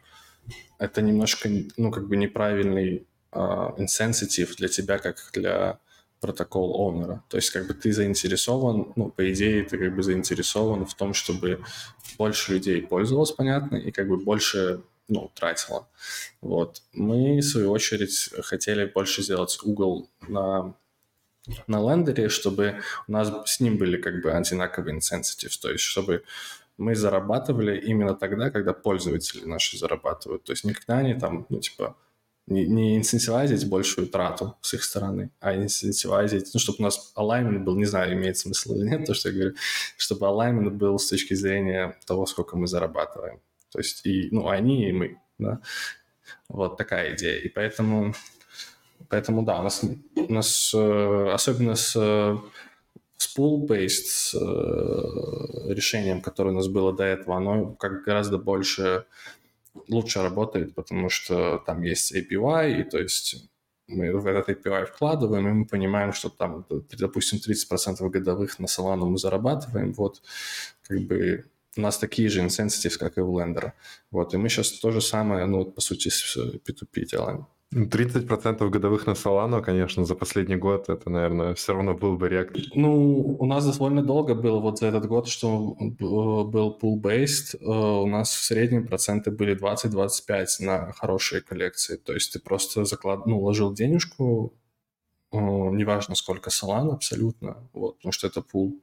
это 0.80 1.02
немножко, 1.02 1.50
ну, 1.78 1.92
как 1.92 2.08
бы 2.08 2.18
неправильный 2.18 3.08
insensitive 3.34 4.56
для 4.58 4.68
тебя, 4.68 4.98
как 4.98 5.18
для 5.34 5.80
протокол 6.22 6.76
оунера. 6.76 7.24
То 7.30 7.38
есть 7.38 7.50
как 7.50 7.68
бы 7.68 7.74
ты 7.74 7.92
заинтересован, 7.92 8.94
ну, 8.96 9.10
по 9.10 9.32
идее, 9.34 9.64
ты 9.64 9.78
как 9.78 9.96
бы 9.96 10.04
заинтересован 10.04 10.86
в 10.86 10.94
том, 10.94 11.14
чтобы 11.14 11.64
больше 12.18 12.54
людей 12.54 12.82
пользовалось, 12.82 13.32
понятно, 13.32 13.76
и 13.76 13.92
как 13.92 14.08
бы 14.08 14.18
больше 14.18 14.82
ну, 15.08 15.32
тратила. 15.34 15.88
Вот. 16.42 16.84
Мы, 16.94 17.40
в 17.40 17.44
свою 17.44 17.72
очередь, 17.72 18.30
хотели 18.44 18.86
больше 18.86 19.24
сделать 19.24 19.60
угол 19.64 20.10
на, 20.28 20.76
на 21.68 21.80
лендере, 21.80 22.30
чтобы 22.30 22.82
у 23.08 23.12
нас 23.12 23.32
с 23.46 23.60
ним 23.60 23.78
были 23.78 24.00
как 24.00 24.22
бы 24.22 24.32
одинаковые 24.32 24.98
incentives, 24.98 25.60
то 25.60 25.72
есть 25.72 25.84
чтобы 25.84 26.24
мы 26.78 26.96
зарабатывали 26.96 27.80
именно 27.80 28.16
тогда, 28.16 28.50
когда 28.52 28.74
пользователи 28.74 29.46
наши 29.46 29.78
зарабатывают. 29.78 30.44
То 30.44 30.54
есть 30.54 30.64
никогда 30.64 30.98
они 30.98 31.14
там, 31.14 31.46
ну, 31.50 31.60
типа, 31.60 31.96
не, 32.52 32.66
не 32.66 32.98
инцентивазить 32.98 33.68
большую 33.68 34.08
трату 34.08 34.56
с 34.62 34.74
их 34.74 34.84
стороны, 34.84 35.32
а 35.40 35.56
инцентивазить, 35.56 36.50
ну, 36.54 36.60
чтобы 36.60 36.78
у 36.80 36.84
нас 36.84 37.14
alignment 37.16 37.60
был, 37.60 37.76
не 37.76 37.86
знаю, 37.86 38.14
имеет 38.14 38.38
смысл 38.38 38.76
или 38.76 38.90
нет, 38.90 39.06
то, 39.08 39.14
что 39.14 39.30
я 39.30 39.36
говорю, 39.36 39.56
чтобы 39.98 40.26
alignment 40.28 40.72
был 40.72 41.00
с 41.00 41.08
точки 41.08 41.34
зрения 41.34 41.98
того, 42.06 42.26
сколько 42.26 42.58
мы 42.58 42.68
зарабатываем. 42.68 43.40
То 43.72 43.80
есть 43.80 44.06
и, 44.06 44.30
ну, 44.32 44.50
они, 44.50 44.90
и 44.90 44.92
мы, 44.92 45.18
да. 45.40 45.60
Вот 46.50 46.78
такая 46.78 47.16
идея. 47.16 47.40
И 47.40 47.50
поэтому, 47.50 48.14
поэтому 49.10 49.44
да, 49.44 49.60
у 49.60 49.64
нас, 49.64 49.82
у 50.16 50.34
нас 50.34 50.74
э, 50.76 51.32
особенно 51.32 51.76
с 51.76 51.96
с 53.22 53.38
pool-based 53.38 54.34
э, 54.34 55.74
решением, 55.74 56.22
которое 56.22 56.50
у 56.50 56.56
нас 56.56 56.68
было 56.68 56.92
до 56.92 57.04
этого, 57.04 57.38
оно 57.38 57.76
как 57.76 58.04
гораздо 58.04 58.40
больше 58.40 59.06
лучше 59.88 60.22
работает, 60.22 60.76
потому 60.76 61.10
что 61.10 61.58
там 61.66 61.82
есть 61.84 62.16
API, 62.16 62.82
и 62.82 62.84
то 62.84 63.00
есть 63.00 63.50
мы 63.88 64.12
в 64.18 64.26
этот 64.26 64.50
API 64.50 64.86
вкладываем, 64.86 65.48
и 65.48 65.52
мы 65.52 65.66
понимаем, 65.66 66.14
что 66.14 66.30
там, 66.30 66.66
допустим, 66.98 67.40
30% 67.40 68.10
годовых 68.10 68.60
на 68.60 68.66
Solana 68.66 69.06
мы 69.06 69.18
зарабатываем, 69.18 69.94
вот, 69.94 70.22
как 70.84 71.02
бы 71.02 71.46
у 71.78 71.82
нас 71.82 71.98
такие 71.98 72.30
же 72.30 72.42
incentives, 72.42 72.98
как 72.98 73.18
и 73.18 73.22
у 73.22 73.40
лендера. 73.40 73.74
Вот, 74.12 74.34
и 74.34 74.38
мы 74.38 74.50
сейчас 74.50 74.72
то 74.72 74.92
же 74.92 75.02
самое, 75.02 75.46
ну, 75.46 75.66
по 75.66 75.82
сути, 75.82 76.10
с 76.10 76.38
P2P 76.38 77.06
делаем. 77.06 77.48
30% 77.74 78.70
годовых 78.70 79.08
на 79.08 79.12
Solana, 79.12 79.62
конечно, 79.62 80.06
за 80.06 80.16
последний 80.16 80.58
год 80.58 80.90
это, 80.90 81.10
наверное, 81.10 81.54
все 81.54 81.74
равно 81.74 81.94
был 81.94 82.18
бы 82.18 82.28
рек. 82.28 82.54
Ну, 82.76 83.38
у 83.40 83.46
нас 83.46 83.66
довольно 83.66 84.04
долго 84.04 84.36
было 84.36 84.60
вот 84.60 84.80
за 84.80 84.88
этот 84.88 85.08
год, 85.08 85.30
что 85.30 85.78
был 85.80 86.78
pool-based. 86.82 87.58
Э, 87.62 88.02
у 88.02 88.08
нас 88.08 88.30
в 88.34 88.44
среднем 88.44 88.88
проценты 88.88 89.32
были 89.32 89.56
20-25 89.56 90.46
на 90.60 90.92
хорошие 90.92 91.42
коллекции. 91.42 91.96
То 91.96 92.14
есть 92.14 92.34
ты 92.34 92.40
просто 92.40 92.84
заклад... 92.84 93.26
ну, 93.26 93.40
ложил 93.40 93.74
денежку, 93.74 94.54
э, 95.32 95.38
неважно 95.38 96.16
сколько 96.16 96.50
Solana 96.50 96.92
абсолютно, 96.92 97.70
вот, 97.72 97.98
потому 97.98 98.12
что 98.12 98.28
это 98.28 98.42
пул. 98.42 98.82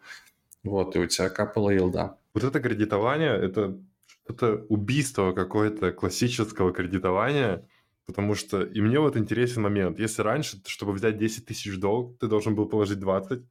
Вот, 0.65 0.97
и 0.97 0.99
у 0.99 1.07
тебя 1.07 1.29
капала 1.29 1.69
елда. 1.71 2.17
Вот 2.33 2.43
это 2.43 2.59
кредитование, 2.59 3.37
это, 3.37 3.79
это 4.27 4.65
убийство 4.71 5.33
какое-то 5.33 5.93
классического 5.93 6.73
кредитования– 6.73 7.69
Потому 8.09 8.35
что 8.35 8.63
и 8.63 8.81
мне 8.81 8.99
вот 8.99 9.19
интересен 9.19 9.63
момент. 9.63 9.99
Если 10.01 10.23
раньше, 10.23 10.63
чтобы 10.67 10.93
взять 10.93 11.19
10 11.19 11.45
тысяч 11.45 11.79
долг, 11.79 12.19
ты 12.19 12.27
должен 12.27 12.55
был 12.55 12.67
положить 12.67 12.99
20, 12.99 13.45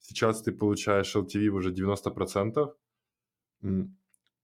сейчас 0.00 0.42
ты 0.42 0.50
получаешь 0.50 1.14
LTV 1.14 1.46
уже 1.50 1.72
90%. 1.72 2.74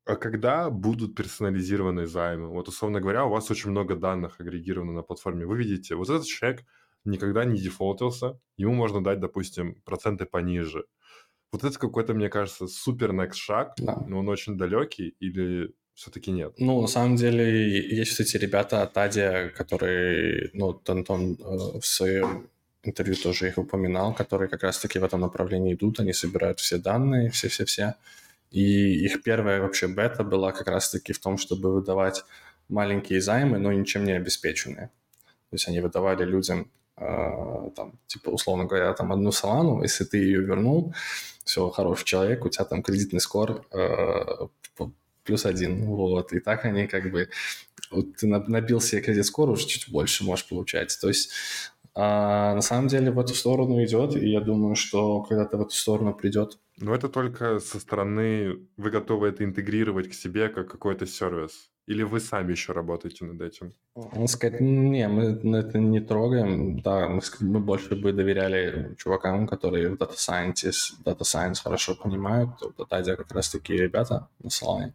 А 0.05 0.15
когда 0.15 0.71
будут 0.71 1.17
персонализированные 1.17 2.07
займы? 2.07 2.49
Вот, 2.49 2.69
условно 2.69 3.01
говоря, 3.01 3.25
у 3.25 3.31
вас 3.31 3.51
очень 3.51 3.71
много 3.71 3.97
данных 3.97 4.41
агрегировано 4.41 4.93
на 4.93 5.03
платформе. 5.03 5.47
Вы 5.47 5.59
видите, 5.59 5.97
вот 5.97 6.11
этот 6.11 6.27
человек 6.27 6.65
никогда 7.05 7.45
не 7.45 7.59
дефолтился, 7.59 8.39
ему 8.57 8.73
можно 8.73 9.03
дать, 9.03 9.19
допустим, 9.19 9.83
проценты 9.85 10.27
пониже. 10.27 10.87
Вот 11.51 11.65
это 11.65 11.77
какой-то, 11.77 12.15
мне 12.15 12.29
кажется, 12.29 12.69
супер 12.69 13.11
next 13.11 13.35
шаг, 13.35 13.73
да. 13.79 13.97
но 14.07 14.21
он 14.21 14.29
очень 14.29 14.57
далекий, 14.57 15.17
или 15.19 15.75
все-таки 15.97 16.31
нет? 16.31 16.53
Ну, 16.59 16.83
на 16.83 16.87
самом 16.87 17.17
деле, 17.17 17.81
есть 17.97 18.19
вот 18.19 18.29
эти 18.29 18.37
ребята 18.37 18.83
от 18.83 18.97
Адия, 18.99 19.49
которые, 19.49 20.51
ну, 20.53 20.81
Антон 20.87 21.39
э, 21.41 21.81
в 21.81 21.87
своем 21.87 22.49
интервью 22.83 23.17
тоже 23.17 23.49
их 23.49 23.59
упоминал, 23.59 24.15
которые 24.15 24.49
как 24.49 24.63
раз-таки 24.63 24.99
в 24.99 25.05
этом 25.05 25.23
направлении 25.23 25.73
идут, 25.75 25.99
они 25.99 26.13
собирают 26.13 26.61
все 26.61 26.77
данные, 26.77 27.31
все-все-все. 27.31 27.95
И 28.51 29.05
их 29.07 29.23
первая 29.23 29.61
вообще 29.63 29.89
бета 29.89 30.23
была 30.23 30.53
как 30.53 30.69
раз-таки 30.69 31.15
в 31.15 31.19
том, 31.19 31.39
чтобы 31.39 31.73
выдавать 31.73 32.25
маленькие 32.69 33.23
займы, 33.23 33.59
но 33.59 33.73
ничем 33.73 34.05
не 34.05 34.13
обеспеченные. 34.13 34.91
То 35.51 35.55
есть 35.55 35.67
они 35.67 35.81
выдавали 35.81 36.25
людям, 36.25 36.71
э, 36.99 37.71
там, 37.75 37.99
типа, 38.07 38.29
условно 38.29 38.67
говоря, 38.67 38.93
там 38.93 39.13
одну 39.13 39.33
салану, 39.33 39.83
если 39.83 40.05
ты 40.05 40.19
ее 40.19 40.43
вернул, 40.43 40.95
все, 41.45 41.71
хороший 41.71 42.05
человек, 42.05 42.45
у 42.45 42.51
тебя 42.51 42.67
там 42.67 42.83
кредитный 42.83 43.21
скор 43.21 43.65
э, 43.73 44.49
плюс 45.27 45.45
один, 45.45 45.85
вот, 45.85 46.33
и 46.33 46.41
так 46.41 46.65
они 46.65 46.87
как 46.87 47.11
бы, 47.11 47.29
вот 47.91 48.17
ты 48.17 48.27
набил 48.27 48.81
себе 48.81 49.03
кредит 49.03 49.27
скоро, 49.27 49.51
уже 49.51 49.67
чуть 49.67 49.91
больше 49.91 50.25
можешь 50.25 50.49
получать, 50.49 50.97
то 51.01 51.09
есть 51.09 51.31
а 51.99 52.55
на 52.55 52.61
самом 52.61 52.89
деле 52.89 53.11
в 53.11 53.19
эту 53.19 53.35
сторону 53.35 53.83
идет, 53.83 54.17
и 54.17 54.29
я 54.29 54.41
думаю, 54.43 54.75
что 54.77 55.23
когда-то 55.23 55.57
в 55.57 55.63
эту 55.63 55.71
сторону 55.71 56.13
придет. 56.13 56.59
Но 56.77 56.95
это 56.95 57.09
только 57.09 57.59
со 57.59 57.81
стороны, 57.81 58.67
вы 58.77 58.91
готовы 58.91 59.29
это 59.29 59.45
интегрировать 59.45 60.11
к 60.11 60.13
себе 60.13 60.51
как 60.51 60.71
какой-то 60.71 61.07
сервис? 61.07 61.71
Или 61.87 62.03
вы 62.03 62.19
сами 62.19 62.51
еще 62.51 62.73
работаете 62.73 63.25
над 63.25 63.41
этим? 63.41 63.73
Ну, 63.95 64.27
сказать, 64.27 64.61
не, 64.61 65.07
мы 65.07 65.57
это 65.59 65.79
не 65.79 66.01
трогаем. 66.01 66.81
Да, 66.81 67.09
мы, 67.09 67.21
мы 67.41 67.61
больше 67.61 67.95
бы 67.95 68.13
доверяли 68.13 68.95
чувакам, 68.99 69.47
которые 69.47 69.91
в 69.91 69.95
Data 69.95 70.17
Science, 70.17 70.95
Data 71.05 71.21
Science 71.21 71.63
хорошо 71.63 71.95
понимают. 71.95 72.51
Вот 72.77 72.93
Адя 72.93 73.15
как 73.15 73.31
раз 73.33 73.51
такие 73.51 73.81
ребята 73.81 74.29
на 74.43 74.49
Solana. 74.49 74.93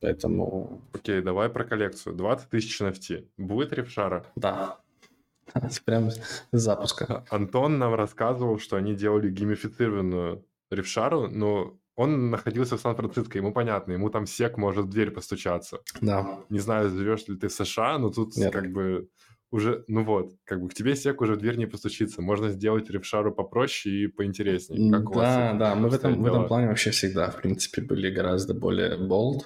Поэтому... 0.00 0.82
Окей, 0.92 1.22
давай 1.22 1.48
про 1.48 1.64
коллекцию. 1.64 2.16
20 2.16 2.48
тысяч 2.50 2.80
NFT. 2.80 3.28
Будет 3.36 3.72
рефшара? 3.72 4.26
Да. 4.34 4.78
Прям 5.84 6.10
с 6.10 6.44
запуска. 6.50 7.24
Антон 7.30 7.78
нам 7.78 7.94
рассказывал, 7.94 8.58
что 8.58 8.76
они 8.76 8.94
делали 8.94 9.30
геймифицированную 9.30 10.44
рефшару, 10.70 11.28
но 11.28 11.77
он 11.98 12.30
находился 12.30 12.76
в 12.76 12.80
Сан-Франциско, 12.80 13.38
ему 13.38 13.52
понятно, 13.52 13.90
ему 13.90 14.08
там 14.08 14.24
сек 14.24 14.56
может 14.56 14.84
в 14.84 14.88
дверь 14.88 15.10
постучаться. 15.10 15.80
Да. 16.00 16.44
Не 16.48 16.60
знаю, 16.60 16.90
живешь 16.90 17.26
ли 17.26 17.36
ты 17.36 17.48
в 17.48 17.52
США, 17.52 17.98
но 17.98 18.10
тут 18.10 18.36
Нет. 18.36 18.52
как 18.52 18.70
бы 18.70 19.08
уже, 19.50 19.84
ну 19.88 20.04
вот, 20.04 20.32
как 20.44 20.62
бы 20.62 20.68
к 20.68 20.74
тебе 20.74 20.94
сек 20.94 21.20
уже 21.20 21.34
в 21.34 21.38
дверь 21.38 21.56
не 21.56 21.66
постучится. 21.66 22.22
Можно 22.22 22.50
сделать 22.50 22.88
рефшару 22.88 23.34
попроще 23.34 24.04
и 24.04 24.06
поинтереснее. 24.06 24.92
Как 24.92 25.12
да, 25.12 25.54
да, 25.54 25.74
мы 25.74 25.88
в 25.88 25.94
этом, 25.94 26.22
в 26.22 26.26
этом 26.26 26.46
плане 26.46 26.68
вообще 26.68 26.92
всегда, 26.92 27.30
в 27.30 27.36
принципе, 27.42 27.82
были 27.82 28.14
гораздо 28.14 28.54
более 28.54 28.96
bold. 28.96 29.40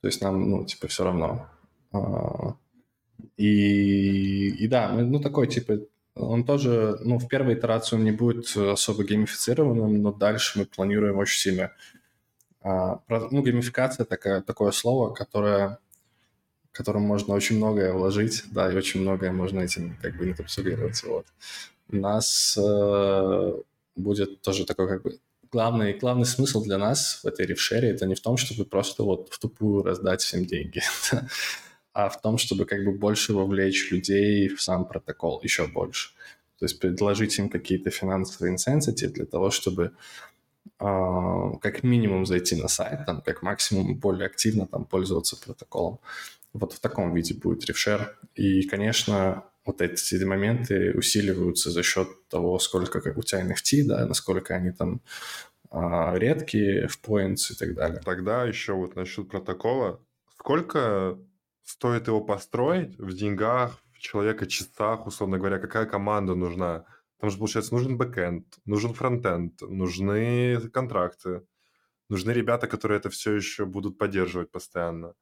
То 0.00 0.08
есть 0.08 0.22
нам, 0.22 0.48
ну, 0.48 0.64
типа, 0.64 0.86
все 0.86 1.04
равно. 1.04 1.46
А, 1.92 2.56
и, 3.36 4.48
и 4.48 4.66
да, 4.66 4.92
мы, 4.92 5.02
ну, 5.04 5.20
такой, 5.20 5.46
типа, 5.46 5.80
он 6.16 6.44
тоже, 6.44 6.98
ну, 7.02 7.18
в 7.18 7.28
первой 7.28 7.54
итерации 7.54 7.96
он 7.96 8.04
не 8.04 8.10
будет 8.10 8.56
особо 8.56 9.04
геймифицированным, 9.04 10.00
но 10.00 10.12
дальше 10.12 10.58
мы 10.58 10.64
планируем 10.64 11.18
очень 11.18 11.38
сильно. 11.38 11.72
А, 12.62 13.00
ну, 13.08 13.42
геймификация 13.42 14.06
такая, 14.06 14.40
такое 14.40 14.72
слово, 14.72 15.12
которое, 15.12 15.78
которым 16.72 17.02
можно 17.02 17.34
очень 17.34 17.56
многое 17.56 17.92
вложить, 17.92 18.44
да, 18.50 18.72
и 18.72 18.76
очень 18.76 19.02
многое 19.02 19.30
можно 19.30 19.60
этим 19.60 19.96
как 20.00 20.16
бы 20.16 20.24
инкапсулировать. 20.24 21.02
Вот. 21.04 21.26
У 21.90 21.96
нас 21.96 22.58
э, 22.58 23.52
будет 23.94 24.40
тоже 24.40 24.64
такой 24.64 24.88
как 24.88 25.02
бы 25.02 25.20
главный, 25.52 25.92
главный 25.92 26.26
смысл 26.26 26.64
для 26.64 26.78
нас 26.78 27.20
в 27.22 27.26
этой 27.26 27.46
рефшере 27.46 27.90
это 27.90 28.06
не 28.06 28.14
в 28.14 28.20
том, 28.20 28.36
чтобы 28.38 28.64
просто 28.64 29.02
вот 29.02 29.28
в 29.30 29.38
тупую 29.38 29.82
раздать 29.82 30.22
всем 30.22 30.46
деньги. 30.46 30.82
а 31.96 32.08
в 32.10 32.20
том, 32.20 32.36
чтобы 32.36 32.66
как 32.66 32.84
бы 32.84 32.92
больше 32.92 33.32
вовлечь 33.32 33.90
людей 33.90 34.48
в 34.48 34.60
сам 34.60 34.84
протокол, 34.84 35.40
еще 35.42 35.66
больше. 35.66 36.10
То 36.58 36.66
есть 36.66 36.78
предложить 36.78 37.38
им 37.38 37.48
какие-то 37.48 37.88
финансовые 37.90 38.52
инсенсити 38.52 39.06
для 39.06 39.24
того, 39.24 39.50
чтобы 39.50 39.92
э, 40.78 41.50
как 41.62 41.82
минимум 41.82 42.26
зайти 42.26 42.54
на 42.60 42.68
сайт, 42.68 43.06
там, 43.06 43.22
как 43.22 43.42
максимум 43.42 43.94
более 43.94 44.26
активно 44.26 44.66
там, 44.66 44.84
пользоваться 44.84 45.36
протоколом. 45.36 45.98
Вот 46.52 46.74
в 46.74 46.80
таком 46.80 47.14
виде 47.14 47.32
будет 47.32 47.64
рефшер. 47.64 48.18
И, 48.34 48.68
конечно, 48.68 49.44
вот 49.64 49.80
эти 49.80 50.22
моменты 50.22 50.92
усиливаются 50.92 51.70
за 51.70 51.82
счет 51.82 52.08
того, 52.28 52.58
сколько 52.58 52.98
у 53.16 53.22
тебя 53.22 53.42
NFT, 53.42 53.84
да, 53.84 54.06
насколько 54.06 54.54
они 54.54 54.70
там 54.70 55.00
а, 55.70 56.14
редкие 56.14 56.88
в 56.88 57.00
points 57.02 57.52
и 57.52 57.54
так 57.54 57.74
далее. 57.74 58.02
Тогда 58.04 58.44
еще 58.44 58.74
вот 58.74 58.96
насчет 58.96 59.30
протокола. 59.30 59.98
Сколько 60.38 61.18
стоит 61.66 62.06
его 62.06 62.20
построить 62.20 62.96
в 62.98 63.12
деньгах, 63.12 63.82
в 63.92 63.98
человека 63.98 64.46
часах, 64.46 65.06
условно 65.06 65.38
говоря, 65.38 65.58
какая 65.58 65.84
команда 65.84 66.34
нужна. 66.34 66.84
Потому 67.16 67.30
что, 67.30 67.38
получается, 67.40 67.74
нужен 67.74 67.98
бэкэнд, 67.98 68.46
нужен 68.66 68.94
фронтенд, 68.94 69.60
нужны 69.62 70.60
контракты, 70.72 71.42
нужны 72.08 72.30
ребята, 72.30 72.66
которые 72.68 72.98
это 72.98 73.10
все 73.10 73.32
еще 73.32 73.66
будут 73.66 73.98
поддерживать 73.98 74.50
постоянно. 74.50 75.14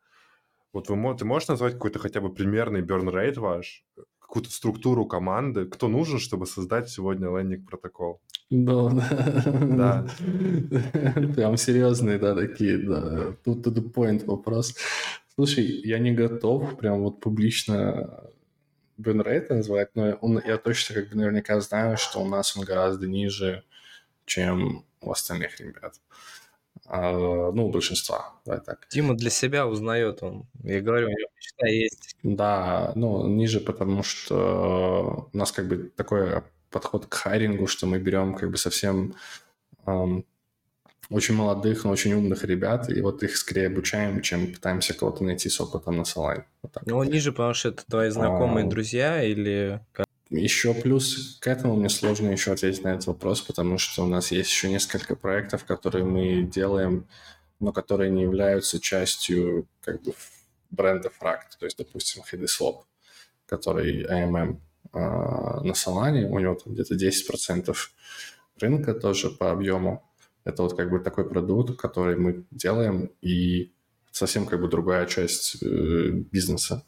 Вот 0.72 0.88
вы, 0.90 1.16
ты 1.16 1.24
можешь 1.24 1.48
назвать 1.48 1.74
какой-то 1.74 1.98
хотя 1.98 2.20
бы 2.20 2.34
примерный 2.34 2.82
burn 2.82 3.08
rate 3.10 3.40
ваш, 3.40 3.84
какую-то 4.18 4.50
структуру 4.50 5.06
команды, 5.06 5.64
кто 5.66 5.88
нужен, 5.88 6.18
чтобы 6.18 6.46
создать 6.46 6.90
сегодня 6.90 7.28
лендинг 7.28 7.70
протокол? 7.70 8.20
Да, 8.50 8.90
да. 8.90 10.06
Прям 11.34 11.56
серьезные, 11.56 12.18
да, 12.18 12.34
такие, 12.34 12.78
да. 12.78 13.32
Тут 13.44 13.66
to 13.66 13.72
the 13.72 13.92
point 13.92 14.26
вопрос. 14.26 14.74
Слушай, 15.36 15.64
я 15.84 15.98
не 15.98 16.12
готов 16.12 16.76
прям 16.76 17.02
вот 17.02 17.20
публично 17.20 18.30
Бенрейта 18.96 19.54
называть, 19.54 19.90
но 19.94 20.12
он, 20.20 20.40
я 20.44 20.58
точно 20.58 20.94
как 20.94 21.08
бы 21.10 21.16
наверняка 21.16 21.60
знаю, 21.60 21.96
что 21.96 22.20
у 22.20 22.28
нас 22.28 22.56
он 22.56 22.64
гораздо 22.64 23.06
ниже, 23.06 23.64
чем 24.26 24.84
у 25.00 25.10
остальных 25.10 25.60
ребят. 25.60 26.00
А, 26.86 27.50
ну, 27.52 27.66
у 27.66 27.70
большинства, 27.70 28.34
давай 28.44 28.60
так. 28.60 28.86
Дима 28.90 29.14
для 29.14 29.30
себя 29.30 29.66
узнает 29.66 30.22
он. 30.22 30.46
Я 30.62 30.80
говорю, 30.80 31.06
у 31.06 31.10
него 31.10 31.28
мечта 31.36 31.66
есть. 31.66 32.16
Да, 32.22 32.92
ну, 32.94 33.26
ниже, 33.26 33.60
потому 33.60 34.02
что 34.02 35.28
у 35.32 35.36
нас 35.36 35.50
как 35.50 35.66
бы 35.66 35.90
такой 35.96 36.42
подход 36.70 37.06
к 37.06 37.14
хайрингу, 37.14 37.66
что 37.66 37.86
мы 37.86 37.98
берем 37.98 38.34
как 38.34 38.50
бы 38.50 38.56
совсем 38.56 39.14
эм, 39.86 40.24
очень 41.10 41.34
молодых, 41.34 41.84
но 41.84 41.90
очень 41.90 42.14
умных 42.14 42.44
ребят, 42.44 42.90
и 42.90 43.00
вот 43.00 43.22
их 43.22 43.36
скорее 43.36 43.68
обучаем, 43.68 44.20
чем 44.22 44.52
пытаемся 44.52 44.94
кого-то 44.94 45.24
найти 45.24 45.48
с 45.48 45.60
опытом 45.60 45.96
на 45.96 46.04
Салай. 46.04 46.44
Вот 46.62 46.72
ну, 46.86 46.98
он 46.98 47.08
ниже, 47.08 47.32
потому 47.32 47.54
что 47.54 47.70
это 47.70 47.84
твои 47.86 48.10
знакомые 48.10 48.66
а, 48.66 48.68
друзья 48.68 49.22
или... 49.22 49.80
Еще 50.30 50.74
плюс 50.74 51.38
к 51.40 51.46
этому 51.46 51.76
мне 51.76 51.88
сложно 51.88 52.30
еще 52.30 52.52
ответить 52.52 52.82
на 52.82 52.88
этот 52.88 53.06
вопрос, 53.06 53.40
потому 53.42 53.78
что 53.78 54.02
у 54.04 54.06
нас 54.06 54.32
есть 54.32 54.50
еще 54.50 54.68
несколько 54.68 55.14
проектов, 55.14 55.64
которые 55.64 56.04
мы 56.04 56.42
делаем, 56.42 57.06
но 57.60 57.72
которые 57.72 58.10
не 58.10 58.22
являются 58.22 58.80
частью 58.80 59.68
как 59.82 60.02
бы 60.02 60.14
бренда 60.70 61.10
Fract, 61.20 61.58
то 61.58 61.66
есть, 61.66 61.78
допустим, 61.78 62.22
HDSwap, 62.30 62.82
который 63.46 64.04
AMM, 64.04 64.58
на 64.94 65.72
Solana, 65.72 66.24
у 66.28 66.38
него 66.38 66.54
там 66.54 66.74
где-то 66.74 66.94
10% 66.94 67.74
рынка 68.60 68.94
тоже 68.94 69.30
по 69.30 69.50
объему. 69.50 70.02
Это 70.44 70.62
вот 70.62 70.76
как 70.76 70.90
бы 70.90 70.98
такой 71.00 71.28
продукт, 71.28 71.78
который 71.80 72.16
мы 72.16 72.44
делаем, 72.50 73.10
и 73.22 73.72
совсем 74.10 74.46
как 74.46 74.60
бы 74.60 74.68
другая 74.68 75.06
часть 75.06 75.62
э, 75.62 76.10
бизнеса. 76.10 76.84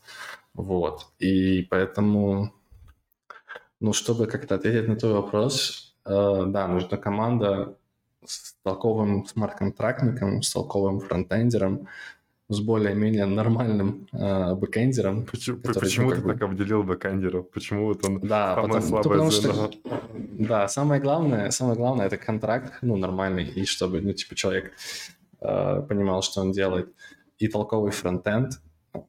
Вот. 0.54 1.06
И 1.18 1.62
поэтому, 1.62 2.52
ну, 3.80 3.92
чтобы 3.92 4.26
как-то 4.26 4.54
ответить 4.54 4.88
на 4.88 4.96
твой 4.96 5.12
вопрос, 5.12 5.94
э, 6.04 6.44
да, 6.46 6.68
нужна 6.68 6.96
команда 6.96 7.76
с 8.24 8.54
толковым 8.62 9.26
смарт-контрактником, 9.26 10.42
с 10.42 10.52
толковым 10.52 11.00
фронтендером, 11.00 11.88
с 12.48 12.60
более-менее 12.60 13.26
нормальным 13.26 14.06
э, 14.12 14.54
бэкэндером. 14.54 15.26
Почему, 15.26 15.58
почему 15.58 16.10
ну, 16.10 16.16
ты 16.16 16.22
бы... 16.22 16.32
так 16.32 16.42
обделил 16.42 16.84
бэкэндеров? 16.84 17.50
Почему 17.50 17.86
вот 17.86 18.04
он 18.04 18.20
да, 18.20 18.54
самое 18.54 18.68
потому, 18.68 18.86
слабое 18.86 19.02
потому 19.02 19.30
Что, 19.30 19.70
да, 20.14 20.68
самое 20.68 21.00
главное, 21.00 21.50
самое 21.50 21.76
главное 21.76 22.06
это 22.06 22.16
контракт, 22.16 22.74
ну, 22.82 22.96
нормальный, 22.96 23.44
и 23.44 23.64
чтобы, 23.64 24.00
ну, 24.00 24.12
типа, 24.12 24.36
человек 24.36 24.72
э, 25.40 25.82
понимал, 25.88 26.22
что 26.22 26.40
он 26.40 26.52
делает, 26.52 26.94
и 27.38 27.48
толковый 27.48 27.90
фронтенд, 27.90 28.60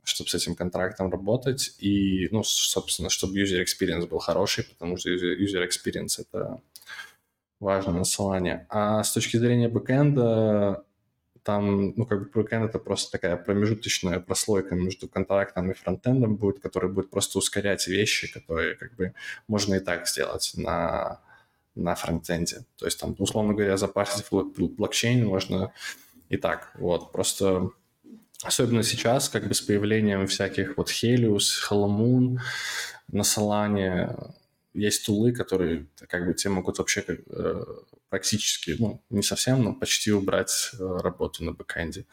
чтобы 0.03 0.29
с 0.29 0.35
этим 0.35 0.55
контрактом 0.55 1.11
работать, 1.11 1.75
и, 1.79 2.27
ну, 2.31 2.43
собственно, 2.43 3.09
чтобы 3.09 3.39
user 3.39 3.63
experience 3.63 4.07
был 4.07 4.17
хороший, 4.17 4.63
потому 4.63 4.97
что 4.97 5.11
user 5.11 5.63
experience— 5.63 6.19
это 6.19 6.59
важно 7.59 7.93
на 7.93 8.01
Solana. 8.01 8.65
А 8.69 9.03
с 9.03 9.13
точки 9.13 9.37
зрения 9.37 9.69
бэкэнда, 9.69 10.83
там, 11.47 11.93
ну, 11.95 12.05
как 12.05 12.23
бы 12.23 12.43
бэкэнд 12.43 12.65
это 12.65 12.77
просто 12.77 13.09
такая 13.09 13.37
промежуточная 13.37 14.19
прослойка 14.19 14.75
между 14.75 15.07
контрактом 15.07 15.71
и 15.71 15.73
фронтендом 15.73 16.35
будет, 16.35 16.59
который 16.59 16.89
будет 16.89 17.09
просто 17.09 17.37
ускорять 17.37 17.87
вещи, 17.87 18.29
которые, 18.29 18.75
как 18.75 18.93
бы, 18.97 19.13
можно 19.47 19.75
и 19.75 19.79
так 19.79 20.09
сделать 20.09 20.51
на, 20.57 21.21
на 21.73 21.95
фронтенде. 21.95 22.65
То 22.75 22.85
есть, 22.85 22.99
там, 22.99 23.15
условно 23.17 23.53
говоря, 23.53 23.77
запарсить 23.77 24.25
блокчейн 24.29 25.25
можно 25.25 25.71
и 26.27 26.35
так. 26.35 26.73
Вот, 26.75 27.13
просто 27.13 27.69
особенно 28.43 28.83
сейчас, 28.83 29.29
как 29.29 29.47
бы 29.47 29.53
с 29.53 29.61
появлением 29.61 30.27
всяких 30.27 30.75
вот 30.75 30.89
Helius, 30.89 31.63
Hello 31.69 32.08
Moon 32.08 32.39
на 33.07 33.21
Solana, 33.21 34.33
есть 34.77 35.05
тулы, 35.05 35.31
которые 35.31 35.87
как 36.07 36.25
бы 36.25 36.33
тебе 36.33 36.51
могут 36.51 36.77
вообще 36.77 37.03
э, 37.07 37.63
практически, 38.09 38.75
ну, 38.79 39.01
не 39.09 39.23
совсем, 39.23 39.63
но 39.63 39.73
почти 39.73 40.11
убрать 40.11 40.71
э, 40.73 40.97
работу 41.01 41.43
на 41.43 41.53
бэкэнде. 41.53 42.05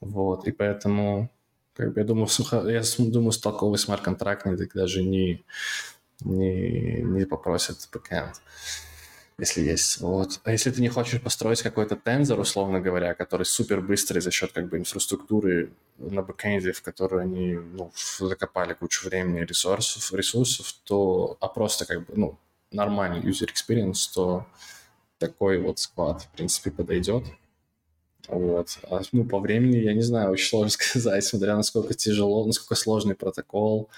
Вот, 0.00 0.46
и 0.48 0.52
поэтому, 0.52 1.30
как 1.74 1.92
бы, 1.94 2.00
я 2.00 2.06
думаю, 2.06 2.26
сухо, 2.26 2.68
я 2.68 2.82
думаю, 2.98 3.32
толковый 3.32 3.78
смарт-контрактник 3.78 4.74
даже 4.74 5.02
не, 5.02 5.44
не, 6.20 7.02
не 7.02 7.26
попросит 7.26 7.88
бэкэнд 7.92 8.40
если 9.40 9.62
есть. 9.62 10.00
Вот. 10.00 10.40
А 10.44 10.52
если 10.52 10.70
ты 10.70 10.80
не 10.80 10.88
хочешь 10.88 11.20
построить 11.20 11.62
какой-то 11.62 11.96
тензор, 11.96 12.38
условно 12.38 12.80
говоря, 12.80 13.14
который 13.14 13.44
супер 13.44 13.80
быстрый 13.80 14.20
за 14.20 14.30
счет 14.30 14.52
как 14.52 14.68
бы 14.68 14.76
инфраструктуры 14.78 15.72
на 15.98 16.22
бэкэнде, 16.22 16.72
в 16.72 16.82
которую 16.82 17.22
они 17.22 17.54
ну, 17.54 17.90
закопали 18.18 18.74
кучу 18.74 19.08
времени 19.08 19.40
и 19.40 19.46
ресурсов, 19.46 20.12
ресурсов, 20.12 20.74
то, 20.84 21.36
а 21.40 21.48
просто 21.48 21.86
как 21.86 22.06
бы, 22.06 22.12
ну, 22.16 22.38
нормальный 22.70 23.20
user 23.20 23.48
experience, 23.48 24.12
то 24.14 24.46
такой 25.18 25.58
вот 25.58 25.78
склад, 25.78 26.22
в 26.22 26.28
принципе, 26.28 26.70
подойдет. 26.70 27.24
Вот. 28.28 28.78
А, 28.90 29.00
ну, 29.12 29.24
по 29.24 29.40
времени, 29.40 29.76
я 29.76 29.94
не 29.94 30.02
знаю, 30.02 30.30
очень 30.30 30.48
сложно 30.48 30.70
сказать, 30.70 31.24
смотря 31.24 31.56
насколько 31.56 31.94
тяжело, 31.94 32.46
насколько 32.46 32.74
сложный 32.74 33.14
протокол, 33.14 33.88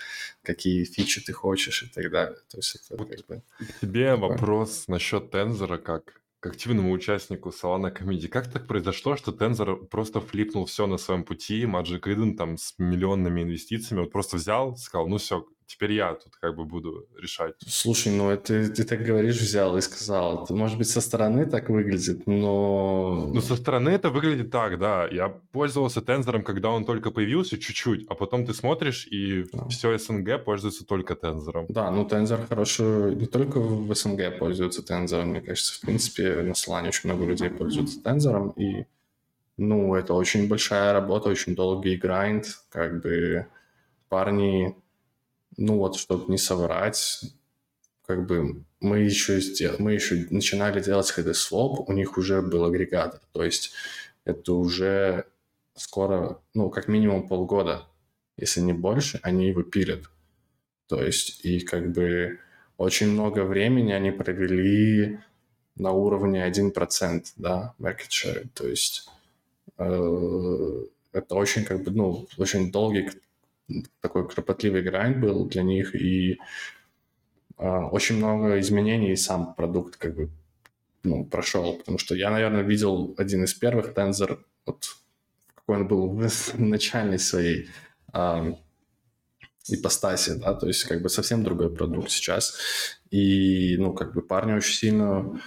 какие 0.42 0.85
фичи 0.85 1.20
ты 1.20 1.32
хочешь 1.32 1.82
и 1.82 1.88
так 1.88 2.11
далее. 2.11 2.38
То 2.48 2.58
есть 2.58 2.76
это 2.76 2.96
как 2.96 3.26
бы... 3.26 3.42
Тебе 3.80 4.12
такое. 4.12 4.28
вопрос 4.28 4.88
насчет 4.88 5.30
тензора 5.30 5.78
как 5.78 6.22
к 6.42 6.46
активному 6.48 6.90
участнику 6.90 7.50
Solana 7.50 7.96
Comedy. 7.96 8.26
Как 8.26 8.50
так 8.50 8.66
произошло, 8.66 9.14
что 9.14 9.30
Tensor 9.30 9.87
просто 9.87 10.20
флипнул 10.20 10.64
все 10.66 10.88
на 10.88 10.98
своем 10.98 11.22
пути, 11.22 11.62
Magic 11.62 12.00
Eden 12.00 12.35
там 12.35 12.58
с 12.58 12.74
миллионными 12.78 13.42
инвестициями, 13.42 14.00
вот 14.00 14.11
просто 14.11 14.38
взял, 14.38 14.76
сказал, 14.76 15.06
ну 15.06 15.18
все, 15.18 15.46
теперь 15.72 15.92
я 15.92 16.14
тут 16.14 16.37
как 16.37 16.54
бы 16.54 16.64
буду 16.64 17.08
решать. 17.18 17.54
Слушай, 17.66 18.12
ну 18.12 18.30
это 18.30 18.68
ты 18.68 18.85
так 18.85 19.02
говоришь, 19.02 19.40
взял 19.40 19.76
и 19.76 19.80
сказал. 19.80 20.44
Это, 20.44 20.54
может 20.54 20.76
быть, 20.76 20.88
со 20.88 21.00
стороны 21.00 21.46
так 21.46 21.70
выглядит, 21.70 22.26
но... 22.26 23.30
Ну, 23.32 23.40
со 23.40 23.56
стороны 23.56 23.88
это 23.88 24.11
выглядит 24.11 24.50
так, 24.50 24.78
да. 24.78 25.08
Я 25.11 25.28
пользовался 25.28 26.02
тензором, 26.02 26.42
когда 26.42 26.68
он 26.70 26.85
только 26.85 27.11
появился, 27.11 27.58
чуть-чуть, 27.58 28.06
а 28.11 28.14
потом 28.14 28.44
ты 28.44 28.52
смотришь, 28.52 29.06
и 29.06 29.44
да. 29.50 29.66
все 29.68 29.96
СНГ 29.96 30.44
пользуется 30.44 30.85
только 30.85 31.14
тензором. 31.14 31.66
Да, 31.70 31.90
ну 31.90 32.04
тензор 32.04 32.46
хороший, 32.46 33.14
не 33.14 33.26
только 33.26 33.58
в 33.58 33.94
СНГ 33.94 34.38
пользуются 34.38 34.82
тензором, 34.82 35.28
мне 35.28 35.40
кажется, 35.40 35.74
в 35.74 35.80
принципе, 35.80 36.42
на 36.42 36.52
Solana 36.52 36.88
очень 36.88 37.08
много 37.08 37.24
людей 37.24 37.48
пользуются 37.48 38.02
тензором, 38.02 38.50
и 38.50 38.85
ну, 39.56 39.94
это 39.94 40.12
очень 40.12 40.48
большая 40.48 40.92
работа, 40.92 41.30
очень 41.30 41.54
долгий 41.54 41.96
грайнд, 41.96 42.46
как 42.68 43.02
бы 43.02 43.46
парни 44.11 44.81
ну 45.56 45.78
вот, 45.78 45.96
чтобы 45.96 46.30
не 46.30 46.38
соврать, 46.38 47.20
как 48.06 48.26
бы 48.26 48.64
мы 48.80 48.98
еще, 49.00 49.40
сдел... 49.40 49.76
мы 49.78 49.92
еще 49.92 50.26
начинали 50.30 50.80
делать 50.82 51.12
Swap, 51.16 51.84
у 51.86 51.92
них 51.92 52.18
уже 52.18 52.42
был 52.42 52.64
агрегатор, 52.64 53.20
то 53.32 53.44
есть 53.44 53.72
это 54.24 54.52
уже 54.52 55.26
скоро, 55.74 56.40
ну, 56.54 56.70
как 56.70 56.88
минимум 56.88 57.28
полгода, 57.28 57.86
если 58.36 58.60
не 58.60 58.72
больше, 58.72 59.20
они 59.22 59.48
его 59.48 59.62
пилят. 59.62 60.04
То 60.86 61.02
есть 61.02 61.44
и 61.44 61.60
как 61.60 61.92
бы 61.92 62.38
очень 62.76 63.08
много 63.08 63.44
времени 63.44 63.92
они 63.92 64.10
провели 64.10 65.18
на 65.76 65.92
уровне 65.92 66.46
1%, 66.46 67.24
да, 67.36 67.74
market 67.78 68.08
share. 68.10 68.48
То 68.54 68.68
есть 68.68 69.08
э, 69.78 70.84
это 71.12 71.34
очень 71.34 71.64
как 71.64 71.82
бы, 71.82 71.90
ну, 71.90 72.26
очень 72.36 72.70
долгий 72.70 73.10
такой 74.00 74.28
кропотливый 74.28 74.82
грайнд 74.82 75.18
был 75.18 75.46
для 75.46 75.62
них, 75.62 75.94
и 75.94 76.38
э, 77.58 77.66
очень 77.66 78.16
много 78.16 78.58
изменений 78.61 79.16
сам 79.16 79.54
продукт 79.54 79.96
как 79.96 80.14
бы 80.14 80.30
ну, 81.04 81.24
прошел, 81.24 81.74
потому 81.74 81.98
что 81.98 82.14
я, 82.14 82.30
наверное, 82.30 82.62
видел 82.62 83.14
один 83.18 83.44
из 83.44 83.54
первых 83.54 83.92
Tensor, 83.92 84.38
вот 84.66 84.87
какой 85.54 85.76
он 85.76 85.88
был 85.88 86.08
в 86.08 86.54
начальной 86.58 87.18
своей 87.18 87.68
э, 88.12 88.54
ипостаси, 89.68 90.35
да, 90.35 90.54
то 90.54 90.66
есть 90.66 90.85
как 90.85 91.02
бы 91.02 91.08
совсем 91.08 91.42
другой 91.42 91.74
продукт 91.74 92.11
сейчас, 92.11 92.54
и, 93.11 93.76
ну, 93.78 93.92
как 93.92 94.14
бы 94.14 94.22
парни 94.22 94.52
очень 94.52 94.74
сильно 94.74 95.40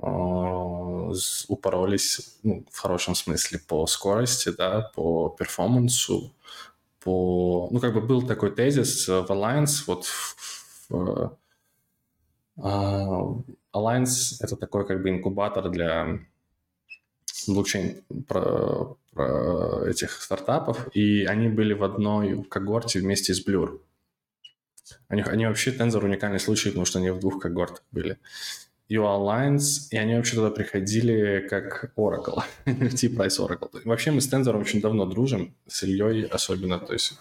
э, 0.00 1.12
упоролись, 1.48 2.38
ну, 2.42 2.64
в 2.70 2.78
хорошем 2.78 3.14
смысле, 3.14 3.60
по 3.66 3.86
скорости, 3.86 4.50
да, 4.56 4.90
по 4.94 5.28
перформансу, 5.38 6.32
по... 7.04 7.68
Ну, 7.70 7.80
как 7.80 7.94
бы 7.94 8.00
был 8.00 8.22
такой 8.22 8.50
тезис 8.50 9.06
в 9.06 9.26
Alliance, 9.30 9.84
вот 9.86 10.06
в, 10.06 11.36
uh, 12.58 13.44
Alliance— 13.74 14.36
это 14.40 14.56
такой 14.56 14.86
как 14.86 15.02
бы 15.02 15.10
инкубатор 15.10 15.68
для 15.70 16.20
блокчейн 17.46 18.02
про, 18.26 18.96
про 19.12 19.86
этих 19.86 20.10
стартапов, 20.10 20.88
и 20.94 21.24
они 21.24 21.48
были 21.48 21.74
в 21.74 21.84
одной 21.84 22.42
когорте 22.44 23.00
вместе 23.00 23.34
с 23.34 23.46
Blur. 23.46 23.80
Они, 25.08 25.22
они 25.22 25.46
вообще 25.46 25.70
Tensor 25.72 26.04
уникальный 26.04 26.40
случай, 26.40 26.70
потому 26.70 26.86
что 26.86 26.98
они 26.98 27.10
в 27.10 27.20
двух 27.20 27.40
когортах 27.40 27.82
были. 27.90 28.12
UA 28.12 28.18
Alliance, 28.90 29.88
и 29.90 29.96
они 29.96 30.14
вообще 30.14 30.36
туда 30.36 30.50
приходили 30.50 31.46
как 31.48 31.92
Oracle, 31.96 32.42
NFT 32.66 33.16
Price 33.16 33.38
Oracle. 33.40 33.80
Вообще 33.84 34.10
мы 34.10 34.20
с 34.20 34.32
Tensor 34.32 34.58
очень 34.60 34.80
давно 34.80 35.06
дружим, 35.06 35.54
с 35.66 35.82
Ильей 35.84 36.26
особенно, 36.26 36.78
то 36.78 36.92
есть 36.92 37.14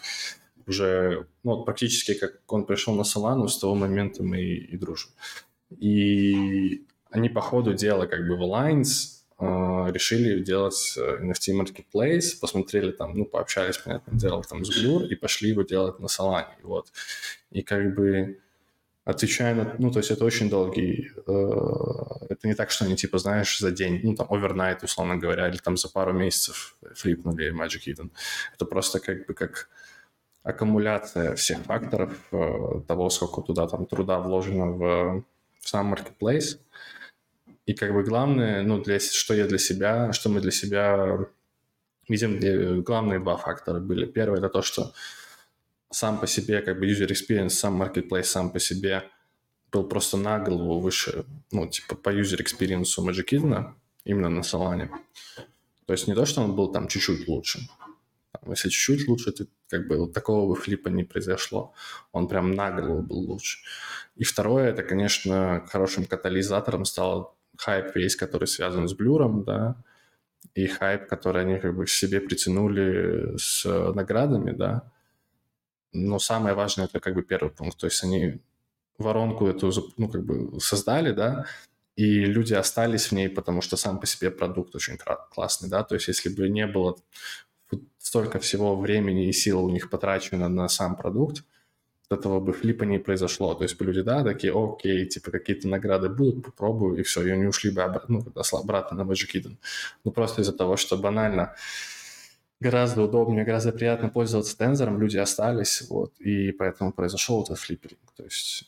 уже 0.68 1.28
ну, 1.44 1.64
практически 1.64 2.14
как 2.14 2.40
он 2.48 2.66
пришел 2.66 2.96
на 2.96 3.02
Solana, 3.02 3.48
с 3.48 3.58
того 3.58 3.76
момента 3.76 4.24
мы 4.24 4.42
и, 4.42 4.74
и 4.74 4.78
дружим. 4.78 5.12
И 5.80 6.86
они 7.10 7.30
по 7.30 7.42
ходу 7.42 7.74
дела 7.74 8.06
как 8.08 8.28
бы 8.28 8.36
в 8.36 8.42
Alliance 8.42 9.22
э, 9.40 9.92
решили 9.92 10.44
делать 10.44 10.96
э, 10.98 11.24
NFT 11.24 11.62
Marketplace, 11.62 12.40
посмотрели 12.40 12.92
там, 12.92 13.14
ну, 13.18 13.26
пообщались, 13.26 13.78
понятное 13.78 14.18
дело, 14.18 14.44
там 14.44 14.64
с 14.66 14.70
Blur, 14.70 15.08
и 15.08 15.16
пошли 15.16 15.50
его 15.50 15.64
делать 15.64 16.00
на 16.00 16.06
Solana. 16.06 16.48
Вот. 16.64 16.92
И 17.52 17.62
как 17.62 17.96
бы 17.96 18.40
отвечая 19.06 19.56
на... 19.56 19.76
Ну, 19.80 19.92
то 19.92 20.00
есть 20.00 20.12
это 20.12 20.26
очень 20.26 20.50
долгий... 20.50 21.12
Э, 21.28 22.26
это 22.30 22.48
не 22.48 22.54
так, 22.54 22.72
что 22.72 22.86
они, 22.86 22.96
типа, 22.96 23.18
знаешь, 23.18 23.60
за 23.60 23.72
день, 23.72 24.00
ну, 24.04 24.16
там, 24.16 24.28
овернайт, 24.30 24.84
условно 24.84 25.18
говоря, 25.18 25.50
или 25.50 25.58
там 25.58 25.78
за 25.78 25.90
пару 25.90 26.14
месяцев 26.14 26.78
флипнули 26.96 27.52
Magic 27.54 27.94
Eden. 27.94 28.12
Это 28.54 28.66
просто 28.66 29.00
как 29.00 29.28
бы 29.28 29.34
как 29.34 29.70
аккумуляция 30.44 31.36
всех 31.36 31.60
факторов 31.60 32.14
э, 32.32 32.82
того, 32.88 33.10
сколько 33.10 33.42
туда 33.42 33.68
там 33.68 33.86
труда 33.86 34.20
вложено 34.20 34.66
в, 34.66 35.24
в 35.60 35.70
сам 35.70 35.94
marketplace. 35.94 36.60
И 37.66 37.74
как 37.74 37.94
бы 37.94 38.04
главное, 38.04 38.64
ну, 38.64 38.82
для, 38.82 39.00
что 39.00 39.34
я 39.34 39.48
для 39.48 39.58
себя, 39.58 40.12
что 40.14 40.30
мы 40.30 40.42
для 40.42 40.52
себя 40.52 41.20
видим, 42.10 42.84
главные 42.84 43.20
два 43.20 43.38
фактора 43.38 43.80
были. 43.80 44.06
Первое– 44.06 44.38
это 44.40 44.50
то, 44.50 44.62
что 44.62 44.92
сам 45.94 46.20
по 46.20 46.28
себе, 46.28 46.62
как 46.62 46.80
бы 46.80 46.88
user 46.88 47.08
experience, 47.08 47.50
сам 47.50 47.82
marketplace 47.82 48.24
сам 48.24 48.50
по 48.52 48.60
себе 48.60 49.04
был 49.72 49.88
просто 49.88 50.18
на 50.18 50.40
голову 50.40 50.80
выше, 50.80 51.26
ну, 51.52 51.68
типа 51.68 51.96
по 51.96 52.10
user 52.10 52.40
experience 52.42 52.98
Eden, 52.98 53.74
именно 54.06 54.30
на 54.30 54.42
Solana. 54.42 54.90
То 55.86 55.94
есть 55.94 56.08
не 56.08 56.16
то, 56.16 56.26
что 56.26 56.42
он 56.42 56.56
был 56.56 56.72
там 56.72 56.88
чуть-чуть 56.88 57.28
лучше. 57.28 57.60
Если 58.48 58.70
чуть-чуть 58.70 59.08
лучше, 59.08 59.32
то 59.32 59.46
как 59.70 59.88
бы 59.88 59.98
вот 59.98 60.14
такого 60.14 60.56
флипа 60.56 60.90
не 60.90 61.04
произошло. 61.04 61.74
Он 62.12 62.28
прям 62.28 62.52
на 62.52 62.72
голову 62.72 63.02
был 63.02 63.18
лучше. 63.32 63.60
И 64.16 64.24
второе, 64.24 64.70
это, 64.70 64.84
конечно, 64.84 65.66
хорошим 65.72 66.06
катализатором 66.06 66.86
стал 66.86 67.36
хайп 67.58 67.96
весь, 67.96 68.16
который 68.16 68.48
связан 68.48 68.88
с 68.88 68.94
блюром, 68.94 69.44
да, 69.44 69.76
и 70.56 70.68
хайп, 70.68 71.08
который 71.08 71.44
они 71.44 71.60
как 71.60 71.76
бы 71.76 71.86
к 71.86 71.90
себе 71.90 72.20
притянули 72.20 73.38
с 73.38 73.66
наградами, 73.94 74.52
да. 74.52 74.92
Но 75.94 76.20
самое 76.20 76.56
важное 76.56 76.86
это 76.86 77.00
как 77.00 77.16
бы 77.16 77.24
первый 77.24 77.50
пункт. 77.50 77.78
То 77.78 77.88
есть 77.88 78.04
они 78.04 78.40
воронку 78.98 79.48
эту, 79.48 79.72
ну, 79.98 80.10
как 80.10 80.24
бы 80.24 80.60
создали, 80.60 81.12
да, 81.12 81.46
и 81.96 82.26
люди 82.26 82.54
остались 82.54 83.08
в 83.08 83.12
ней, 83.12 83.30
потому 83.30 83.62
что 83.62 83.78
сам 83.78 84.00
по 84.00 84.08
себе 84.08 84.32
продукт 84.32 84.76
очень 84.76 84.98
классный, 85.30 85.70
да, 85.70 85.84
то 85.84 85.96
есть 85.96 86.08
если 86.08 86.30
бы 86.30 86.50
не 86.50 86.68
было 86.68 86.96
столько 88.00 88.40
всего 88.40 88.76
времени 88.76 89.28
и 89.28 89.34
сил 89.34 89.64
у 89.64 89.70
них 89.70 89.90
потрачено 89.90 90.50
на 90.50 90.68
сам 90.68 90.96
продукт, 90.96 91.44
этого 92.10 92.40
бы 92.40 92.54
флипа 92.54 92.84
не 92.84 93.00
произошло. 93.00 93.54
То 93.56 93.64
есть 93.64 93.80
люди, 93.82 94.02
да, 94.02 94.24
такие, 94.24 94.54
окей, 94.56 95.06
типа 95.06 95.32
какие-то 95.32 95.68
награды 95.68 96.10
будут, 96.10 96.46
попробую, 96.46 97.00
и 97.00 97.04
все, 97.04 97.24
и 97.24 97.32
они 97.32 97.46
ушли 97.46 97.72
бы 97.72 97.82
обратно, 97.82 98.24
ну, 98.24 98.60
обратно 98.60 98.98
на 98.98 99.12
Magic 99.12 99.34
Eden. 99.34 99.58
Ну, 100.04 100.12
просто 100.12 100.42
из-за 100.42 100.54
того, 100.54 100.78
что 100.78 100.98
банально 100.98 101.56
гораздо 102.64 103.04
удобнее, 103.04 103.46
гораздо 103.46 103.72
приятно 103.72 104.10
пользоваться 104.10 104.58
тензором, 104.58 105.00
люди 105.00 105.18
остались, 105.18 105.84
вот, 105.90 106.14
и 106.20 106.52
поэтому 106.52 106.92
произошел 106.92 107.44
этот 107.44 107.60
флиппинг. 107.60 108.00
То 108.16 108.24
есть 108.24 108.64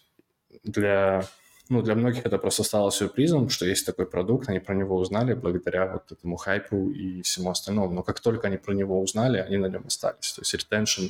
для, 0.64 1.26
ну, 1.70 1.82
для 1.82 1.96
многих 1.96 2.26
это 2.26 2.38
просто 2.38 2.64
стало 2.64 2.92
сюрпризом, 2.92 3.50
что 3.50 3.66
есть 3.66 3.86
такой 3.86 4.06
продукт, 4.06 4.50
они 4.50 4.60
про 4.60 4.76
него 4.76 4.98
узнали 4.98 5.34
благодаря 5.34 5.94
вот 5.94 6.12
этому 6.12 6.36
хайпу 6.36 6.90
и 6.92 7.22
всему 7.22 7.50
остальному. 7.50 7.92
Но 7.94 8.04
как 8.04 8.20
только 8.20 8.48
они 8.48 8.58
про 8.58 8.74
него 8.74 9.02
узнали, 9.02 9.38
они 9.40 9.58
на 9.58 9.68
нем 9.68 9.84
остались. 9.88 10.34
То 10.34 10.42
есть 10.42 10.54
ретеншн 10.54 11.06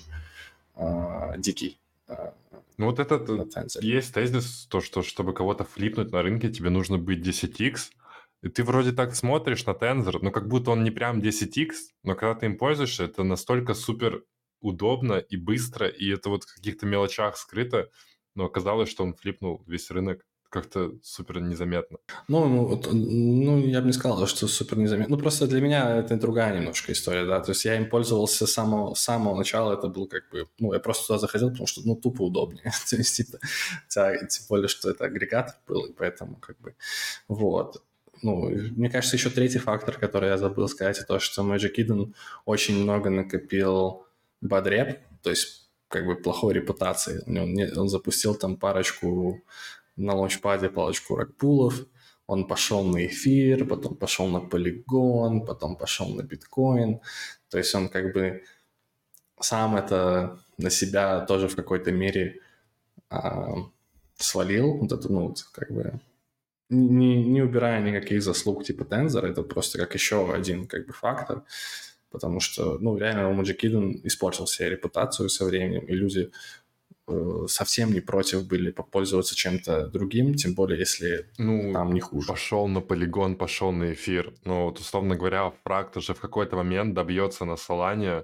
э, 0.76 1.34
дикий. 1.38 1.78
Э, 2.08 2.32
ну 2.78 2.86
вот 2.88 3.00
этот 3.00 3.30
есть 3.82 4.14
тезис, 4.14 4.68
то, 4.70 4.82
что 4.82 5.02
чтобы 5.02 5.34
кого-то 5.34 5.64
флипнуть 5.64 6.12
на 6.12 6.22
рынке, 6.22 6.50
тебе 6.50 6.70
нужно 6.70 6.98
быть 6.98 7.26
10x, 7.26 7.92
и 8.46 8.50
ты 8.50 8.64
вроде 8.64 8.92
так 8.92 9.16
смотришь 9.16 9.66
на 9.66 9.74
тензор, 9.74 10.22
ну 10.22 10.32
как 10.32 10.48
будто 10.48 10.70
он 10.70 10.84
не 10.84 10.92
прям 10.92 11.20
10x, 11.20 11.72
но 12.04 12.14
когда 12.14 12.36
ты 12.36 12.46
им 12.46 12.58
пользуешься, 12.60 13.06
это 13.06 13.24
настолько 13.24 13.74
супер 13.74 14.24
удобно 14.62 15.14
и 15.14 15.36
быстро, 15.36 15.88
и 15.88 16.14
это 16.14 16.30
вот 16.30 16.44
в 16.44 16.56
каких-то 16.56 16.86
мелочах 16.86 17.38
скрыто, 17.38 17.90
но 18.36 18.46
оказалось, 18.46 18.90
что 18.90 19.04
он 19.04 19.16
флипнул 19.16 19.64
весь 19.66 19.90
рынок 19.90 20.24
как-то 20.50 20.92
супер 21.02 21.42
незаметно. 21.42 21.98
Ну, 22.28 22.46
ну, 22.48 22.80
ну, 22.94 23.66
я 23.66 23.82
бы 23.82 23.88
не 23.88 23.94
сказал, 23.94 24.28
что 24.28 24.48
супер 24.48 24.78
незаметно. 24.78 25.16
Ну, 25.16 25.22
просто 25.22 25.48
для 25.48 25.60
меня 25.60 25.98
это 25.98 26.16
другая 26.16 26.56
немножко 26.56 26.92
история, 26.92 27.26
да. 27.26 27.42
То 27.42 27.52
есть 27.52 27.66
я 27.66 27.76
им 27.76 27.90
пользовался 27.90 28.46
с 28.46 28.54
самого, 28.54 28.94
с 28.94 29.02
самого 29.02 29.36
начала, 29.36 29.74
это 29.74 29.88
был 29.88 30.08
как 30.08 30.30
бы... 30.30 30.48
Ну, 30.60 30.72
я 30.72 30.80
просто 30.80 31.08
туда 31.08 31.20
заходил, 31.20 31.50
потому 31.50 31.66
что, 31.66 31.82
ну, 31.84 31.96
тупо 31.96 32.22
удобнее. 32.22 32.72
То 32.90 32.96
есть, 32.96 33.18
типа, 33.18 33.40
тем 33.90 34.46
более, 34.48 34.68
что 34.68 34.92
это 34.92 35.06
агрегатор 35.06 35.56
был, 35.68 35.86
и 35.88 35.94
поэтому 35.94 36.38
как 36.38 36.60
бы... 36.62 36.76
Вот. 37.28 37.84
Ну, 38.22 38.50
мне 38.50 38.90
кажется, 38.90 39.16
еще 39.16 39.30
третий 39.30 39.60
фактор, 39.60 39.98
который 39.98 40.30
я 40.30 40.38
забыл 40.38 40.68
сказать, 40.68 40.98
это 40.98 41.08
то, 41.08 41.20
что 41.20 41.44
Magic 41.44 41.76
Eden 41.78 42.14
очень 42.46 42.82
много 42.82 43.10
накопил 43.10 44.06
бадреп, 44.42 45.00
то 45.22 45.30
есть 45.30 45.70
как 45.88 46.06
бы 46.06 46.16
плохой 46.16 46.54
репутации. 46.54 47.24
Он, 47.28 47.80
он 47.80 47.90
запустил 47.90 48.36
там 48.36 48.58
парочку 48.58 49.42
на 49.96 50.14
лаунчпаде 50.14 50.70
парочку 50.70 51.16
ракпулов, 51.16 51.86
он 52.28 52.48
пошел 52.48 52.84
на 52.84 53.06
эфир, 53.06 53.66
потом 53.66 53.96
пошел 53.96 54.28
на 54.28 54.40
полигон, 54.40 55.46
потом 55.46 55.76
пошел 55.76 56.10
на 56.10 56.24
биткоин. 56.24 57.00
То 57.50 57.58
есть 57.58 57.76
он 57.76 57.88
как 57.88 58.14
бы 58.14 58.44
сам 59.40 59.76
это 59.76 60.40
на 60.58 60.70
себя 60.70 61.22
тоже 61.22 61.48
в 61.48 61.56
какой-то 61.56 61.92
мере 61.92 62.42
а, 63.10 63.54
свалил. 64.16 64.78
Вот 64.78 64.92
это, 64.92 65.12
ну, 65.12 65.36
как 65.52 65.72
бы 65.72 66.00
не, 66.70 67.24
не 67.24 67.42
убирая 67.42 67.82
никаких 67.82 68.24
заслуг 68.24 68.64
типа 68.64 68.86
Тензора, 68.86 69.28
это 69.28 69.44
просто 69.44 69.78
как 69.78 69.94
еще 69.94 70.34
один 70.34 70.68
как 70.68 70.88
бы 70.88 70.94
фактор 70.94 71.44
потому 72.16 72.40
что, 72.40 72.78
ну, 72.80 72.98
реально 72.98 73.30
у 73.30 73.44
Eden 73.44 74.00
испортил 74.06 74.48
себе 74.48 74.70
репутацию 74.70 75.28
со 75.28 75.44
временем, 75.44 75.86
и 75.86 75.94
люди 75.94 76.32
э, 77.08 77.46
совсем 77.48 77.92
не 77.92 78.00
против 78.00 78.48
были 78.48 78.72
попользоваться 78.72 79.36
чем-то 79.36 79.88
другим, 79.88 80.34
тем 80.36 80.56
более, 80.56 80.80
если 80.80 81.30
ну, 81.38 81.74
там 81.74 81.94
не 81.94 82.00
хуже. 82.00 82.28
Пошел 82.28 82.70
на 82.70 82.80
полигон, 82.80 83.36
пошел 83.36 83.74
на 83.74 83.92
эфир. 83.92 84.34
Ну, 84.46 84.64
вот, 84.64 84.80
условно 84.80 85.18
говоря, 85.18 85.52
фракт 85.66 85.98
уже 85.98 86.14
в 86.14 86.22
какой-то 86.22 86.56
момент 86.56 86.94
добьется 86.94 87.44
на 87.44 87.58
Солане. 87.58 88.24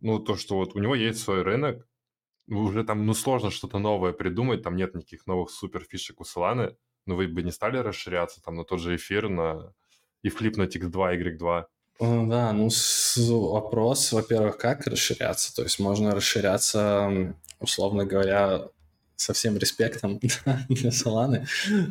Ну, 0.00 0.18
то, 0.18 0.34
что 0.34 0.56
вот 0.56 0.74
у 0.74 0.80
него 0.80 0.96
есть 0.96 1.20
свой 1.20 1.42
рынок, 1.42 1.86
уже 2.48 2.82
там, 2.82 3.06
ну, 3.06 3.14
сложно 3.14 3.50
что-то 3.50 3.78
новое 3.78 4.12
придумать, 4.12 4.62
там 4.62 4.74
нет 4.74 4.94
никаких 4.94 5.28
новых 5.28 5.50
супер 5.50 5.84
фишек 5.84 6.20
у 6.20 6.24
Соланы, 6.24 6.74
но 7.06 7.16
вы 7.16 7.28
бы 7.28 7.42
не 7.42 7.52
стали 7.52 7.78
расширяться 7.78 8.42
там 8.42 8.56
на 8.56 8.64
тот 8.64 8.80
же 8.80 8.96
эфир, 8.96 9.28
на 9.28 9.72
и 10.22 10.28
флипнуть 10.28 10.76
X2, 10.76 10.92
Y2. 10.92 11.64
Э, 12.00 12.26
да, 12.26 12.52
ну 12.52 12.68
вопрос, 13.50 14.12
во-первых, 14.12 14.58
как 14.58 14.86
расширяться. 14.86 15.54
То 15.54 15.62
есть 15.62 15.78
можно 15.78 16.14
расширяться, 16.14 17.34
условно 17.58 18.04
говоря, 18.04 18.68
со 19.20 19.32
всем 19.34 19.56
респектом 19.58 20.18
для 20.68 20.90
Соланы, 20.90 21.46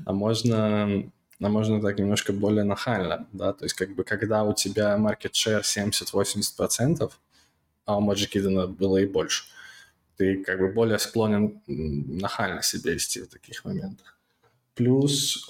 а 0.05 0.14
можно, 0.14 1.12
а 1.39 1.49
можно 1.49 1.82
так 1.82 1.99
немножко 1.99 2.34
более 2.34 2.64
нахально, 2.64 3.28
да, 3.34 3.53
то 3.53 3.66
есть 3.66 3.76
как 3.76 3.93
бы 3.95 4.03
когда 4.03 4.43
у 4.43 4.53
тебя 4.53 4.97
market 4.97 5.34
share 5.34 5.62
70-80%, 5.62 7.12
а 7.86 7.97
у 7.97 8.12
Eden 8.12 8.68
было 8.68 8.97
и 8.97 9.05
больше, 9.05 9.45
ты 10.18 10.43
как 10.43 10.60
бы 10.60 10.70
более 10.70 10.97
склонен 10.97 11.62
нахально 11.68 12.64
себя 12.64 12.93
вести 12.93 13.22
в 13.22 13.28
таких 13.28 13.64
моментах. 13.64 14.18
Плюс 14.76 15.49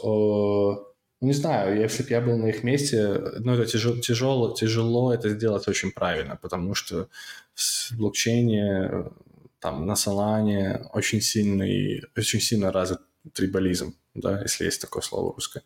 не 1.21 1.33
знаю, 1.33 1.79
если 1.81 2.03
бы 2.03 2.09
я 2.11 2.21
был 2.21 2.37
на 2.37 2.47
их 2.47 2.63
месте, 2.63 3.21
ну, 3.39 3.53
это 3.53 3.65
тяжело, 3.65 3.97
тяжело, 3.97 4.53
тяжело 4.53 5.13
это 5.13 5.29
сделать 5.29 5.67
очень 5.67 5.91
правильно, 5.91 6.37
потому 6.41 6.75
что 6.75 7.09
в 7.55 7.97
блокчейне, 7.97 9.11
там, 9.59 9.85
на 9.85 9.93
Solana 9.93 10.87
очень 10.93 11.19
сильный, 11.19 12.03
очень 12.15 12.39
сильно 12.39 12.71
развит 12.71 12.99
трибализм, 13.33 13.95
да, 14.13 14.41
если 14.41 14.63
есть 14.63 14.79
такое 14.79 15.03
слово 15.03 15.33
русское. 15.33 15.63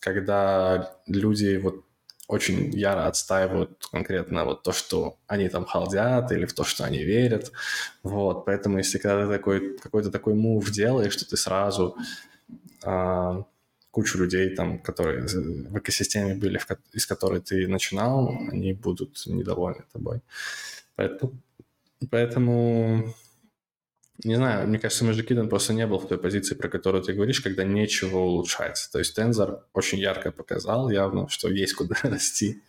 Когда 0.00 0.98
люди 1.06 1.56
вот 1.56 1.82
очень 2.26 2.70
яро 2.74 3.06
отстаивают 3.06 3.86
конкретно 3.90 4.44
вот 4.44 4.62
то, 4.62 4.72
что 4.72 5.16
они 5.26 5.48
там 5.48 5.64
халдят, 5.64 6.30
или 6.32 6.44
в 6.44 6.52
то, 6.52 6.64
что 6.64 6.84
они 6.84 7.02
верят. 7.02 7.52
Вот, 8.02 8.44
поэтому 8.44 8.78
если 8.78 8.98
когда 8.98 9.26
ты 9.26 9.32
такой, 9.32 9.78
какой-то 9.78 10.10
такой 10.10 10.34
мув 10.34 10.70
делаешь, 10.70 11.12
что 11.14 11.28
ты 11.28 11.36
сразу 11.36 11.96
кучу 13.90 14.18
людей, 14.18 14.54
там, 14.56 14.78
которые 14.78 15.22
в 15.22 15.78
экосистеме 15.78 16.34
были, 16.34 16.60
из 16.92 17.06
которой 17.06 17.40
ты 17.40 17.68
начинал, 17.68 18.28
они 18.50 18.72
будут 18.72 19.22
недовольны 19.26 19.84
тобой. 19.92 20.20
Поэтому, 20.96 21.32
поэтому 22.10 23.14
не 24.24 24.36
знаю, 24.36 24.68
мне 24.68 24.78
кажется, 24.78 25.04
Eden 25.04 25.48
просто 25.48 25.74
не 25.74 25.86
был 25.86 25.98
в 25.98 26.08
той 26.08 26.18
позиции, 26.18 26.54
про 26.54 26.68
которую 26.68 27.02
ты 27.02 27.12
говоришь, 27.12 27.40
когда 27.40 27.64
нечего 27.64 28.18
улучшать. 28.18 28.88
То 28.92 28.98
есть 28.98 29.18
Tensor 29.18 29.60
очень 29.72 29.98
ярко 29.98 30.30
показал 30.32 30.90
явно, 30.90 31.28
что 31.28 31.48
есть 31.48 31.74
куда 31.74 31.96
расти. 32.02 32.62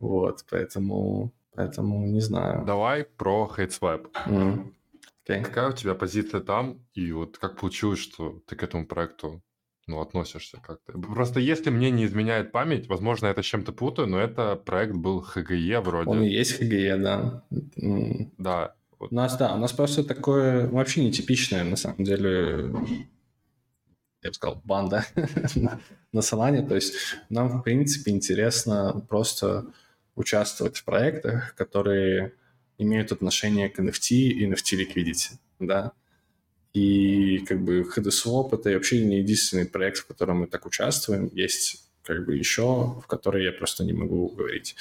Вот, 0.00 0.44
поэтому, 0.50 1.32
поэтому 1.54 2.06
не 2.06 2.20
знаю. 2.20 2.64
Давай 2.66 3.04
про 3.04 3.50
HateSwap. 3.56 4.06
Mm. 4.26 4.72
Okay. 5.28 5.44
Какая 5.44 5.68
у 5.68 5.72
тебя 5.72 5.94
позиция 5.94 6.40
там? 6.40 6.78
И 6.94 7.12
вот 7.12 7.36
как 7.36 7.58
получилось, 7.60 7.98
что 7.98 8.42
ты 8.46 8.56
к 8.56 8.62
этому 8.62 8.86
проекту 8.86 9.42
ну, 9.88 10.00
относишься 10.00 10.58
как-то. 10.60 10.92
Просто 10.92 11.40
если 11.40 11.70
мне 11.70 11.90
не 11.90 12.04
изменяет 12.04 12.52
память, 12.52 12.88
возможно, 12.88 13.26
это 13.26 13.42
чем-то 13.42 13.72
путаю, 13.72 14.06
но 14.06 14.20
это 14.20 14.54
проект 14.54 14.94
был 14.94 15.22
ХГЕ 15.22 15.80
вроде. 15.80 16.10
Он 16.10 16.22
и 16.22 16.28
есть 16.28 16.58
ХГЕ, 16.58 16.96
да. 16.98 17.42
Да. 18.36 18.74
У 19.00 19.14
нас, 19.14 19.36
да, 19.36 19.54
у 19.54 19.58
нас 19.58 19.72
просто 19.72 20.04
такое 20.04 20.68
вообще 20.68 21.04
нетипичное, 21.04 21.64
на 21.64 21.76
самом 21.76 22.04
деле, 22.04 22.70
я 24.22 24.30
бы 24.30 24.34
сказал, 24.34 24.60
банда 24.64 25.06
на 26.12 26.20
Солане. 26.22 26.66
То 26.66 26.74
есть 26.74 26.94
нам, 27.30 27.60
в 27.60 27.62
принципе, 27.62 28.10
интересно 28.10 29.04
просто 29.08 29.66
участвовать 30.16 30.76
в 30.76 30.84
проектах, 30.84 31.54
которые 31.54 32.34
имеют 32.76 33.12
отношение 33.12 33.70
к 33.70 33.80
NFT 33.80 34.10
и 34.10 34.46
NFT 34.46 34.84
liquidity, 34.84 35.38
да. 35.60 35.92
И 36.74 37.38
как 37.46 37.62
бы 37.62 37.80
HDSwap— 37.80 38.50
это 38.52 38.70
вообще 38.70 39.04
не 39.04 39.18
единственный 39.18 39.66
проект, 39.66 39.98
в 39.98 40.06
котором 40.06 40.38
мы 40.38 40.46
так 40.46 40.66
участвуем. 40.66 41.30
Есть 41.32 41.84
как 42.02 42.24
бы 42.24 42.36
еще, 42.36 43.00
в 43.02 43.06
который 43.06 43.44
я 43.44 43.52
просто 43.52 43.84
не 43.84 43.92
могу 43.92 44.28
говорить. 44.28 44.76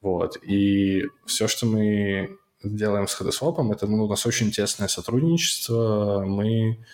Вот. 0.00 0.38
И 0.42 1.06
все, 1.26 1.48
что 1.48 1.66
мы 1.66 2.36
делаем 2.62 3.08
с 3.08 3.20
HDSwap, 3.20 3.72
это 3.72 3.86
ну, 3.86 4.04
у 4.04 4.08
нас 4.08 4.26
очень 4.26 4.50
тесное 4.50 4.88
сотрудничество. 4.88 6.24
Мы 6.26 6.84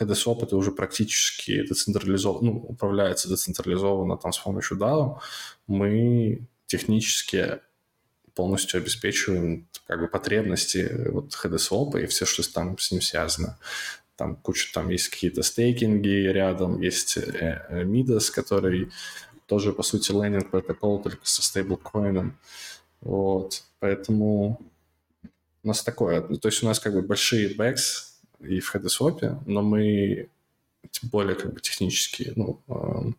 HDSwap 0.00 0.42
это 0.42 0.56
уже 0.56 0.72
практически 0.72 1.66
децентрализовано, 1.66 2.52
ну, 2.52 2.58
управляется 2.58 3.28
децентрализованно 3.28 4.16
там 4.16 4.32
с 4.32 4.38
помощью 4.38 4.78
DAO. 4.78 5.18
Мы 5.66 6.46
технически 6.66 7.60
полностью 8.34 8.78
обеспечиваем 8.78 9.68
как 9.86 10.00
бы 10.00 10.08
потребности 10.08 10.90
вот 11.10 11.32
HDSwap 11.32 12.02
и 12.02 12.06
все, 12.06 12.24
что 12.24 12.42
там 12.52 12.78
с 12.78 12.90
ним 12.90 13.02
связано. 13.02 13.58
Там 14.16 14.36
куча, 14.36 14.72
там 14.72 14.88
есть 14.88 15.08
какие-то 15.08 15.42
стейкинги 15.42 16.28
рядом, 16.28 16.80
есть 16.80 17.16
э, 17.16 17.64
э, 17.68 17.84
Midas, 17.84 18.30
который 18.30 18.90
тоже, 19.46 19.72
по 19.72 19.82
сути, 19.82 20.12
лендинг 20.12 20.50
протокол, 20.50 21.02
только 21.02 21.20
со 21.24 21.42
стейблкоином. 21.42 22.38
Вот, 23.00 23.64
поэтому 23.80 24.60
у 25.62 25.68
нас 25.68 25.82
такое, 25.82 26.20
то 26.22 26.48
есть 26.48 26.62
у 26.62 26.66
нас 26.66 26.78
как 26.78 26.94
бы 26.94 27.02
большие 27.02 27.54
бэкс 27.54 28.20
и 28.40 28.60
в 28.60 28.74
HDSwap, 28.74 29.42
но 29.46 29.62
мы 29.62 30.28
тем 30.90 31.10
более 31.10 31.36
как 31.36 31.54
бы 31.54 31.60
технически 31.60 32.32
ну, 32.36 32.60
э, 32.68 33.12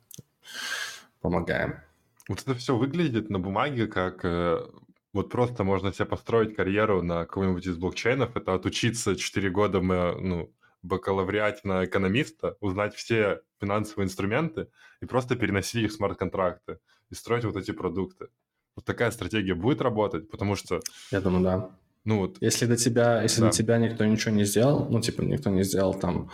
помогаем. 1.22 1.80
Вот 2.28 2.42
это 2.42 2.56
все 2.56 2.78
выглядит 2.78 3.30
на 3.30 3.40
бумаге 3.40 3.88
как 3.88 4.24
э, 4.24 4.66
вот 5.14 5.30
просто 5.30 5.64
можно 5.64 5.94
себе 5.94 6.06
построить 6.06 6.56
карьеру 6.56 7.02
на 7.04 7.26
каком-нибудь 7.26 7.66
из 7.68 7.78
блокчейнов, 7.78 8.36
это 8.36 8.56
отучиться 8.56 9.16
4 9.16 9.50
года 9.52 9.80
мы, 9.80 10.16
ну, 10.20 10.54
бакалавриате 10.82 11.62
на 11.64 11.86
экономиста, 11.86 12.58
узнать 12.60 12.96
все 12.96 13.42
финансовые 13.62 14.06
инструменты 14.06 14.68
и 15.02 15.06
просто 15.06 15.36
переносить 15.36 15.84
их 15.84 15.92
в 15.92 15.96
смарт-контракты 15.96 16.80
и 17.10 17.16
строить 17.16 17.46
вот 17.46 17.56
эти 17.56 17.72
продукты. 17.72 18.28
Вот 18.76 18.86
такая 18.86 19.12
стратегия 19.12 19.54
будет 19.54 19.82
работать, 19.82 20.30
потому 20.30 20.56
что... 20.56 20.82
Я 21.12 21.22
думаю, 21.22 21.44
да. 21.44 21.70
Ну 22.06 22.18
вот. 22.20 22.38
Если 22.42 22.66
до 22.66 22.76
тебя, 22.76 23.22
если 23.22 23.42
да. 23.42 23.48
до 23.48 23.54
тебя 23.54 23.78
никто 23.78 24.04
ничего 24.04 24.34
не 24.34 24.44
сделал, 24.44 24.90
ну 24.90 25.00
типа 25.00 25.22
никто 25.22 25.50
не 25.50 25.64
сделал 25.64 25.94
там, 25.94 26.32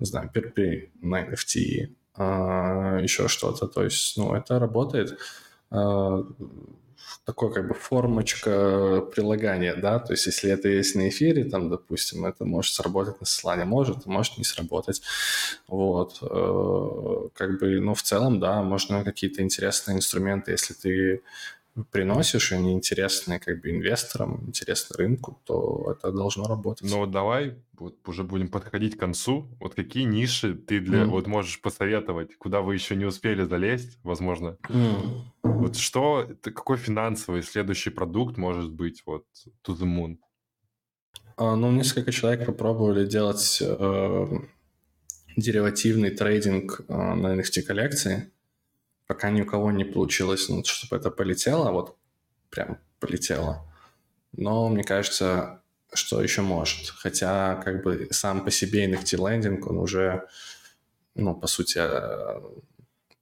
не 0.00 0.06
знаю, 0.06 0.30
перпи 0.32 0.90
на 1.00 1.24
NFT, 1.24 1.94
а, 2.14 2.98
еще 3.00 3.28
что-то, 3.28 3.68
то 3.68 3.84
есть, 3.84 4.16
ну 4.16 4.34
это 4.34 4.58
работает. 4.58 5.18
А, 5.70 6.24
такой 7.24 7.52
как 7.52 7.68
бы 7.68 7.74
формочка 7.74 9.02
прилагания, 9.14 9.74
да, 9.74 9.98
то 9.98 10.12
есть 10.12 10.26
если 10.26 10.50
это 10.50 10.68
есть 10.68 10.94
на 10.94 11.08
эфире, 11.08 11.44
там, 11.44 11.68
допустим, 11.68 12.24
это 12.26 12.44
может 12.44 12.74
сработать 12.74 13.20
на 13.20 13.26
слане, 13.26 13.64
может, 13.64 14.06
может 14.06 14.38
не 14.38 14.44
сработать, 14.44 15.02
вот, 15.68 16.18
э, 16.22 17.28
как 17.34 17.58
бы, 17.58 17.80
ну, 17.80 17.94
в 17.94 18.02
целом, 18.02 18.40
да, 18.40 18.62
можно 18.62 19.04
какие-то 19.04 19.42
интересные 19.42 19.96
инструменты, 19.96 20.52
если 20.52 20.74
ты 20.74 21.22
приносишь, 21.84 22.52
они 22.52 22.72
интересны 22.72 23.38
как 23.38 23.60
бы 23.60 23.70
инвесторам, 23.70 24.44
интересны 24.46 24.96
рынку, 24.96 25.40
то 25.44 25.96
это 25.96 26.12
должно 26.12 26.44
работать. 26.44 26.88
Ну 26.88 26.98
вот 26.98 27.10
давай 27.10 27.56
вот 27.78 27.96
уже 28.08 28.24
будем 28.24 28.48
подходить 28.48 28.96
к 28.96 29.00
концу. 29.00 29.48
Вот 29.60 29.74
какие 29.74 30.04
ниши 30.04 30.54
ты 30.54 30.80
для 30.80 31.02
mm. 31.02 31.06
вот 31.06 31.26
можешь 31.26 31.60
посоветовать, 31.60 32.36
куда 32.36 32.60
вы 32.60 32.74
еще 32.74 32.96
не 32.96 33.04
успели 33.04 33.44
залезть, 33.44 33.98
возможно? 34.02 34.56
Mm. 34.68 35.22
Вот 35.42 35.76
что, 35.76 36.28
какой 36.42 36.76
финансовый 36.78 37.42
следующий 37.42 37.90
продукт 37.90 38.36
может 38.36 38.70
быть 38.70 39.02
вот 39.06 39.24
to 39.66 39.76
the 39.76 39.86
moon? 39.86 40.18
А, 41.36 41.54
ну, 41.54 41.70
несколько 41.70 42.12
человек 42.12 42.46
попробовали 42.46 43.06
делать 43.06 43.58
э, 43.60 44.26
деривативный 45.36 46.10
трейдинг 46.10 46.80
э, 46.88 46.94
на 46.94 47.38
NFT-коллекции 47.38 48.30
пока 49.06 49.30
ни 49.30 49.42
у 49.42 49.46
кого 49.46 49.70
не 49.70 49.84
получилось, 49.84 50.48
ну, 50.48 50.62
чтобы 50.64 50.96
это 50.96 51.10
полетело, 51.10 51.70
вот 51.70 51.96
прям 52.50 52.78
полетело. 53.00 53.64
Но 54.32 54.68
мне 54.68 54.84
кажется, 54.84 55.62
что 55.92 56.22
еще 56.22 56.42
может. 56.42 56.90
Хотя 56.90 57.56
как 57.56 57.82
бы 57.82 58.08
сам 58.10 58.44
по 58.44 58.50
себе 58.50 58.90
NFT 58.90 59.16
лендинг, 59.16 59.66
он 59.66 59.78
уже, 59.78 60.26
ну, 61.14 61.34
по 61.34 61.46
сути, 61.46 61.78
э, 61.80 62.40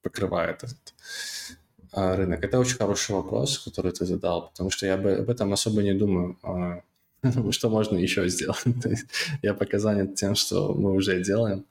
покрывает 0.02 0.62
этот 0.62 0.94
э, 1.92 2.14
рынок. 2.16 2.42
Это 2.44 2.58
очень 2.58 2.76
хороший 2.76 3.14
вопрос, 3.14 3.58
который 3.58 3.92
ты 3.92 4.06
задал, 4.06 4.50
потому 4.50 4.70
что 4.70 4.86
я 4.86 4.94
об 4.94 5.30
этом 5.30 5.52
особо 5.52 5.82
не 5.82 5.94
думаю, 5.94 6.38
а, 6.42 6.82
что 7.50 7.70
можно 7.70 7.96
еще 7.96 8.28
сделать. 8.28 8.64
я 9.42 9.54
пока 9.54 9.78
занят 9.78 10.14
тем, 10.14 10.34
что 10.34 10.74
мы 10.74 10.92
уже 10.92 11.22
делаем. 11.22 11.64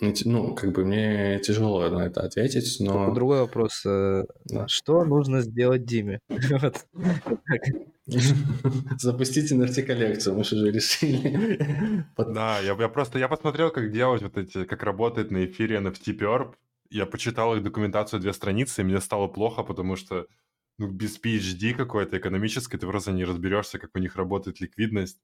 Ну, 0.00 0.54
как 0.54 0.72
бы 0.72 0.84
мне 0.84 1.40
тяжело 1.40 1.88
на 1.88 2.06
это 2.06 2.20
ответить, 2.20 2.76
но... 2.80 3.12
Другой 3.12 3.40
вопрос. 3.40 3.84
Э, 3.84 4.24
да. 4.44 4.68
Что 4.68 5.04
нужно 5.04 5.40
сделать 5.40 5.84
Диме? 5.84 6.20
Запустить 8.98 9.52
NFT-коллекцию, 9.52 10.34
мы 10.34 10.44
же 10.44 10.56
уже 10.56 10.70
решили. 10.70 12.06
Да, 12.16 12.58
я, 12.60 12.74
я 12.74 12.88
просто, 12.88 13.18
я 13.18 13.28
посмотрел, 13.28 13.70
как 13.70 13.92
делать 13.92 14.22
вот 14.22 14.38
эти, 14.38 14.64
как 14.64 14.82
работает 14.82 15.30
на 15.30 15.44
эфире 15.44 15.76
NFT 15.76 16.18
Perp. 16.18 16.54
Я 16.90 17.04
почитал 17.04 17.54
их 17.54 17.62
документацию 17.62 18.20
две 18.20 18.32
страницы, 18.32 18.80
и 18.80 18.84
мне 18.84 19.00
стало 19.00 19.28
плохо, 19.28 19.62
потому 19.62 19.96
что 19.96 20.26
ну, 20.78 20.88
без 20.88 21.20
PhD 21.20 21.74
какой-то 21.74 22.16
экономической 22.16 22.78
ты 22.78 22.86
просто 22.86 23.12
не 23.12 23.24
разберешься, 23.24 23.78
как 23.78 23.90
у 23.94 23.98
них 23.98 24.16
работает 24.16 24.60
ликвидность. 24.60 25.18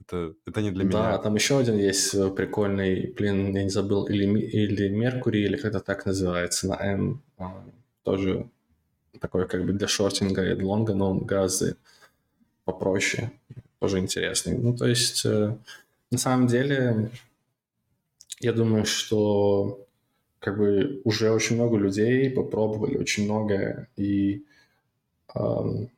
Это, 0.00 0.34
это 0.46 0.62
не 0.62 0.70
для 0.70 0.84
меня. 0.84 0.92
Да, 0.92 1.18
там 1.18 1.34
еще 1.34 1.58
один 1.58 1.76
есть 1.78 2.14
э, 2.14 2.30
прикольный, 2.30 3.12
блин, 3.12 3.54
я 3.54 3.64
не 3.64 3.70
забыл, 3.70 4.06
или, 4.06 4.24
или 4.24 4.88
Меркурий, 4.88 5.44
или 5.44 5.56
как-то 5.56 5.80
так 5.80 6.06
называется, 6.06 6.68
на 6.68 6.74
М. 6.76 7.22
А, 7.38 7.64
тоже 8.02 8.48
такой 9.20 9.46
как 9.46 9.64
бы 9.64 9.72
для 9.72 9.88
шортинга 9.88 10.44
и 10.50 10.54
для 10.54 10.66
лонга, 10.66 10.94
но 10.94 11.14
гораздо 11.14 11.76
попроще, 12.64 13.30
тоже 13.78 13.98
интересный. 13.98 14.56
Ну, 14.56 14.76
то 14.76 14.86
есть, 14.86 15.24
э, 15.24 15.56
на 16.10 16.18
самом 16.18 16.46
деле, 16.46 17.10
я 18.40 18.52
думаю, 18.52 18.84
что 18.86 19.86
как 20.38 20.56
бы 20.56 21.02
уже 21.04 21.30
очень 21.30 21.56
много 21.56 21.76
людей 21.76 22.30
попробовали 22.30 22.96
очень 22.96 23.24
многое, 23.24 23.88
и 23.96 24.44
эм, 25.34 25.90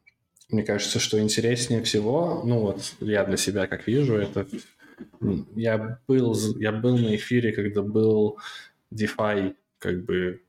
мне 0.53 0.63
кажется, 0.63 0.99
что 0.99 1.21
интереснее 1.21 1.83
всего, 1.83 2.43
ну 2.45 2.61
вот 2.61 2.95
я 3.01 3.25
для 3.25 3.37
себя 3.37 3.67
как 3.67 3.87
вижу, 3.87 4.15
это 4.15 4.47
я 5.57 5.99
был, 6.07 6.37
я 6.59 6.73
был 6.73 6.97
на 6.97 7.17
эфире, 7.17 7.53
когда 7.53 7.83
был 7.83 8.39
DeFi 8.93 9.55
как 9.79 10.05
бы, 10.05 10.43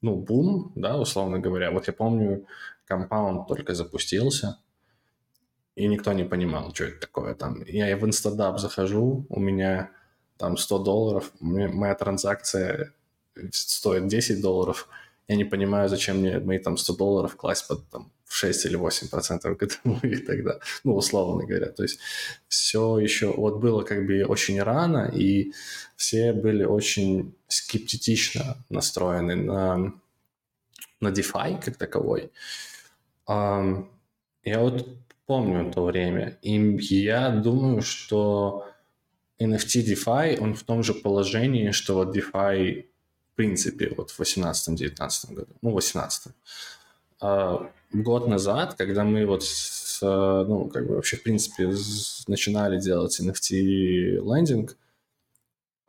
ну, 0.00 0.16
бум, 0.16 0.72
да, 0.74 0.98
условно 0.98 1.38
говоря. 1.38 1.70
Вот 1.70 1.86
я 1.86 1.92
помню, 1.92 2.46
Compound 2.90 3.46
только 3.46 3.74
запустился, 3.74 4.58
и 5.76 5.86
никто 5.86 6.12
не 6.12 6.24
понимал, 6.24 6.74
что 6.74 6.84
это 6.84 7.00
такое 7.00 7.34
там. 7.34 7.62
Я 7.66 7.96
в 7.96 8.04
Instadap 8.04 8.58
захожу, 8.58 9.26
у 9.28 9.40
меня 9.40 9.90
там 10.38 10.56
100 10.56 10.78
долларов, 10.78 11.32
моя 11.40 11.94
транзакция 11.94 12.92
стоит 13.52 14.08
10 14.08 14.42
долларов, 14.42 14.88
я 15.28 15.36
не 15.36 15.44
понимаю, 15.44 15.88
зачем 15.88 16.18
мне 16.18 16.38
мои 16.38 16.58
там 16.58 16.76
100 16.76 16.96
долларов 16.96 17.36
класть 17.36 17.68
под 17.68 17.88
там 17.90 18.12
в 18.24 18.34
6 18.34 18.66
или 18.66 18.76
8 18.76 19.08
процентов 19.08 19.62
и 20.02 20.16
тогда, 20.16 20.58
ну, 20.84 20.94
условно 20.96 21.46
говоря. 21.46 21.66
То 21.66 21.82
есть 21.82 22.00
все 22.48 22.98
еще, 22.98 23.32
вот 23.32 23.60
было 23.60 23.82
как 23.82 24.06
бы 24.06 24.24
очень 24.24 24.60
рано, 24.62 25.10
и 25.14 25.52
все 25.96 26.32
были 26.32 26.64
очень 26.64 27.34
скептично 27.48 28.56
настроены 28.70 29.36
на, 29.36 29.92
на 31.00 31.08
DeFi 31.08 31.62
как 31.62 31.76
таковой. 31.76 32.32
Um, 33.28 33.86
я 34.44 34.60
вот 34.60 34.88
помню 35.26 35.70
то 35.70 35.84
время, 35.84 36.38
и 36.42 36.58
я 36.78 37.30
думаю, 37.30 37.82
что 37.82 38.66
NFT 39.40 39.84
DeFi, 39.84 40.38
он 40.38 40.54
в 40.54 40.62
том 40.62 40.82
же 40.82 40.94
положении, 40.94 41.70
что 41.70 41.94
вот 41.94 42.16
DeFi 42.16 42.86
в 43.32 43.36
принципе 43.36 43.92
вот 43.96 44.10
в 44.10 44.20
18-19 44.20 45.34
году, 45.34 45.52
ну, 45.62 45.70
18 45.70 46.32
а, 47.20 47.70
год 47.92 48.28
назад, 48.28 48.74
когда 48.74 49.04
мы 49.04 49.26
вот 49.26 49.44
с, 49.44 50.00
ну, 50.02 50.68
как 50.68 50.86
бы 50.86 50.96
вообще, 50.96 51.16
в 51.16 51.22
принципе, 51.22 51.72
начинали 52.26 52.80
делать 52.80 53.20
NFT 53.20 54.20
лендинг, 54.20 54.76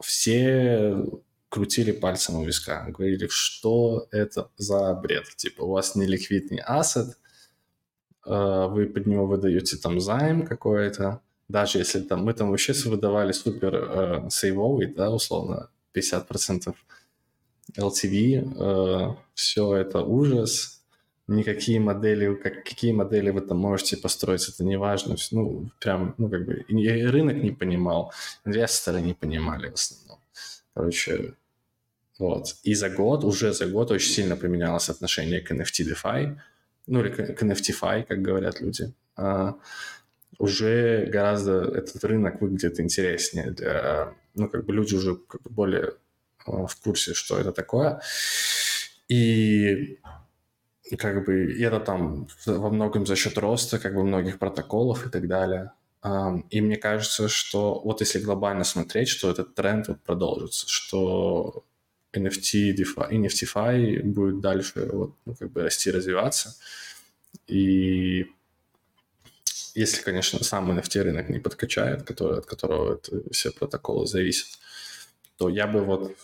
все 0.02 1.06
крутили 1.50 1.92
пальцем 1.92 2.36
у 2.36 2.46
виска, 2.46 2.86
говорили, 2.90 3.28
что 3.30 4.08
это 4.12 4.50
за 4.58 4.94
бред. 4.94 5.26
Типа, 5.36 5.64
у 5.64 5.72
вас 5.72 5.96
неликвидный 5.96 6.60
ассет, 6.60 7.18
а, 8.26 8.68
вы 8.68 8.86
под 8.86 9.06
него 9.06 9.28
выдаете 9.28 9.78
там 9.78 10.00
займ 10.00 10.46
какой-то, 10.46 11.22
даже 11.50 11.80
если 11.80 12.00
там, 12.00 12.24
мы 12.24 12.34
там 12.34 12.52
вообще 12.52 12.74
выдавали 12.90 13.34
супер 13.34 13.76
э, 13.76 14.30
сейвовый, 14.30 14.88
да, 14.88 15.12
условно, 15.12 15.70
50% 15.94 16.74
LTV, 17.78 18.54
э, 18.58 19.16
все 19.34 19.76
это 19.76 20.02
ужас, 20.02 20.84
никакие 21.28 21.80
модели, 21.80 22.36
как, 22.36 22.64
какие 22.64 22.92
модели 22.92 23.32
вы 23.32 23.42
там 23.42 23.58
можете 23.58 23.98
построить, 23.98 24.48
это 24.50 24.64
не 24.64 24.78
важно. 24.78 25.16
Ну, 25.32 25.70
прям, 25.80 26.16
ну, 26.18 26.30
как 26.30 26.46
бы, 26.46 26.66
и 26.68 27.06
рынок 27.06 27.44
не 27.44 27.52
понимал, 27.52 28.14
инвесторы 28.46 29.02
не 29.02 29.14
понимали 29.14 29.70
в 29.70 29.74
основном. 29.74 30.20
Короче, 30.74 31.34
вот. 32.20 32.56
И 32.64 32.76
за 32.76 32.90
год, 32.90 33.24
уже 33.24 33.54
за 33.54 33.66
год 33.68 33.92
очень 33.92 34.12
сильно 34.12 34.36
поменялось 34.36 34.90
отношение 34.90 35.42
к 35.42 35.52
NFT 35.52 35.94
DeFi. 35.94 36.38
ну 36.88 37.00
или 37.00 37.10
к, 37.10 37.44
NFTFi, 37.44 38.04
как 38.04 38.22
говорят 38.22 38.62
люди, 38.62 38.94
а, 39.16 39.56
уже 40.38 41.06
гораздо 41.06 41.62
этот 41.62 42.04
рынок 42.04 42.42
выглядит 42.42 42.80
интереснее. 42.80 43.52
Для, 43.52 44.14
ну, 44.36 44.50
как 44.50 44.66
бы 44.66 44.74
люди 44.74 44.96
уже 44.96 45.16
как 45.16 45.42
бы 45.42 45.50
более 45.50 45.94
в 46.46 46.76
курсе, 46.84 47.14
что 47.14 47.38
это 47.40 47.52
такое. 47.52 48.02
И 49.08 50.00
как 50.98 51.26
бы 51.26 51.54
и 51.54 51.64
это 51.64 51.80
там 51.80 52.28
во 52.46 52.70
многом 52.70 53.06
за 53.06 53.16
счет 53.16 53.38
роста 53.38 53.80
как 53.80 53.96
бы 53.96 54.04
многих 54.04 54.40
протоколов 54.40 55.06
и 55.06 55.10
так 55.10 55.28
далее. 55.28 55.72
И 56.50 56.62
мне 56.62 56.76
кажется, 56.76 57.30
что 57.30 57.82
вот 57.84 58.02
если 58.02 58.20
глобально 58.20 58.64
смотреть, 58.64 59.08
что 59.08 59.32
этот 59.32 59.56
тренд 59.56 59.88
вот 59.88 60.02
продолжится, 60.02 60.68
что 60.68 61.64
NFT, 62.12 62.76
DeFi, 62.76 63.10
NFTFi 63.10 64.04
будет 64.04 64.42
дальше 64.42 64.90
вот, 64.92 65.16
ну, 65.26 65.36
как 65.36 65.52
бы 65.52 65.64
расти, 65.64 65.92
развиваться. 65.92 66.56
И 67.48 68.28
если, 69.76 70.04
конечно, 70.04 70.44
сам 70.44 70.72
NFT 70.78 71.02
рынок 71.02 71.30
не 71.30 71.40
подкачает, 71.40 72.04
который, 72.04 72.40
от 72.40 72.46
которого 72.46 72.96
это, 72.96 73.24
все 73.32 73.52
протоколы 73.52 74.06
зависят, 74.06 74.60
то 75.38 75.50
я 75.50 75.66
бы 75.66 75.84
вот 75.84 76.16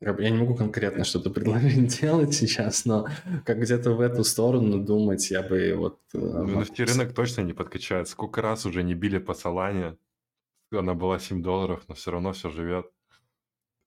я 0.00 0.30
не 0.30 0.38
могу 0.38 0.54
конкретно 0.54 1.04
что-то 1.04 1.30
предложить 1.30 2.00
делать 2.00 2.34
сейчас, 2.34 2.84
но 2.84 3.08
как 3.44 3.60
где-то 3.60 3.92
в 3.92 4.00
эту 4.00 4.24
сторону 4.24 4.78
думать, 4.84 5.30
я 5.30 5.42
бы 5.42 5.74
вот... 5.74 6.00
Э, 6.14 6.18
NFT 6.18 6.84
рынок 6.84 7.14
точно 7.14 7.42
не 7.42 7.52
подкачает. 7.52 8.08
Сколько 8.08 8.42
раз 8.42 8.66
уже 8.66 8.82
не 8.82 8.94
били 8.94 9.18
по 9.18 9.34
Солане, 9.34 9.96
она 10.72 10.94
была 10.94 11.18
7 11.18 11.42
долларов, 11.42 11.84
но 11.88 11.94
все 11.94 12.10
равно 12.10 12.32
все 12.32 12.50
живет. 12.50 12.86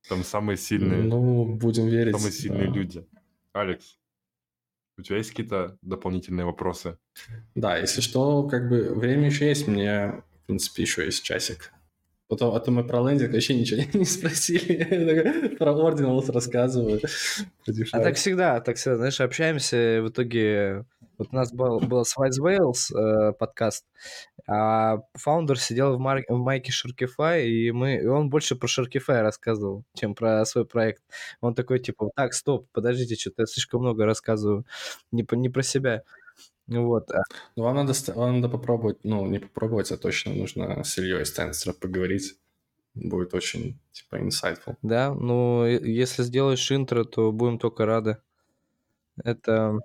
Там 0.10 0.24
самые 0.24 0.58
сильные... 0.58 1.04
Ну, 1.04 1.46
будем 1.46 1.88
верить. 1.88 2.16
Самые 2.16 2.32
сильные 2.32 2.68
да. 2.68 2.74
люди. 2.74 3.08
Алекс, 3.54 3.98
у 4.98 5.04
тебя 5.04 5.18
есть 5.18 5.30
какие-то 5.30 5.78
дополнительные 5.82 6.46
вопросы? 6.46 6.98
Да, 7.56 7.78
если 7.78 8.02
что, 8.02 8.48
как 8.48 8.68
бы 8.70 8.94
время 8.96 9.28
еще 9.28 9.48
есть, 9.48 9.68
мне, 9.68 10.24
в 10.44 10.46
принципе, 10.48 10.82
еще 10.82 11.06
есть 11.06 11.24
часик. 11.24 11.72
Потом, 12.32 12.56
а 12.56 12.62
то 12.62 12.72
мы 12.72 12.86
про 12.86 13.06
лендинг 13.06 13.34
вообще 13.34 13.54
ничего 13.54 13.82
не 13.94 14.06
спросили. 14.06 15.54
про 15.58 15.74
Ordinals 15.74 16.32
рассказываю. 16.32 17.02
А 17.92 18.00
так 18.00 18.16
всегда, 18.16 18.62
так 18.62 18.78
всегда, 18.78 18.96
знаешь, 18.96 19.20
общаемся, 19.20 20.00
в 20.02 20.08
итоге... 20.08 20.86
Вот 21.18 21.28
у 21.34 21.36
нас 21.36 21.52
был, 21.52 21.82
был 21.82 22.06
Свайз 22.06 22.40
Wales 22.40 22.98
э, 22.98 23.34
подкаст, 23.34 23.86
а 24.48 25.00
фаундер 25.14 25.60
сидел 25.60 25.98
в, 25.98 26.00
мар... 26.00 26.24
в 26.30 26.38
майке 26.38 26.72
Sharkify, 26.72 27.44
и, 27.46 27.72
мы... 27.72 27.98
и 27.98 28.08
он 28.08 28.30
больше 28.30 28.56
про 28.56 28.68
Sharkify 28.68 29.22
рассказывал, 29.22 29.84
чем 29.94 30.16
про 30.16 30.46
свой 30.46 30.66
проект. 30.66 31.04
Он 31.42 31.54
такой, 31.54 31.80
типа, 31.80 32.12
так, 32.16 32.34
стоп, 32.34 32.66
подождите, 32.72 33.16
что-то 33.16 33.42
я 33.42 33.46
слишком 33.46 33.82
много 33.82 34.06
рассказываю, 34.06 34.66
не, 35.12 35.28
не 35.32 35.50
про 35.50 35.64
себя. 35.64 36.04
Вот. 36.80 37.12
А 37.12 37.24
ну, 37.56 37.64
вам 37.64 37.76
надо, 37.76 37.94
вам 38.16 38.36
надо 38.36 38.50
попробовать, 38.50 39.00
ну, 39.04 39.26
не 39.28 39.40
попробовать, 39.40 39.92
а 39.92 39.98
точно 39.98 40.34
нужно 40.34 40.84
с 40.84 40.98
Ильей 40.98 41.26
Стенсера 41.26 41.74
поговорить. 41.74 42.38
Будет 42.94 43.34
очень, 43.34 43.80
типа, 43.92 44.18
insightful. 44.18 44.76
Да, 44.82 45.14
ну, 45.14 45.66
если 45.66 46.24
сделаешь 46.24 46.72
интро, 46.72 47.04
то 47.04 47.32
будем 47.32 47.60
только 47.60 47.86
рады. 47.86 48.18
Это... 49.24 49.80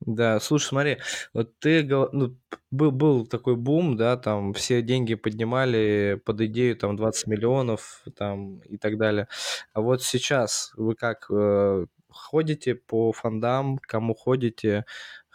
Да, 0.00 0.38
слушай, 0.40 0.66
смотри, 0.66 0.98
вот 1.32 1.58
ты, 1.60 1.82
ну, 1.82 2.36
был, 2.70 2.90
был 2.90 3.26
такой 3.26 3.56
бум, 3.56 3.96
да, 3.96 4.18
там 4.18 4.52
все 4.52 4.82
деньги 4.82 5.14
поднимали 5.14 6.20
под 6.26 6.42
идею 6.42 6.76
там 6.76 6.96
20 6.96 7.26
миллионов 7.26 8.02
там 8.16 8.58
и 8.58 8.76
так 8.76 8.98
далее. 8.98 9.28
А 9.72 9.80
вот 9.80 10.02
сейчас 10.02 10.72
вы 10.76 10.94
как 10.94 11.30
э, 11.30 11.86
ходите 12.14 12.74
по 12.74 13.12
фондам, 13.12 13.78
кому 13.78 14.14
ходите, 14.14 14.84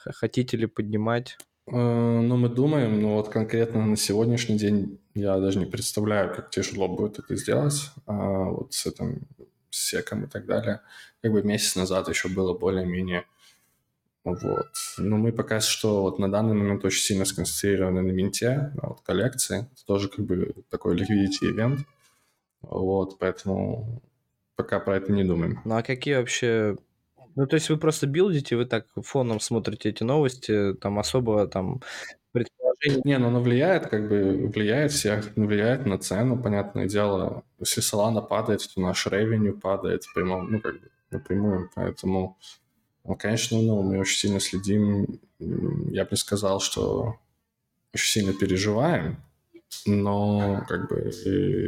Хотите 0.06 0.58
ли 0.58 0.66
поднимать? 0.66 1.38
Э, 1.68 1.72
ну, 1.72 2.38
мы 2.38 2.50
думаем, 2.50 3.02
но 3.02 3.16
вот 3.16 3.30
конкретно 3.30 3.86
на 3.86 3.98
сегодняшний 3.98 4.58
день 4.58 5.00
я 5.14 5.40
даже 5.40 5.60
не 5.60 5.66
представляю, 5.66 6.34
как 6.34 6.50
тяжело 6.50 6.88
будет 6.88 7.20
это 7.20 7.36
сделать. 7.36 7.92
А 8.06 8.46
вот 8.46 8.74
с 8.74 8.86
этим 8.86 9.28
секом 9.70 10.24
и 10.24 10.28
так 10.28 10.46
далее. 10.46 10.82
Как 11.22 11.32
бы 11.32 11.44
месяц 11.44 11.76
назад 11.76 12.10
еще 12.10 12.28
было 12.30 12.54
более-менее 12.58 13.26
вот. 14.24 14.68
Но 14.98 15.18
мы 15.18 15.32
пока 15.32 15.60
что 15.60 16.02
вот 16.04 16.20
на 16.20 16.32
данный 16.32 16.54
момент 16.54 16.84
очень 16.86 17.02
сильно 17.02 17.26
сконцентрированы 17.26 18.02
на 18.02 18.12
менте, 18.12 18.72
на 18.76 18.90
вот 18.90 19.02
коллекции. 19.02 19.60
Это 19.60 19.86
тоже 19.86 20.10
как 20.10 20.26
бы 20.26 20.54
такой 20.70 20.96
liquidity 20.96 21.54
event. 21.54 21.80
Вот, 22.62 23.18
поэтому 23.20 24.02
пока 24.56 24.80
про 24.80 24.98
это 24.98 25.12
не 25.12 25.24
думаем. 25.24 25.62
Ну 25.64 25.78
а 25.78 25.84
какие 25.84 26.16
вообще 26.16 26.76
ну, 27.40 27.48
то 27.48 27.56
есть 27.56 27.70
вы 27.70 27.78
просто 27.78 28.06
билдите, 28.06 28.58
вы 28.58 28.66
так 28.66 28.86
фоном 29.02 29.40
смотрите 29.40 29.88
эти 29.88 30.04
новости, 30.04 30.74
там 30.74 31.00
особо 31.00 31.48
там 31.48 31.82
предположений... 32.34 33.02
Не, 33.06 33.18
ну 33.18 33.28
оно 33.30 33.42
влияет, 33.42 33.88
как 33.88 34.10
бы 34.10 34.52
влияет 34.54 34.92
всех, 34.92 35.32
влияет 35.38 35.86
на 35.86 35.98
цену, 35.98 36.38
понятное 36.38 36.86
дело. 36.86 37.44
Если 37.62 37.82
Solana 37.82 38.28
падает, 38.28 38.68
то 38.76 38.82
наш 38.82 39.08
ревеню 39.08 39.58
падает 39.58 40.04
прямо, 40.14 40.44
ну, 40.44 40.60
как 40.60 40.82
бы 40.82 40.90
напрямую, 41.12 41.72
поэтому, 41.74 42.38
ну, 43.06 43.16
конечно, 43.16 43.58
ну, 43.58 43.84
мы 43.84 44.00
очень 44.00 44.18
сильно 44.18 44.42
следим. 44.42 45.22
Я 45.40 46.04
бы 46.04 46.18
сказал, 46.18 46.60
что 46.60 47.16
очень 47.94 48.20
сильно 48.20 48.34
переживаем, 48.34 49.24
но 49.86 50.64
как 50.68 50.90
бы 50.90 51.12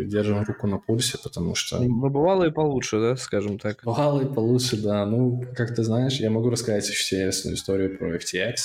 держим 0.07 0.43
руку 0.43 0.67
на 0.67 0.77
пульсе, 0.77 1.17
потому 1.23 1.55
что... 1.55 1.79
Ну, 1.79 2.09
бывало 2.09 2.45
и 2.45 2.51
получше, 2.51 2.99
да, 2.99 3.15
скажем 3.15 3.57
так. 3.57 3.81
Бывало 3.83 4.21
и 4.21 4.33
получше, 4.33 4.81
да. 4.81 5.05
Ну, 5.05 5.43
как 5.55 5.75
ты 5.75 5.83
знаешь, 5.83 6.19
я 6.19 6.29
могу 6.29 6.49
рассказать 6.49 6.89
интересную 6.89 7.55
историю 7.55 7.97
про 7.97 8.17
FTX. 8.17 8.55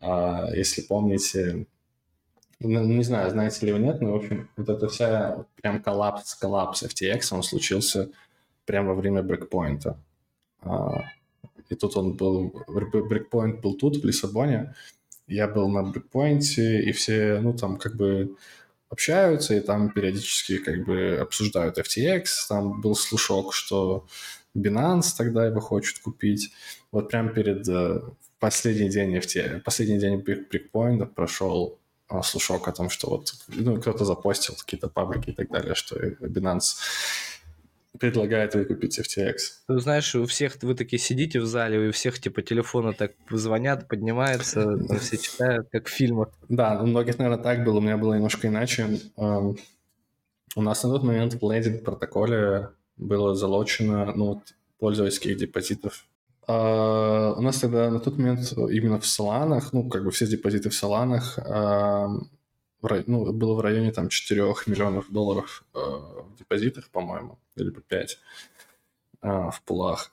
А, 0.00 0.50
если 0.54 0.82
помните, 0.82 1.66
ну, 2.60 2.84
не 2.84 3.04
знаю, 3.04 3.30
знаете 3.30 3.66
ли 3.66 3.72
вы 3.72 3.78
нет, 3.78 4.00
но, 4.00 4.12
в 4.12 4.16
общем, 4.16 4.48
вот 4.56 4.68
эта 4.68 4.88
вся 4.88 5.46
прям 5.60 5.82
коллапс, 5.82 6.34
коллапс 6.34 6.82
FTX, 6.82 7.28
он 7.32 7.42
случился 7.42 8.10
прямо 8.64 8.88
во 8.88 8.94
время 8.94 9.22
брейкпоинта. 9.22 9.98
А, 10.62 11.04
и 11.68 11.74
тут 11.74 11.96
он 11.96 12.12
был, 12.12 12.64
брейкпоинт 12.68 13.60
был 13.60 13.74
тут, 13.74 13.96
в 13.96 14.04
Лиссабоне, 14.04 14.74
я 15.26 15.48
был 15.48 15.68
на 15.68 15.82
брейкпоинте, 15.82 16.82
и 16.82 16.92
все, 16.92 17.40
ну, 17.40 17.54
там, 17.54 17.78
как 17.78 17.96
бы 17.96 18.36
общаются, 18.88 19.54
и 19.54 19.60
там 19.60 19.90
периодически, 19.90 20.58
как 20.58 20.84
бы, 20.84 21.18
обсуждают 21.20 21.78
FTX. 21.78 22.24
Там 22.48 22.80
был 22.80 22.94
слушок, 22.94 23.52
что 23.52 24.06
Binance 24.56 25.16
тогда 25.16 25.46
его 25.46 25.60
хочет 25.60 25.98
купить. 25.98 26.52
Вот 26.92 27.08
прямо 27.08 27.30
перед 27.30 27.68
э, 27.68 28.00
последний 28.38 28.88
день 28.88 29.16
FTX, 29.16 29.60
последний 29.60 29.98
день 29.98 30.18
брейкпоинта 30.18 31.06
прошел 31.06 31.78
а, 32.08 32.22
слушок 32.22 32.68
о 32.68 32.72
том, 32.72 32.90
что 32.90 33.08
вот, 33.10 33.34
ну, 33.48 33.80
кто-то 33.80 34.04
запостил 34.04 34.54
какие-то 34.54 34.88
паблики 34.88 35.30
и 35.30 35.32
так 35.32 35.50
далее, 35.50 35.74
что 35.74 35.98
Binance 35.98 36.76
предлагает 37.98 38.54
выкупить 38.54 38.98
FTX. 38.98 39.36
Ты 39.68 39.78
знаешь, 39.78 40.14
у 40.14 40.26
всех 40.26 40.56
вы 40.62 40.74
такие 40.74 40.98
сидите 40.98 41.40
в 41.40 41.46
зале, 41.46 41.88
у 41.88 41.92
всех 41.92 42.18
типа 42.18 42.42
телефоны 42.42 42.92
так 42.92 43.12
звонят, 43.30 43.88
поднимаются, 43.88 44.78
все 45.00 45.16
читают, 45.16 45.68
как 45.70 45.86
в 45.86 45.90
фильмах. 45.90 46.28
Да, 46.48 46.80
у 46.82 46.86
многих, 46.86 47.18
наверное, 47.18 47.42
так 47.42 47.64
было, 47.64 47.78
у 47.78 47.80
меня 47.80 47.96
было 47.96 48.14
немножко 48.14 48.48
иначе. 48.48 49.00
У 49.16 50.62
нас 50.62 50.82
на 50.84 50.90
тот 50.90 51.02
момент 51.02 51.34
в 51.34 51.52
лендинг 51.52 51.84
протоколе 51.84 52.70
было 52.96 53.34
залочено 53.34 54.12
ну, 54.14 54.26
вот, 54.26 54.54
пользовательских 54.78 55.36
депозитов. 55.36 56.06
Uh, 56.46 57.34
у 57.36 57.40
нас 57.40 57.58
тогда 57.58 57.90
на 57.90 58.00
тот 58.00 58.18
момент 58.18 58.52
именно 58.52 59.00
в 59.00 59.06
Соланах, 59.06 59.72
ну, 59.72 59.88
как 59.88 60.04
бы 60.04 60.10
все 60.10 60.26
депозиты 60.26 60.68
в 60.68 60.74
Соланах, 60.74 61.38
uh, 61.38 62.20
ну, 63.06 63.32
было 63.32 63.54
в 63.54 63.60
районе 63.60 63.92
там 63.92 64.08
4 64.08 64.42
миллионов 64.66 65.10
долларов 65.10 65.64
э, 65.74 65.78
депозитах, 66.36 66.88
по-моему, 66.90 67.38
или 67.56 67.70
по 67.70 67.80
5 67.80 68.18
э, 69.22 69.28
в 69.50 69.62
пулах. 69.64 70.12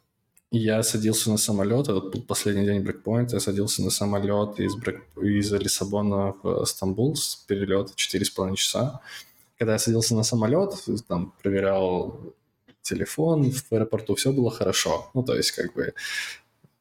Я 0.52 0.84
садился 0.84 1.30
на 1.30 1.38
самолет, 1.38 1.88
это 1.88 2.02
был 2.02 2.22
последний 2.24 2.66
день 2.66 2.82
брейкпоинта, 2.82 3.38
я 3.38 3.40
садился 3.40 3.82
на 3.84 3.90
самолет 3.90 4.60
из, 4.60 4.76
брейк, 4.76 5.02
из 5.22 5.52
Лиссабона 5.54 6.36
в 6.44 6.66
Стамбул 6.66 7.16
с 7.16 7.36
перелета 7.36 7.94
4,5 7.94 8.56
часа. 8.56 9.00
Когда 9.58 9.74
я 9.74 9.80
садился 9.80 10.16
на 10.16 10.24
самолет, 10.24 10.74
там 11.08 11.34
проверял 11.42 12.20
телефон 12.82 13.52
в 13.52 13.72
аэропорту, 13.72 14.16
все 14.16 14.34
было 14.34 14.52
хорошо. 14.52 15.10
Ну, 15.14 15.24
то 15.24 15.36
есть, 15.36 15.52
как 15.52 15.74
бы, 15.74 15.94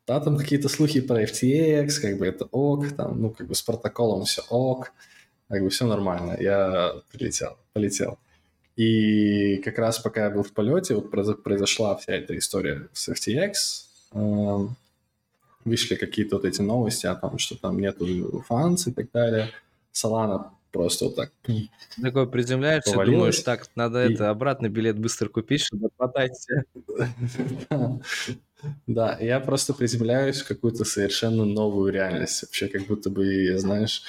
да, 0.07 0.19
там 0.19 0.37
какие-то 0.37 0.69
слухи 0.69 1.01
про 1.01 1.23
FTX, 1.23 2.01
как 2.01 2.19
бы 2.19 2.27
это 2.27 2.47
ок, 2.47 2.91
там, 2.97 3.21
ну, 3.21 3.31
как 3.31 3.47
бы 3.47 3.55
с 3.55 3.63
протоколом 3.63 4.25
все 4.25 4.43
ок 4.49 4.93
как 5.51 5.63
бы 5.63 5.69
все 5.69 5.85
нормально, 5.85 6.37
я 6.39 6.95
прилетел, 7.11 7.59
полетел. 7.73 8.19
И 8.81 9.59
как 9.59 9.79
раз 9.79 9.99
пока 9.99 10.25
я 10.25 10.31
был 10.31 10.43
в 10.43 10.53
полете, 10.53 10.95
вот 10.95 11.11
произошла 11.11 11.95
вся 11.97 12.15
эта 12.15 12.39
история 12.39 12.89
с 12.95 13.11
FTX, 13.11 13.53
эм, 14.15 14.75
вышли 15.67 15.97
какие-то 15.97 16.37
вот 16.37 16.47
эти 16.47 16.63
новости 16.63 17.05
о 17.05 17.15
том, 17.15 17.37
что 17.37 17.61
там 17.61 17.79
нету 17.79 18.43
фанс 18.49 18.87
и 18.87 18.93
так 18.93 19.11
далее. 19.13 19.51
Solana 19.93 20.47
просто 20.73 21.05
вот 21.05 21.17
так. 21.17 21.31
Такой 22.01 22.27
приземляешься, 22.27 22.95
думаешь, 23.05 23.41
так, 23.41 23.67
надо 23.75 24.07
и... 24.07 24.15
это, 24.15 24.31
обратный 24.31 24.71
билет 24.71 24.99
быстро 24.99 25.29
купить, 25.29 25.61
чтобы 25.61 25.89
отмотать 25.89 26.47
Да, 28.87 29.19
я 29.21 29.41
просто 29.41 29.75
приземляюсь 29.75 30.41
в 30.41 30.49
какую-то 30.49 30.87
совершенно 30.87 31.45
новую 31.45 31.93
реальность. 31.93 32.45
Вообще, 32.45 32.69
как 32.69 32.87
будто 32.87 33.11
бы, 33.11 33.59
знаешь, 33.59 34.05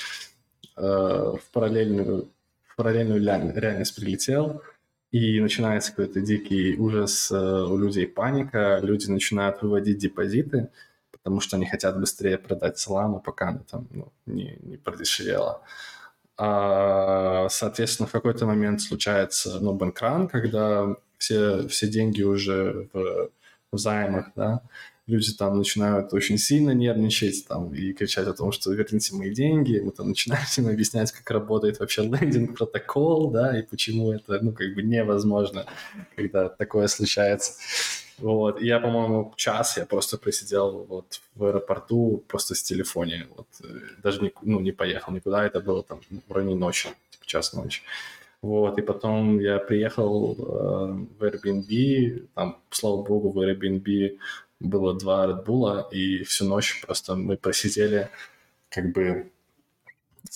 э, 0.77 0.81
в 0.81 1.41
параллельную, 1.51 2.29
в 2.71 2.75
параллельную 2.77 3.21
реальность 3.55 3.95
прилетел, 3.95 4.61
и 5.11 5.41
начинается 5.41 5.91
какой-то 5.91 6.21
дикий 6.21 6.77
ужас 6.77 7.31
э, 7.31 7.35
у 7.35 7.77
людей, 7.77 8.07
паника, 8.07 8.79
люди 8.81 9.09
начинают 9.09 9.61
выводить 9.61 9.97
депозиты, 9.97 10.69
потому 11.11 11.41
что 11.41 11.57
они 11.57 11.65
хотят 11.65 11.99
быстрее 11.99 12.37
продать 12.37 12.77
Solana, 12.77 13.21
пока 13.21 13.49
она 13.49 13.59
там 13.69 13.87
ну, 13.91 14.11
не, 14.25 14.57
не 14.61 14.77
продешевела. 14.77 15.61
А, 16.37 17.49
соответственно, 17.49 18.07
в 18.07 18.11
какой-то 18.11 18.45
момент 18.45 18.81
случается 18.81 19.59
ну, 19.59 19.73
банкран, 19.73 20.29
когда 20.29 20.95
все, 21.17 21.67
все 21.67 21.87
деньги 21.87 22.23
уже 22.23 22.87
в, 22.93 23.29
в 23.71 23.77
займах, 23.77 24.31
да, 24.35 24.61
люди 25.07 25.33
там 25.33 25.57
начинают 25.57 26.13
очень 26.13 26.37
сильно 26.37 26.71
нервничать 26.71 27.47
там, 27.47 27.73
и 27.73 27.93
кричать 27.93 28.27
о 28.27 28.33
том, 28.33 28.51
что 28.51 28.71
верните 28.71 29.15
мои 29.15 29.33
деньги, 29.33 29.79
мы 29.79 29.91
там 29.91 30.09
начинаем 30.09 30.45
им 30.57 30.67
объяснять, 30.67 31.11
как 31.11 31.29
работает 31.31 31.79
вообще 31.79 32.03
лендинг 32.03 32.57
протокол, 32.57 33.31
да, 33.31 33.59
и 33.59 33.63
почему 33.63 34.11
это, 34.13 34.39
ну, 34.41 34.51
как 34.51 34.73
бы 34.73 34.83
невозможно, 34.83 35.65
когда 36.15 36.49
такое 36.49 36.87
случается. 36.87 37.53
Вот. 38.21 38.61
И 38.61 38.67
я, 38.67 38.79
по-моему, 38.79 39.33
час 39.35 39.77
я 39.77 39.85
просто 39.85 40.17
просидел 40.17 40.85
вот 40.87 41.21
в 41.35 41.43
аэропорту 41.43 42.23
просто 42.27 42.53
с 42.53 42.61
телефоне. 42.61 43.27
Вот. 43.35 43.47
Э, 43.63 43.79
даже 44.03 44.21
не, 44.21 44.31
ну, 44.43 44.59
не 44.59 44.71
поехал 44.71 45.11
никуда. 45.11 45.43
Это 45.43 45.59
было 45.59 45.81
там 45.81 46.01
в 46.27 46.31
районе 46.31 46.55
ночи, 46.55 46.89
типа 47.09 47.25
час 47.25 47.53
ночи. 47.53 47.81
Вот, 48.41 48.79
и 48.79 48.81
потом 48.81 49.39
я 49.39 49.59
приехал 49.59 50.33
э, 50.33 51.05
в 51.19 51.23
Airbnb, 51.23 52.27
там, 52.33 52.57
слава 52.71 53.03
богу, 53.03 53.31
в 53.31 53.39
Airbnb 53.39 54.17
было 54.61 54.97
два 54.97 55.27
Red 55.27 55.89
и 55.91 56.23
всю 56.23 56.45
ночь 56.45 56.81
просто 56.85 57.15
мы 57.15 57.37
просидели, 57.37 58.09
как 58.69 58.91
бы 58.91 59.31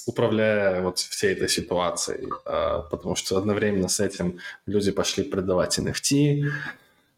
управляя 0.05 0.82
вот 0.82 0.99
всей 0.99 1.34
этой 1.34 1.47
ситуацией, 1.47 2.28
э, 2.45 2.82
потому 2.89 3.15
что 3.15 3.38
одновременно 3.38 3.88
с 3.88 3.99
этим 3.99 4.39
люди 4.65 4.91
пошли 4.91 5.23
продавать 5.23 5.80
NFT, 5.80 6.51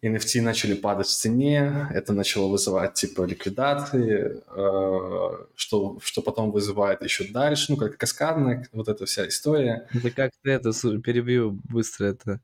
NFT 0.04 0.42
начали 0.42 0.76
падать 0.76 1.08
в 1.08 1.18
цене, 1.18 1.88
это 1.92 2.14
начало 2.14 2.50
вызывать 2.52 2.94
типа 2.94 3.24
ликвидации, 3.24 4.44
э, 4.48 5.46
что, 5.56 5.98
что 6.02 6.22
потом 6.22 6.52
вызывает 6.52 7.02
еще 7.02 7.24
дальше, 7.32 7.72
ну 7.72 7.78
как 7.78 7.98
каскадная 7.98 8.68
вот 8.74 8.90
эта 8.90 9.06
вся 9.06 9.28
история. 9.28 9.88
Это 9.94 10.12
как-то 10.12 10.50
это, 10.50 10.72
перебью 11.00 11.60
быстро 11.64 12.06
это. 12.06 12.42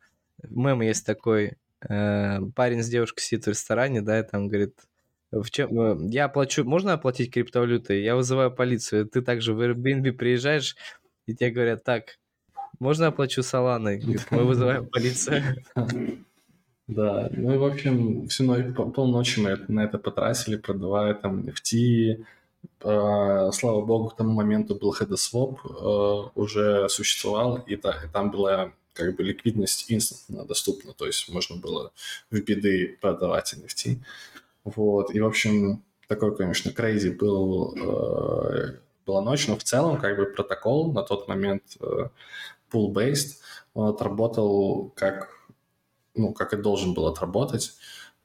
Мем 0.49 0.82
есть 0.82 1.05
такой, 1.05 1.57
э, 1.89 2.39
парень 2.55 2.84
с 2.84 2.89
девушкой 2.89 3.21
сидит 3.21 3.45
в 3.45 3.49
ресторане, 3.49 4.01
да, 4.01 4.19
и 4.19 4.23
там 4.23 4.47
говорит, 4.47 4.75
в 5.31 5.49
чем, 5.49 5.79
э, 5.79 5.97
я 6.11 6.25
оплачу, 6.25 6.63
можно 6.63 6.93
оплатить 6.93 7.31
криптовалютой? 7.31 8.03
Я 8.03 8.15
вызываю 8.15 8.51
полицию. 8.51 9.07
Ты 9.07 9.21
также 9.21 9.53
в 9.53 9.61
Airbnb 9.61 10.11
приезжаешь, 10.13 10.75
и 11.25 11.36
тебе 11.36 11.51
говорят, 11.51 11.84
так, 11.84 12.19
можно 12.79 13.07
оплачу 13.07 13.43
Соланой? 13.43 14.03
Мы 14.31 14.43
вызываем 14.45 14.88
полицию. 14.88 15.43
Да, 16.86 17.29
ну 17.31 17.53
и 17.53 17.57
в 17.57 17.63
общем, 17.63 18.27
всю 18.27 18.43
ночь, 18.43 18.75
полночи 18.75 19.39
мы 19.39 19.57
на 19.69 19.86
это 19.86 19.97
потратили, 19.97 20.57
продавая 20.57 21.13
там 21.13 21.39
NFT. 21.39 22.25
А, 22.84 23.51
слава 23.53 23.86
богу, 23.86 24.09
к 24.09 24.17
тому 24.17 24.34
моменту 24.34 24.75
был 24.75 24.93
а, 24.93 26.29
уже 26.36 26.89
существовал, 26.89 27.59
и 27.67 27.77
там 27.77 28.31
была 28.31 28.73
как 28.94 29.16
бы 29.16 29.24
ликвидность 29.24 29.86
инстантно 29.91 30.46
доступна, 30.46 30.94
то 30.94 31.06
есть 31.06 31.30
можно 31.30 31.58
было 31.58 31.91
в 32.32 32.39
беды 32.39 32.98
продавать 33.02 33.54
NFT. 33.54 33.98
Вот, 34.64 35.14
и 35.14 35.20
в 35.20 35.26
общем, 35.26 35.84
такой, 36.08 36.36
конечно, 36.36 36.70
crazy 36.70 37.16
был, 37.16 37.76
а, 37.78 38.76
была 39.06 39.22
ночь, 39.22 39.48
но 39.48 39.58
в 39.58 39.64
целом 39.64 40.00
как 40.00 40.18
бы 40.18 40.26
протокол 40.26 40.94
на 40.94 41.04
тот 41.04 41.28
момент 41.28 41.78
pool-based, 42.72 43.39
он 43.74 43.89
отработал 43.89 44.91
как 44.96 45.44
ну, 46.16 46.34
как 46.34 46.54
и 46.54 46.58
должен 46.58 46.94
был 46.94 47.08
отработать. 47.08 47.74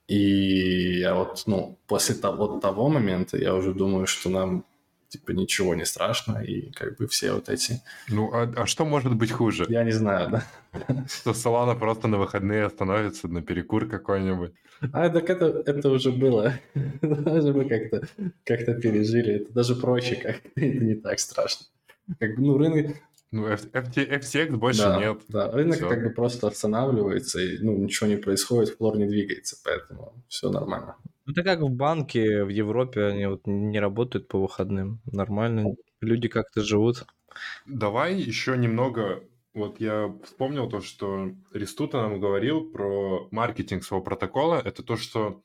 И 0.07 1.01
я 1.01 1.15
вот, 1.15 1.43
ну, 1.47 1.79
после 1.87 2.15
того, 2.15 2.59
того 2.61 2.89
момента 2.89 3.37
я 3.37 3.55
уже 3.55 3.75
думаю, 3.75 4.07
что 4.07 4.31
нам 4.31 4.65
типа 5.09 5.33
ничего 5.33 5.75
не 5.75 5.85
страшно, 5.85 6.39
и 6.39 6.71
как 6.73 6.97
бы 6.97 7.07
все 7.07 7.33
вот 7.33 7.49
эти... 7.49 7.81
Ну, 8.09 8.31
а, 8.33 8.53
а 8.57 8.67
что 8.67 8.85
может 8.85 9.15
быть 9.15 9.33
хуже? 9.33 9.67
Я 9.69 9.85
не 9.85 9.93
знаю, 9.93 10.31
да. 10.31 10.45
Что 11.09 11.35
Солана 11.35 11.75
просто 11.75 12.09
на 12.09 12.19
выходные 12.19 12.65
остановится 12.65 13.29
на 13.29 13.43
перекур 13.43 13.87
какой-нибудь. 13.87 14.53
А, 14.93 15.09
так 15.09 15.29
это, 15.31 15.63
это 15.67 15.91
уже 15.91 16.13
было. 16.13 16.55
Даже 17.03 17.53
мы 17.53 17.69
как-то 17.69 18.07
как 18.45 18.81
пережили. 18.81 19.35
Это 19.37 19.53
даже 19.53 19.75
проще 19.75 20.17
как-то, 20.17 20.49
это 20.55 20.85
не 20.85 20.95
так 20.95 21.19
страшно. 21.19 21.67
Как 22.19 22.37
бы, 22.37 22.43
ну, 22.43 22.59
рынок, 22.59 22.97
ну, 23.31 23.47
FTX 23.47 24.57
больше 24.57 24.83
да, 24.83 24.99
нет. 24.99 25.21
Да, 25.29 25.51
рынок 25.51 25.77
все. 25.77 25.89
как 25.89 26.03
бы 26.03 26.11
просто 26.11 26.47
останавливается, 26.47 27.41
и 27.41 27.59
ну, 27.59 27.77
ничего 27.77 28.09
не 28.09 28.17
происходит, 28.17 28.77
флор 28.77 28.97
не 28.97 29.07
двигается, 29.07 29.57
поэтому 29.65 30.15
все 30.29 30.51
нормально. 30.51 30.97
Ну, 31.29 31.33
это 31.33 31.43
как 31.43 31.61
в 31.61 31.69
банке 31.69 32.43
в 32.43 32.49
Европе, 32.49 33.05
они 33.05 33.27
вот 33.27 33.43
не 33.47 33.79
работают 33.79 34.29
по 34.29 34.41
выходным. 34.41 35.03
Нормально, 35.05 35.75
люди 36.01 36.27
как-то 36.27 36.63
живут. 36.63 37.05
Давай 37.67 38.15
еще 38.19 38.57
немного 38.57 39.23
вот 39.53 39.79
я 39.79 40.17
вспомнил 40.25 40.71
то, 40.71 40.81
что 40.81 41.33
Ристута 41.53 42.01
нам 42.01 42.19
говорил 42.19 42.71
про 42.71 43.29
маркетинг 43.31 43.85
своего 43.85 44.03
протокола. 44.03 44.63
Это 44.65 44.83
то, 44.83 44.97
что 44.97 45.43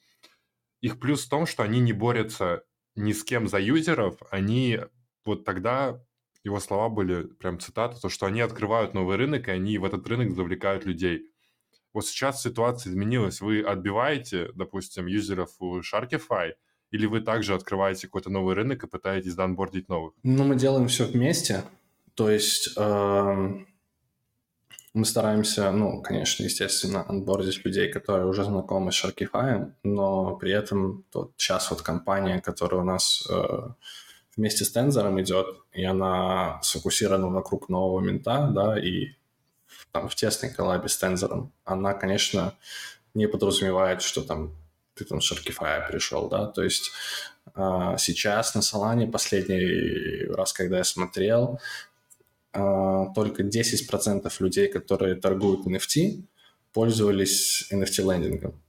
их 0.82 1.00
плюс 1.02 1.26
в 1.26 1.30
том, 1.30 1.46
что 1.46 1.64
они 1.64 1.82
не 1.82 1.94
борются 1.94 2.64
ни 2.96 3.12
с 3.12 3.26
кем 3.26 3.50
за 3.50 3.60
юзеров, 3.60 4.18
они 4.32 4.80
вот 5.26 5.44
тогда 5.46 6.02
его 6.46 6.60
слова 6.62 6.90
были 6.90 7.24
прям 7.24 7.60
цитаты, 7.60 8.00
то, 8.02 8.10
что 8.10 8.26
они 8.26 8.42
открывают 8.42 8.94
новый 8.94 9.18
рынок, 9.18 9.50
и 9.50 9.52
они 9.52 9.78
в 9.80 9.86
этот 9.86 10.08
рынок 10.08 10.32
завлекают 10.32 10.86
людей. 10.86 11.33
Вот 11.94 12.06
сейчас 12.06 12.42
ситуация 12.42 12.92
изменилась. 12.92 13.42
Вы 13.42 13.62
отбиваете, 13.62 14.50
допустим, 14.56 15.06
юзеров 15.06 15.52
у 15.60 15.80
Sharkify, 15.80 16.54
или 16.92 17.06
вы 17.06 17.22
также 17.22 17.54
открываете 17.54 18.08
какой-то 18.08 18.30
новый 18.30 18.56
рынок 18.56 18.84
и 18.84 18.88
пытаетесь 18.88 19.36
данбордить 19.36 19.90
новых? 19.90 20.14
Ну, 20.24 20.44
мы 20.44 20.56
делаем 20.56 20.88
все 20.88 21.06
вместе. 21.06 21.64
То 22.16 22.30
есть 22.30 22.70
э, 22.78 23.64
мы 24.94 25.06
стараемся, 25.06 25.72
ну, 25.72 26.02
конечно, 26.04 26.44
естественно, 26.44 27.04
анбордить 27.08 27.66
людей, 27.66 27.92
которые 27.92 28.28
уже 28.28 28.44
знакомы 28.44 28.92
с 28.92 29.04
Sharkify, 29.04 29.72
но 29.84 30.36
при 30.36 30.52
этом 30.52 31.06
вот 31.14 31.34
сейчас 31.38 31.72
вот 31.72 31.82
компания, 31.82 32.42
которая 32.42 32.82
у 32.82 32.86
нас 32.86 33.28
э, 33.28 33.70
вместе 34.38 34.64
с 34.64 34.72
тензором 34.72 35.20
идет, 35.20 35.48
и 35.72 35.84
она 35.84 36.60
сфокусирована 36.62 37.30
вокруг 37.30 37.70
нового 37.70 38.02
мента, 38.02 38.52
да, 38.54 38.80
и 38.80 39.16
там 39.92 40.10
в 40.10 40.16
тесной 40.16 40.52
коллабе 40.52 40.90
с 40.90 40.98
тензором, 40.98 41.52
она, 41.66 41.94
конечно, 41.94 42.56
не 43.14 43.28
подразумевает, 43.28 44.02
что 44.02 44.22
там 44.22 44.56
ты 44.96 45.06
там 45.06 45.22
с 45.22 45.32
Sharkify 45.32 45.88
пришел, 45.88 46.30
да, 46.30 46.46
то 46.46 46.64
есть 46.64 46.92
э, 47.56 47.96
сейчас 47.98 48.54
на 48.56 48.60
Solana 48.60 49.10
последний 49.10 50.28
раз, 50.32 50.54
когда 50.54 50.78
я 50.78 50.84
смотрел, 50.84 51.60
э, 52.54 53.06
только 53.16 53.44
10% 53.44 54.32
людей, 54.40 54.68
которые 54.68 55.16
торгуют 55.16 55.66
NFT, 55.66 56.24
пользовались 56.74 57.68
NFT-лендингом. 57.72 58.60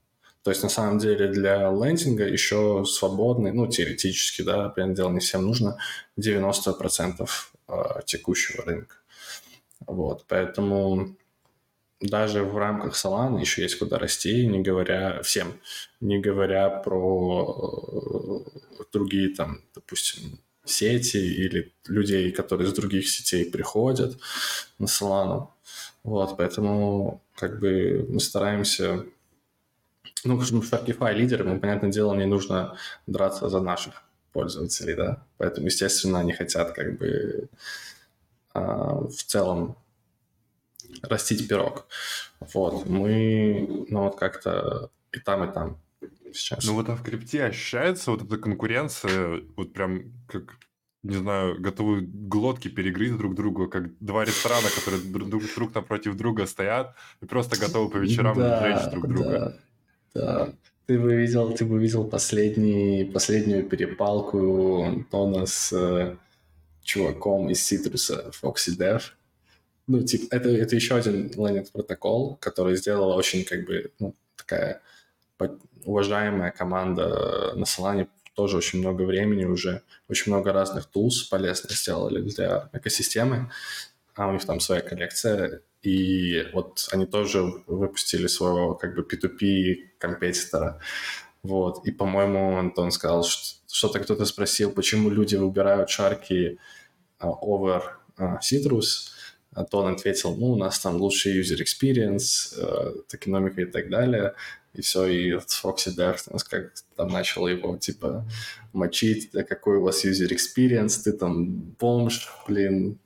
То 0.45 0.51
есть, 0.51 0.61
на 0.61 0.69
самом 0.69 0.99
деле, 0.99 1.27
для 1.27 1.71
лендинга 1.71 2.23
еще 2.27 2.85
свободный, 2.85 3.51
ну, 3.51 3.65
теоретически, 3.65 4.43
да, 4.43 4.69
понятное 4.69 4.95
дело, 4.95 5.09
не 5.11 5.19
всем 5.19 5.43
нужно, 5.43 5.79
90% 6.19 7.27
а, 7.67 8.01
текущего 8.03 8.63
рынка. 8.63 8.95
Вот, 9.87 10.25
поэтому 10.27 11.15
даже 12.01 12.43
в 12.43 12.57
рамках 12.57 12.93
Solana 12.93 13.39
еще 13.39 13.61
есть 13.61 13.79
куда 13.79 13.97
расти, 13.97 14.47
не 14.47 14.61
говоря 14.61 15.21
всем, 15.21 15.59
не 16.01 16.19
говоря 16.19 16.69
про 16.69 18.45
э, 18.45 18.85
другие 18.91 19.33
там, 19.33 19.61
допустим, 19.73 20.39
сети 20.65 21.17
или 21.17 21.73
людей, 21.87 22.31
которые 22.31 22.67
из 22.67 22.73
других 22.73 23.09
сетей 23.09 23.49
приходят 23.49 24.17
на 24.79 24.85
Solana. 24.85 25.47
Вот, 26.03 26.37
поэтому 26.37 27.21
как 27.35 27.59
бы 27.59 28.05
мы 28.09 28.19
стараемся 28.19 29.05
ну, 30.25 30.39
потому 30.39 30.63
что 30.63 30.77
Shopify 30.77 31.13
лидер, 31.13 31.41
ему, 31.41 31.59
понятное 31.59 31.91
дело, 31.91 32.15
не 32.15 32.25
нужно 32.25 32.75
драться 33.05 33.47
за 33.47 33.61
наших 33.61 34.03
пользователей, 34.33 34.95
да. 34.95 35.23
Поэтому, 35.37 35.67
естественно, 35.67 36.19
они 36.19 36.33
хотят 36.33 36.71
как 36.71 36.97
бы 36.97 37.47
в 38.55 39.23
целом 39.23 39.77
растить 41.01 41.47
пирог. 41.47 41.87
Вот, 42.53 42.85
мы, 42.87 43.85
ну, 43.89 44.03
вот 44.03 44.17
как-то 44.17 44.89
и 45.11 45.19
там, 45.19 45.49
и 45.49 45.53
там 45.53 45.81
сейчас. 46.33 46.65
Ну, 46.65 46.73
вот 46.73 46.89
а 46.89 46.95
в 46.95 47.03
крипте 47.03 47.45
ощущается 47.45 48.11
вот 48.11 48.23
эта 48.23 48.37
конкуренция, 48.37 49.41
вот 49.55 49.73
прям 49.73 50.13
как 50.27 50.57
не 51.05 51.17
знаю, 51.17 51.61
готовы 51.61 52.01
глотки 52.01 52.67
перегрызть 52.67 53.17
друг 53.17 53.35
другу, 53.35 53.67
как 53.67 53.95
два 53.99 54.25
ресторана, 54.25 54.67
которые 54.75 55.03
друг, 55.03 55.43
друг 55.55 55.75
напротив 55.75 56.17
друга 56.17 56.47
стоят 56.47 56.95
и 57.21 57.25
просто 57.27 57.59
готовы 57.59 57.91
по 57.91 57.97
вечерам 57.97 58.35
да, 58.35 58.59
сжечь 58.59 58.91
друг 58.91 59.07
друга. 59.07 59.59
Да, 60.15 60.21
да. 60.21 60.53
Ты 60.87 60.99
бы 60.99 61.15
видел, 61.15 61.53
ты 61.53 61.65
бы 61.65 61.79
видел 61.79 62.05
последний, 62.05 63.05
последнюю 63.05 63.69
перепалку 63.69 64.83
Антона 64.83 65.45
с 65.45 65.71
э, 65.73 66.15
чуваком 66.85 67.49
из 67.49 67.61
Цитруса, 67.61 68.31
Foxy. 68.41 69.01
Ну, 69.87 70.03
типа, 70.03 70.33
это, 70.33 70.49
это 70.49 70.75
еще 70.75 70.95
один 70.95 71.27
Linux 71.27 71.71
протокол, 71.73 72.37
который 72.37 72.75
сделал 72.75 73.09
очень, 73.09 73.43
как 73.43 73.65
бы, 73.65 73.91
ну, 73.99 74.15
такая 74.37 74.81
уважаемая 75.83 76.51
команда 76.51 77.53
на 77.55 77.63
Solana. 77.63 78.07
Тоже 78.33 78.57
очень 78.57 78.79
много 78.79 79.03
времени 79.03 79.45
уже, 79.45 79.81
очень 80.09 80.31
много 80.31 80.51
разных 80.51 80.87
тулс 80.87 81.23
полезных 81.23 81.71
сделали 81.71 82.21
для 82.21 82.69
экосистемы, 82.73 83.49
а 84.13 84.27
у 84.27 84.33
них 84.33 84.45
там 84.45 84.59
своя 84.59 84.81
коллекция, 84.81 85.61
и 85.81 86.45
вот 86.51 86.89
они 86.91 87.05
тоже 87.05 87.43
выпустили 87.67 88.27
своего 88.27 88.75
как 88.75 88.93
бы 88.95 89.03
P2P 89.03 89.97
компетитора, 89.99 90.81
вот, 91.45 91.85
и, 91.85 91.91
по-моему, 91.91 92.57
Антон 92.57 92.91
сказал, 92.91 93.23
что 93.23 93.59
что-то 93.71 93.99
кто-то 93.99 94.25
спросил, 94.25 94.71
почему 94.71 95.09
люди 95.09 95.35
выбирают 95.35 95.89
шарки 95.89 96.57
uh, 97.19 97.33
over 97.41 97.81
Citrus, 98.17 99.11
а 99.51 99.63
то 99.63 99.79
он 99.79 99.93
ответил, 99.93 100.35
ну, 100.35 100.51
у 100.51 100.55
нас 100.55 100.79
там 100.79 100.95
лучший 100.95 101.39
user 101.39 101.61
experience, 101.61 102.57
uh, 102.57 103.03
токеномика 103.07 103.61
и 103.61 103.65
так 103.65 103.89
далее. 103.89 104.33
И 104.73 104.81
все, 104.81 105.05
и 105.05 105.33
Foxy 105.33 105.95
Darkness 105.95 106.41
как 106.49 106.73
там 106.95 107.09
начал 107.09 107.47
его, 107.47 107.77
типа, 107.77 108.25
мочить, 108.73 109.29
да 109.31 109.43
какой 109.43 109.77
у 109.77 109.83
вас 109.83 110.03
user 110.03 110.29
experience, 110.29 111.01
ты 111.03 111.13
там 111.13 111.75
бомж, 111.79 112.29
блин, 112.47 112.97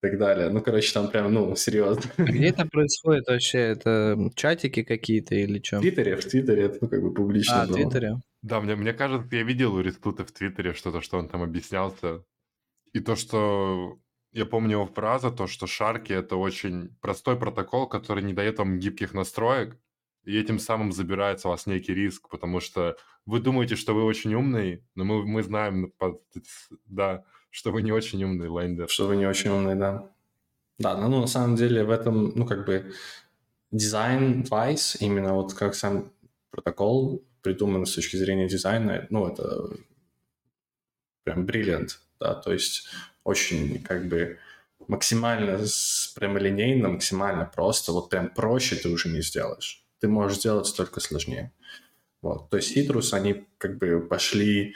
так 0.00 0.18
далее. 0.18 0.48
Ну, 0.50 0.60
короче, 0.60 0.92
там 0.92 1.08
прям, 1.08 1.32
ну, 1.32 1.54
серьезно. 1.56 2.10
А 2.16 2.22
где 2.22 2.48
это 2.48 2.64
происходит 2.64 3.26
вообще? 3.28 3.58
Это 3.58 4.30
чатики 4.34 4.82
какие-то 4.82 5.34
или 5.34 5.62
что? 5.62 5.78
В 5.78 5.80
Твиттере, 5.80 6.16
в 6.16 6.24
Твиттере, 6.24 6.62
это, 6.64 6.78
ну, 6.80 6.88
как 6.88 7.02
бы 7.02 7.12
публично 7.12 7.62
А, 7.62 7.66
в 7.66 7.72
Твиттере? 7.72 8.16
Да, 8.42 8.60
мне, 8.60 8.76
мне 8.76 8.92
кажется, 8.92 9.28
я 9.36 9.42
видел 9.42 9.74
у 9.74 9.80
Рестута 9.80 10.24
в 10.24 10.32
Твиттере 10.32 10.72
что-то, 10.72 11.00
что 11.00 11.18
он 11.18 11.28
там 11.28 11.42
объяснялся. 11.42 12.24
И 12.92 13.00
то, 13.00 13.14
что 13.14 13.98
я 14.32 14.46
помню 14.46 14.72
его 14.72 14.86
фраза, 14.86 15.30
то, 15.30 15.46
что 15.46 15.66
шарки— 15.66 16.12
это 16.14 16.36
очень 16.36 16.96
простой 17.00 17.38
протокол, 17.38 17.86
который 17.86 18.22
не 18.22 18.32
дает 18.32 18.58
вам 18.58 18.78
гибких 18.78 19.12
настроек, 19.12 19.76
и 20.24 20.38
этим 20.38 20.58
самым 20.58 20.92
забирается 20.92 21.48
у 21.48 21.50
вас 21.50 21.66
некий 21.66 21.94
риск, 21.94 22.28
потому 22.28 22.60
что 22.60 22.96
вы 23.26 23.40
думаете, 23.40 23.76
что 23.76 23.94
вы 23.94 24.04
очень 24.04 24.34
умный, 24.34 24.84
но 24.94 25.04
мы, 25.04 25.26
мы 25.26 25.42
знаем, 25.42 25.92
да, 26.86 27.24
что 27.50 27.72
вы 27.72 27.82
не 27.82 27.92
очень 27.92 28.22
умный 28.24 28.48
лендер. 28.48 28.88
Что 28.88 29.06
вы 29.06 29.16
не 29.16 29.26
очень 29.26 29.50
умный, 29.50 29.74
да. 29.74 30.10
Да, 30.78 30.96
ну, 30.96 31.08
ну 31.08 31.20
на 31.20 31.26
самом 31.26 31.56
деле 31.56 31.84
в 31.84 31.90
этом, 31.90 32.32
ну 32.34 32.46
как 32.46 32.64
бы 32.64 32.92
дизайн 33.70 34.42
Vice, 34.42 34.96
именно 35.00 35.34
вот 35.34 35.54
как 35.54 35.74
сам 35.74 36.10
протокол 36.50 37.22
придуман 37.42 37.86
с 37.86 37.94
точки 37.94 38.16
зрения 38.16 38.48
дизайна, 38.48 39.06
ну 39.10 39.26
это 39.26 39.76
прям 41.24 41.44
бриллиант, 41.44 42.00
да, 42.18 42.34
то 42.34 42.52
есть 42.52 42.88
очень 43.24 43.82
как 43.82 44.08
бы 44.08 44.38
максимально 44.88 45.58
прямолинейно, 46.14 46.88
максимально 46.88 47.44
просто, 47.44 47.92
вот 47.92 48.08
прям 48.08 48.30
проще 48.30 48.76
ты 48.76 48.88
уже 48.88 49.08
не 49.10 49.20
сделаешь 49.20 49.80
ты 50.00 50.08
можешь 50.08 50.38
сделать 50.38 50.74
только 50.76 51.00
сложнее. 51.00 51.52
Вот. 52.22 52.50
То 52.50 52.56
есть 52.56 52.76
Citrus, 52.76 53.12
они 53.12 53.46
как 53.58 53.78
бы 53.78 54.00
пошли 54.00 54.74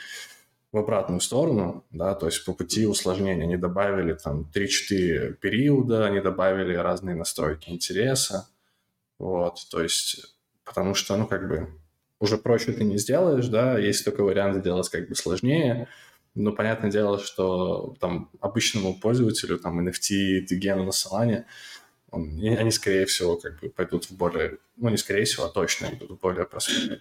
в 0.75 0.79
обратную 0.79 1.21
сторону, 1.21 1.85
да, 1.93 2.17
то 2.17 2.27
есть 2.27 2.45
по 2.45 2.53
пути 2.53 2.85
усложнения. 2.85 3.45
Они 3.45 3.57
добавили 3.57 4.15
там 4.15 4.51
3-4 4.53 5.35
периода, 5.35 6.05
они 6.05 6.21
добавили 6.21 6.75
разные 6.75 7.15
настройки 7.15 7.71
интереса, 7.71 8.49
вот, 9.21 9.61
то 9.71 9.81
есть 9.81 10.37
потому 10.65 10.95
что, 10.95 11.17
ну, 11.17 11.29
как 11.29 11.49
бы 11.49 11.69
уже 12.19 12.39
проще 12.39 12.73
ты 12.73 12.83
не 12.83 12.99
сделаешь, 12.99 13.47
да, 13.47 13.79
есть 13.79 14.05
только 14.05 14.23
вариант 14.23 14.57
сделать 14.57 14.89
как 14.89 15.09
бы 15.09 15.15
сложнее, 15.15 15.87
но 16.35 16.51
понятное 16.51 16.91
дело, 16.91 17.21
что 17.21 17.95
там 18.01 18.31
обычному 18.41 18.99
пользователю, 18.99 19.59
там 19.61 19.79
NFT, 19.87 20.41
гену 20.57 20.83
на 20.83 20.91
Solana, 20.91 21.45
он, 22.11 22.41
они, 22.41 22.71
скорее 22.73 23.07
всего, 23.07 23.37
как 23.37 23.61
бы 23.61 23.71
пойдут 23.71 24.07
в 24.07 24.17
более... 24.17 24.59
Ну, 24.77 24.89
не 24.89 24.97
скорее 24.97 25.25
всего, 25.25 25.47
а 25.47 25.51
точно 25.51 25.87
идут 25.87 26.11
в 26.11 26.19
более 26.19 26.47
простой 26.47 27.01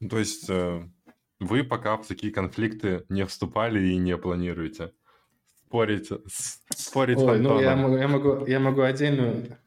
ну, 0.00 0.08
То 0.10 0.18
есть 0.18 0.50
э, 0.50 0.82
вы 1.40 1.64
пока 1.64 1.96
в 1.96 2.06
такие 2.06 2.32
конфликты 2.32 3.04
не 3.08 3.24
вступали 3.26 3.80
и 3.80 3.96
не 3.96 4.16
планируете 4.16 4.92
спорить, 5.68 6.10
спорить 6.74 7.18
Ой, 7.18 7.38
ну 7.40 7.60
я 7.60 7.76
могу, 7.76 7.96
я, 7.96 8.08
могу, 8.08 8.46
я 8.46 8.60
могу 8.60 8.82
отдельную... 8.82 9.58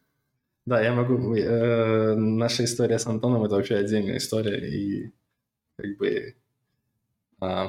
Да, 0.66 0.82
я 0.82 0.94
могу... 0.94 1.36
Э, 1.36 2.16
наша 2.16 2.64
история 2.64 3.00
с 3.00 3.08
Антоном— 3.08 3.44
это 3.46 3.56
вообще 3.56 3.76
отдельная 3.76 4.18
история, 4.18 4.60
и 4.68 5.12
как 5.78 5.98
бы... 5.98 6.36
Э, 7.42 7.68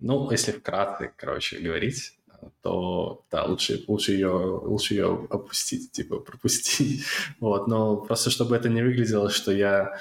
ну, 0.00 0.30
если 0.30 0.52
вкратце, 0.52 1.12
короче, 1.16 1.60
говорить, 1.60 2.18
то 2.62 3.24
да, 3.30 3.44
лучше, 3.44 3.84
лучше, 3.86 4.12
ее, 4.12 4.30
лучше 4.30 4.94
ее 4.94 5.26
опустить, 5.30 5.92
типа 5.92 6.18
пропустить. 6.18 7.04
вот, 7.40 7.68
но 7.68 7.96
просто 7.96 8.30
чтобы 8.30 8.56
это 8.56 8.68
не 8.68 8.82
выглядело, 8.82 9.30
что 9.30 9.52
я 9.52 9.96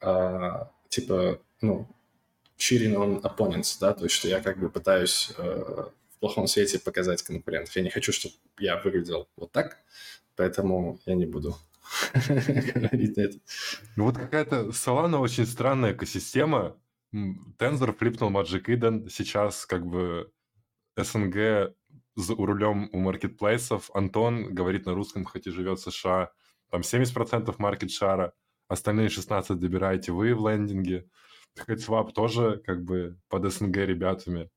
э, 0.00 0.50
типа, 0.88 1.38
ну, 1.60 1.86
cheating 2.56 2.94
on 2.94 3.22
opponents, 3.22 3.76
да, 3.80 3.94
то 3.94 4.04
есть 4.04 4.14
что 4.14 4.28
я 4.28 4.40
как 4.40 4.58
бы 4.58 4.70
пытаюсь 4.70 5.32
э, 5.36 5.84
в 6.10 6.18
плохом 6.20 6.46
свете 6.46 6.78
показать 6.78 7.22
конкурентов. 7.22 7.74
Я 7.76 7.82
не 7.82 7.90
хочу, 7.90 8.12
чтобы 8.12 8.34
я 8.58 8.80
выглядел 8.80 9.28
вот 9.36 9.52
так, 9.52 9.78
поэтому 10.36 10.98
я 11.06 11.14
не 11.14 11.26
буду 11.26 11.56
говорить 12.28 13.18
это. 13.18 13.38
Ну 13.96 14.04
вот 14.04 14.16
какая-то 14.16 14.68
Solana 14.70 15.18
очень 15.18 15.46
странная 15.46 15.92
экосистема. 15.92 16.76
Tensor 17.12 17.96
флипнул 17.96 18.30
Magic 18.30 18.64
Eden, 18.64 19.08
сейчас 19.08 19.66
как 19.66 19.86
бы 19.86 20.30
СНГ 20.96 21.74
за 22.16 22.34
рулем 22.34 22.88
у 22.92 22.98
маркетплейсов. 22.98 23.90
Антон 23.94 24.54
говорит 24.54 24.86
на 24.86 24.94
русском, 24.94 25.24
хоть 25.24 25.46
и 25.46 25.50
живет 25.50 25.78
в 25.78 25.90
США. 25.90 26.30
Там 26.70 26.80
70% 26.80 27.54
маркет-шара, 27.58 28.32
остальные 28.68 29.10
16 29.10 29.58
добираете 29.58 30.12
вы 30.12 30.34
в 30.34 30.48
лендинге. 30.48 31.08
Хедсвап 31.58 32.12
тоже 32.12 32.62
как 32.64 32.84
бы 32.84 33.16
под 33.28 33.52
СНГ 33.52 33.76
ребятами. 33.76 34.50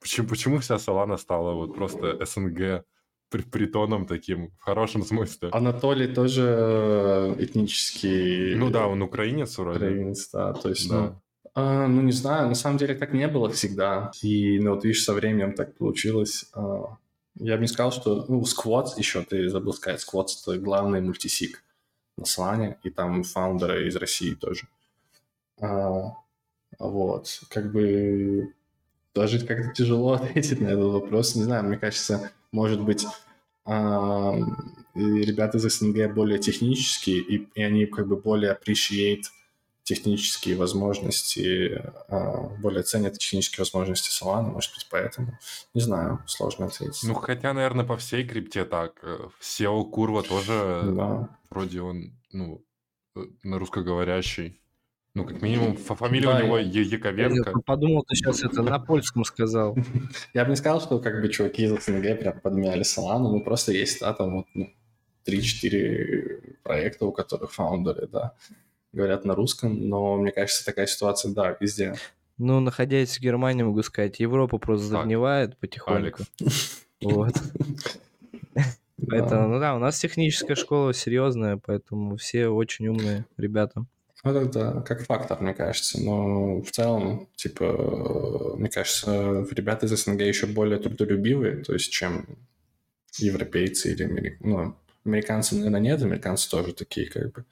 Почему, 0.00 0.28
почему 0.28 0.58
вся 0.58 0.78
Солана 0.78 1.16
стала 1.16 1.54
вот 1.54 1.74
просто 1.74 2.24
СНГ 2.24 2.84
при, 3.30 3.42
притоном 3.42 4.06
таким, 4.06 4.50
в 4.58 4.60
хорошем 4.60 5.04
смысле? 5.04 5.50
Анатолий 5.52 6.06
тоже 6.06 6.42
э, 6.42 7.34
этнический... 7.38 8.54
Ну 8.54 8.70
да, 8.70 8.86
он 8.86 9.02
украинец 9.02 9.58
вроде. 9.58 9.78
Украинец, 9.78 10.30
да, 10.30 10.52
то 10.52 10.68
есть, 10.68 10.88
да. 10.88 11.00
ну, 11.00 11.20
а, 11.54 11.88
ну, 11.88 12.02
не 12.02 12.12
знаю, 12.12 12.48
на 12.48 12.54
самом 12.54 12.78
деле 12.78 12.94
так 12.94 13.12
не 13.12 13.26
было 13.26 13.50
всегда. 13.50 14.12
И, 14.22 14.60
ну, 14.60 14.74
вот 14.74 14.84
видишь, 14.84 15.02
со 15.02 15.12
временем 15.12 15.54
так 15.54 15.76
получилось. 15.76 16.46
А, 16.54 16.96
я 17.34 17.56
бы 17.56 17.62
не 17.62 17.68
сказал, 17.68 17.90
что... 17.90 18.24
Ну, 18.28 18.42
Squats 18.42 18.90
еще, 18.96 19.22
ты 19.22 19.48
забыл 19.48 19.72
сказать, 19.72 20.04
Squats— 20.04 20.28
это 20.46 20.58
главный 20.58 21.00
мультисик 21.00 21.64
на 22.16 22.26
Слане, 22.26 22.78
и 22.84 22.90
там 22.90 23.24
фаундеры 23.24 23.88
из 23.88 23.96
России 23.96 24.34
тоже. 24.34 24.68
А, 25.60 26.14
вот, 26.78 27.42
как 27.50 27.72
бы 27.72 28.52
даже 29.14 29.44
как-то 29.44 29.72
тяжело 29.72 30.12
ответить 30.14 30.60
на 30.60 30.68
этот 30.68 30.92
вопрос. 30.92 31.34
Не 31.34 31.42
знаю, 31.44 31.64
мне 31.64 31.76
кажется, 31.76 32.30
может 32.52 32.80
быть, 32.80 33.04
ребята 33.66 35.58
из 35.58 35.62
СНГ 35.62 36.14
более 36.14 36.38
технические, 36.38 37.18
и, 37.18 37.48
и 37.54 37.62
они 37.62 37.86
как 37.86 38.08
бы 38.08 38.16
более 38.16 38.52
appreciate 38.52 39.24
технические 39.88 40.56
возможности, 40.56 41.82
а, 42.08 42.48
более 42.60 42.82
ценят 42.82 43.18
технические 43.18 43.62
возможности 43.62 44.10
Solana, 44.10 44.50
может 44.50 44.74
быть, 44.74 44.86
поэтому. 44.90 45.38
Не 45.72 45.80
знаю, 45.80 46.22
сложно 46.26 46.66
ответить. 46.66 47.02
Ну, 47.04 47.14
хотя, 47.14 47.54
наверное, 47.54 47.86
по 47.86 47.96
всей 47.96 48.26
крипте 48.26 48.66
так. 48.66 49.02
SEO 49.40 49.90
Курва 49.90 50.22
тоже 50.22 50.82
да. 50.94 51.28
вроде 51.48 51.80
он, 51.80 52.12
ну, 52.32 52.62
на 53.42 53.58
русскоговорящий. 53.58 54.60
Ну, 55.18 55.24
как 55.24 55.42
минимум, 55.42 55.76
фамилия 55.76 56.28
да, 56.28 56.36
у 56.36 56.42
него 56.44 56.58
я... 56.58 56.80
Яковенко. 56.80 57.50
Я 57.50 57.60
подумал, 57.66 58.04
ты 58.04 58.14
сейчас 58.14 58.44
это 58.44 58.62
на 58.62 58.78
польском 58.78 59.24
сказал. 59.24 59.76
Я 60.32 60.44
бы 60.44 60.50
не 60.50 60.56
сказал, 60.56 60.80
что 60.80 61.00
как 61.00 61.20
бы 61.20 61.28
чуваки 61.28 61.64
из 61.64 61.70
СНГ 61.70 62.20
прям 62.20 62.38
подменяли 62.38 62.82
Solana, 62.82 63.28
ну, 63.28 63.40
просто 63.42 63.72
есть, 63.72 63.98
да, 63.98 64.14
там 64.14 64.36
вот 64.36 64.46
ну, 64.54 64.70
3-4 65.26 66.58
проекта, 66.62 67.06
у 67.06 67.10
которых 67.10 67.52
фаундеры, 67.52 68.06
да, 68.06 68.36
говорят 68.92 69.24
на 69.24 69.34
русском, 69.34 69.88
но 69.88 70.16
мне 70.18 70.30
кажется, 70.30 70.64
такая 70.64 70.86
ситуация, 70.86 71.34
да, 71.34 71.56
везде. 71.58 71.96
Ну, 72.36 72.60
находясь 72.60 73.18
в 73.18 73.20
Германии, 73.20 73.64
могу 73.64 73.82
сказать, 73.82 74.20
Европа 74.20 74.58
просто 74.58 74.86
загнивает 74.86 75.58
потихоньку. 75.58 76.22
Вот. 77.02 77.34
Поэтому, 79.10 79.48
ну 79.48 79.58
да, 79.58 79.74
у 79.74 79.80
нас 79.80 79.98
техническая 79.98 80.54
школа 80.54 80.94
серьезная, 80.94 81.56
поэтому 81.56 82.16
все 82.16 82.48
очень 82.48 82.88
умные 82.88 83.26
ребята. 83.36 83.86
Ну, 84.24 84.32
это 84.32 84.82
как 84.86 85.04
фактор, 85.04 85.40
мне 85.40 85.54
кажется. 85.54 86.00
Но 86.02 86.60
в 86.60 86.70
целом, 86.70 87.28
типа, 87.36 88.56
мне 88.56 88.68
кажется, 88.68 89.46
ребята 89.52 89.86
из 89.86 89.92
СНГ 89.92 90.20
еще 90.22 90.46
более 90.46 90.78
трудолюбивые, 90.78 91.62
то 91.62 91.72
есть, 91.72 91.92
чем 91.92 92.26
европейцы 93.18 93.92
или 93.92 94.36
ну, 94.40 94.76
американцы, 95.04 95.54
наверное, 95.54 95.80
нет, 95.80 96.02
американцы 96.02 96.50
тоже 96.50 96.72
такие, 96.72 97.08
как 97.08 97.32
бы. 97.32 97.44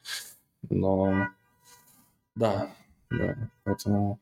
Но 0.69 1.29
да, 2.35 2.75
да, 3.11 3.37
поэтому 3.64 4.19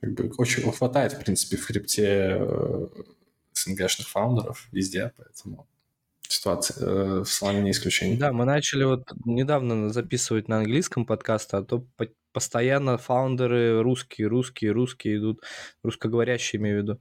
как 0.00 0.12
бы 0.12 0.32
очень 0.36 0.70
хватает, 0.70 1.12
в 1.12 1.20
принципе, 1.20 1.56
в 1.56 1.64
хребте 1.64 2.36
э, 2.38 2.88
СНГшных 3.54 4.08
фаундеров 4.08 4.68
везде, 4.72 5.12
поэтому 5.16 5.66
ситуация 6.28 6.86
э, 6.86 7.20
в 7.20 7.26
Слане 7.26 7.62
не 7.62 7.70
исключение. 7.70 8.18
Да, 8.18 8.32
мы 8.32 8.44
начали 8.44 8.84
вот 8.84 9.10
недавно 9.24 9.88
записывать 9.88 10.48
на 10.48 10.58
английском 10.58 11.06
подкаст, 11.06 11.54
а 11.54 11.62
то 11.62 11.86
по 11.96 12.06
постоянно 12.32 12.98
фаундеры 12.98 13.82
русские, 13.82 14.28
русские, 14.28 14.70
русские 14.70 15.16
идут, 15.16 15.42
русскоговорящие 15.82 16.60
имею 16.60 16.80
в 16.80 16.82
виду. 16.82 17.00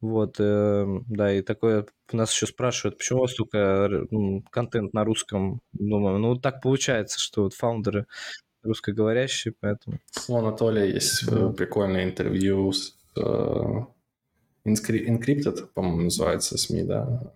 Вот, 0.00 0.36
э, 0.38 0.86
да, 1.08 1.32
и 1.32 1.42
такое 1.42 1.86
нас 2.12 2.32
еще 2.32 2.46
спрашивают, 2.46 2.98
почему 2.98 3.20
у 3.20 3.22
вас 3.22 3.34
только 3.34 4.06
контент 4.50 4.92
на 4.92 5.04
русском? 5.04 5.60
Думаю, 5.72 6.18
ну 6.18 6.28
вот 6.28 6.42
так 6.42 6.60
получается, 6.60 7.18
что 7.18 7.44
вот 7.44 7.54
фаундеры 7.54 8.06
русскоговорящие, 8.62 9.54
поэтому... 9.58 9.98
У 10.28 10.36
Анатолия 10.36 10.92
есть 10.92 11.28
да. 11.28 11.48
Э, 11.48 11.52
прикольное 11.52 12.04
интервью 12.04 12.70
с 12.72 12.96
uh, 13.16 13.86
Encrypted, 14.64 15.68
по-моему, 15.74 16.02
называется 16.02 16.58
СМИ, 16.58 16.82
да, 16.82 17.32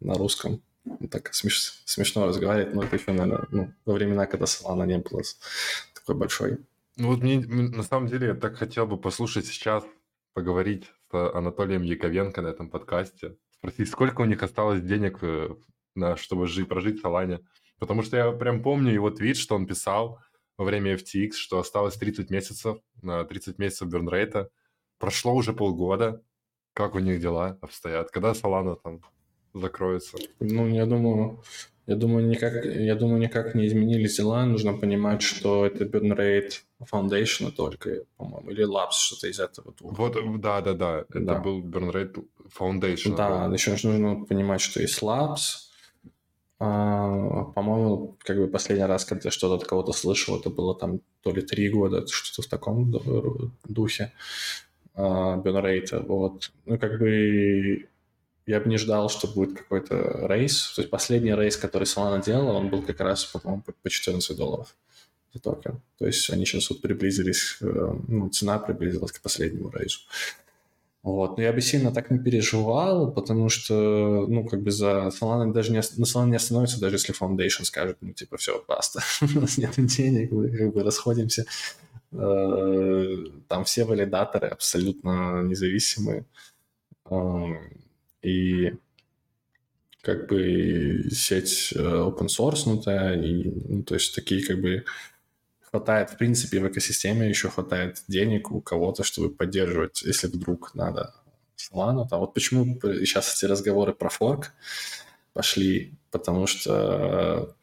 на 0.00 0.14
русском 0.14 0.60
так 1.10 1.32
смеш, 1.34 1.82
смешно 1.84 2.26
разговаривать, 2.26 2.74
но 2.74 2.82
это 2.82 2.96
еще, 2.96 3.12
наверное, 3.12 3.46
ну, 3.50 3.72
во 3.84 3.94
времена, 3.94 4.26
когда 4.26 4.46
Solana 4.46 4.86
не 4.86 4.98
было 4.98 5.22
такой 5.94 6.14
большой. 6.14 6.58
Ну 6.96 7.08
вот 7.08 7.22
мне, 7.22 7.40
на 7.40 7.82
самом 7.82 8.08
деле, 8.08 8.28
я 8.28 8.34
так 8.34 8.56
хотел 8.56 8.86
бы 8.86 8.98
послушать 8.98 9.46
сейчас, 9.46 9.84
поговорить 10.34 10.90
с 11.10 11.32
Анатолием 11.34 11.82
Яковенко 11.82 12.42
на 12.42 12.48
этом 12.48 12.68
подкасте, 12.68 13.36
спросить, 13.50 13.88
сколько 13.88 14.22
у 14.22 14.24
них 14.24 14.42
осталось 14.42 14.82
денег, 14.82 15.18
э, 15.22 15.54
на, 15.94 16.16
чтобы 16.16 16.46
жить, 16.46 16.68
прожить 16.68 16.98
в 16.98 17.02
Солане. 17.02 17.40
Потому 17.78 18.02
что 18.02 18.16
я 18.16 18.32
прям 18.32 18.62
помню 18.62 18.92
его 18.92 19.10
твит, 19.10 19.36
что 19.36 19.54
он 19.54 19.66
писал 19.66 20.20
во 20.56 20.64
время 20.64 20.94
FTX, 20.94 21.32
что 21.32 21.58
осталось 21.58 21.96
30 21.96 22.30
месяцев, 22.30 22.78
на 23.02 23.24
30 23.24 23.58
месяцев 23.58 23.88
бернрейта. 23.88 24.50
Прошло 24.98 25.34
уже 25.34 25.52
полгода. 25.52 26.22
Как 26.74 26.94
у 26.94 26.98
них 26.98 27.20
дела 27.20 27.58
обстоят? 27.60 28.10
Когда 28.10 28.34
Солана 28.34 28.76
там 28.76 29.00
закроется? 29.54 30.18
Ну, 30.40 30.68
я 30.68 30.86
думаю, 30.86 31.40
я 31.86 31.96
думаю, 31.96 32.28
никак, 32.28 32.64
я 32.64 32.94
думаю, 32.94 33.20
никак 33.20 33.54
не 33.54 33.66
изменились 33.66 34.16
дела. 34.16 34.46
Нужно 34.46 34.72
понимать, 34.74 35.20
что 35.20 35.66
это 35.66 35.84
burn 35.84 36.16
rate 36.16 36.52
Foundation 36.92 37.50
только, 37.50 38.04
по-моему, 38.16 38.50
или 38.50 38.64
Labs, 38.64 38.92
что-то 38.92 39.26
из 39.26 39.40
этого. 39.40 39.74
Вот, 39.80 40.16
да, 40.40 40.60
да, 40.60 40.74
да. 40.74 41.04
Это 41.08 41.20
да. 41.20 41.38
был 41.40 41.60
burn 41.60 41.92
rate 41.92 42.24
Foundation. 42.58 43.16
Да, 43.16 43.50
еще 43.52 43.72
нужно 43.72 44.24
понимать, 44.24 44.60
что 44.60 44.80
есть 44.80 45.02
Labs. 45.02 45.72
А, 46.60 47.44
по-моему, 47.56 48.16
как 48.20 48.36
бы 48.36 48.46
последний 48.46 48.84
раз, 48.84 49.04
когда 49.04 49.26
я 49.26 49.30
что-то 49.32 49.56
от 49.56 49.64
кого-то 49.64 49.92
слышал, 49.92 50.38
это 50.38 50.50
было 50.50 50.76
там 50.76 51.00
то 51.22 51.32
ли 51.32 51.42
три 51.42 51.68
года, 51.68 52.06
что-то 52.06 52.46
в 52.46 52.50
таком 52.50 52.92
духе 53.64 54.12
а, 54.94 55.36
burn 55.38 55.62
rate. 55.64 56.06
Вот. 56.06 56.52
Ну, 56.66 56.78
как 56.78 57.00
бы 57.00 57.88
я 58.46 58.60
бы 58.60 58.68
не 58.68 58.78
ждал, 58.78 59.08
что 59.08 59.28
будет 59.28 59.56
какой-то 59.56 60.26
рейс. 60.26 60.72
То 60.74 60.82
есть 60.82 60.90
последний 60.90 61.34
рейс, 61.34 61.56
который 61.56 61.84
Solana 61.84 62.24
делала, 62.24 62.52
он 62.52 62.68
был 62.68 62.82
как 62.82 63.00
раз, 63.00 63.24
по-моему, 63.24 63.62
по 63.82 63.90
14 63.90 64.36
долларов 64.36 64.74
за 65.32 65.40
токен. 65.40 65.80
То 65.98 66.06
есть 66.06 66.28
они 66.30 66.44
сейчас 66.44 66.70
вот 66.70 66.80
приблизились, 66.80 67.58
э, 67.60 67.94
ну, 68.08 68.28
цена 68.28 68.58
приблизилась 68.58 69.12
к 69.12 69.20
последнему 69.20 69.70
рейсу. 69.70 70.00
Вот. 71.02 71.36
Но 71.36 71.42
я 71.42 71.52
бы 71.52 71.60
сильно 71.60 71.92
так 71.92 72.10
не 72.10 72.18
переживал, 72.18 73.10
потому 73.10 73.48
что, 73.48 74.26
ну, 74.28 74.46
как 74.46 74.62
бы 74.62 74.70
за 74.70 75.08
Solana 75.08 75.52
даже 75.52 75.72
не, 75.72 75.78
на 75.78 76.04
Solana 76.04 76.30
не 76.30 76.36
остановится, 76.36 76.80
даже 76.80 76.96
если 76.96 77.14
Foundation 77.14 77.64
скажет, 77.64 77.98
ну, 78.00 78.12
типа, 78.12 78.36
все, 78.36 78.64
баста, 78.68 79.00
у 79.36 79.40
нас 79.40 79.58
нет 79.58 79.74
денег, 79.76 80.30
мы 80.30 80.48
как 80.56 80.72
бы 80.72 80.82
расходимся. 80.82 81.44
Э, 82.12 83.16
там 83.48 83.64
все 83.64 83.84
валидаторы 83.84 84.48
абсолютно 84.48 85.42
независимые 85.42 86.24
и 88.22 88.74
как 90.02 90.28
бы 90.28 91.08
сеть 91.10 91.72
э, 91.74 91.78
open 91.78 92.26
source, 92.26 93.24
и, 93.24 93.50
ну, 93.68 93.82
то 93.84 93.94
есть 93.94 94.14
такие 94.14 94.44
как 94.44 94.60
бы 94.60 94.84
хватает, 95.70 96.10
в 96.10 96.18
принципе, 96.18 96.60
в 96.60 96.68
экосистеме 96.68 97.28
еще 97.28 97.48
хватает 97.48 98.02
денег 98.08 98.50
у 98.50 98.60
кого-то, 98.60 99.04
чтобы 99.04 99.30
поддерживать, 99.30 100.02
если 100.02 100.26
вдруг 100.26 100.74
надо 100.74 101.14
Solana. 101.56 102.06
Там. 102.08 102.20
Вот 102.20 102.34
почему 102.34 102.78
сейчас 102.82 103.34
эти 103.34 103.50
разговоры 103.50 103.94
про 103.94 104.08
форк 104.08 104.52
пошли, 105.32 105.94
потому 106.10 106.46
что, 106.46 107.54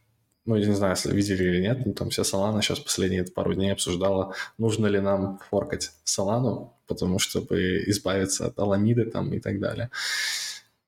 ну, 0.50 0.56
я 0.56 0.66
не 0.66 0.74
знаю, 0.74 0.96
если 0.96 1.16
видели 1.16 1.44
или 1.44 1.62
нет, 1.62 1.86
но 1.86 1.94
там 1.94 2.10
вся 2.10 2.24
Solana 2.24 2.62
сейчас 2.64 2.80
последние 2.80 3.24
пару 3.24 3.54
дней 3.54 3.72
обсуждала, 3.72 4.34
нужно 4.58 4.88
ли 4.88 5.00
нам 5.00 5.40
форкать 5.52 5.92
Solana, 6.06 6.70
потому 6.88 7.20
чтобы 7.20 7.84
избавиться 7.86 8.48
от 8.48 8.58
Аламиды 8.58 9.06
там 9.06 9.32
и 9.32 9.40
так 9.40 9.60
далее. 9.60 9.92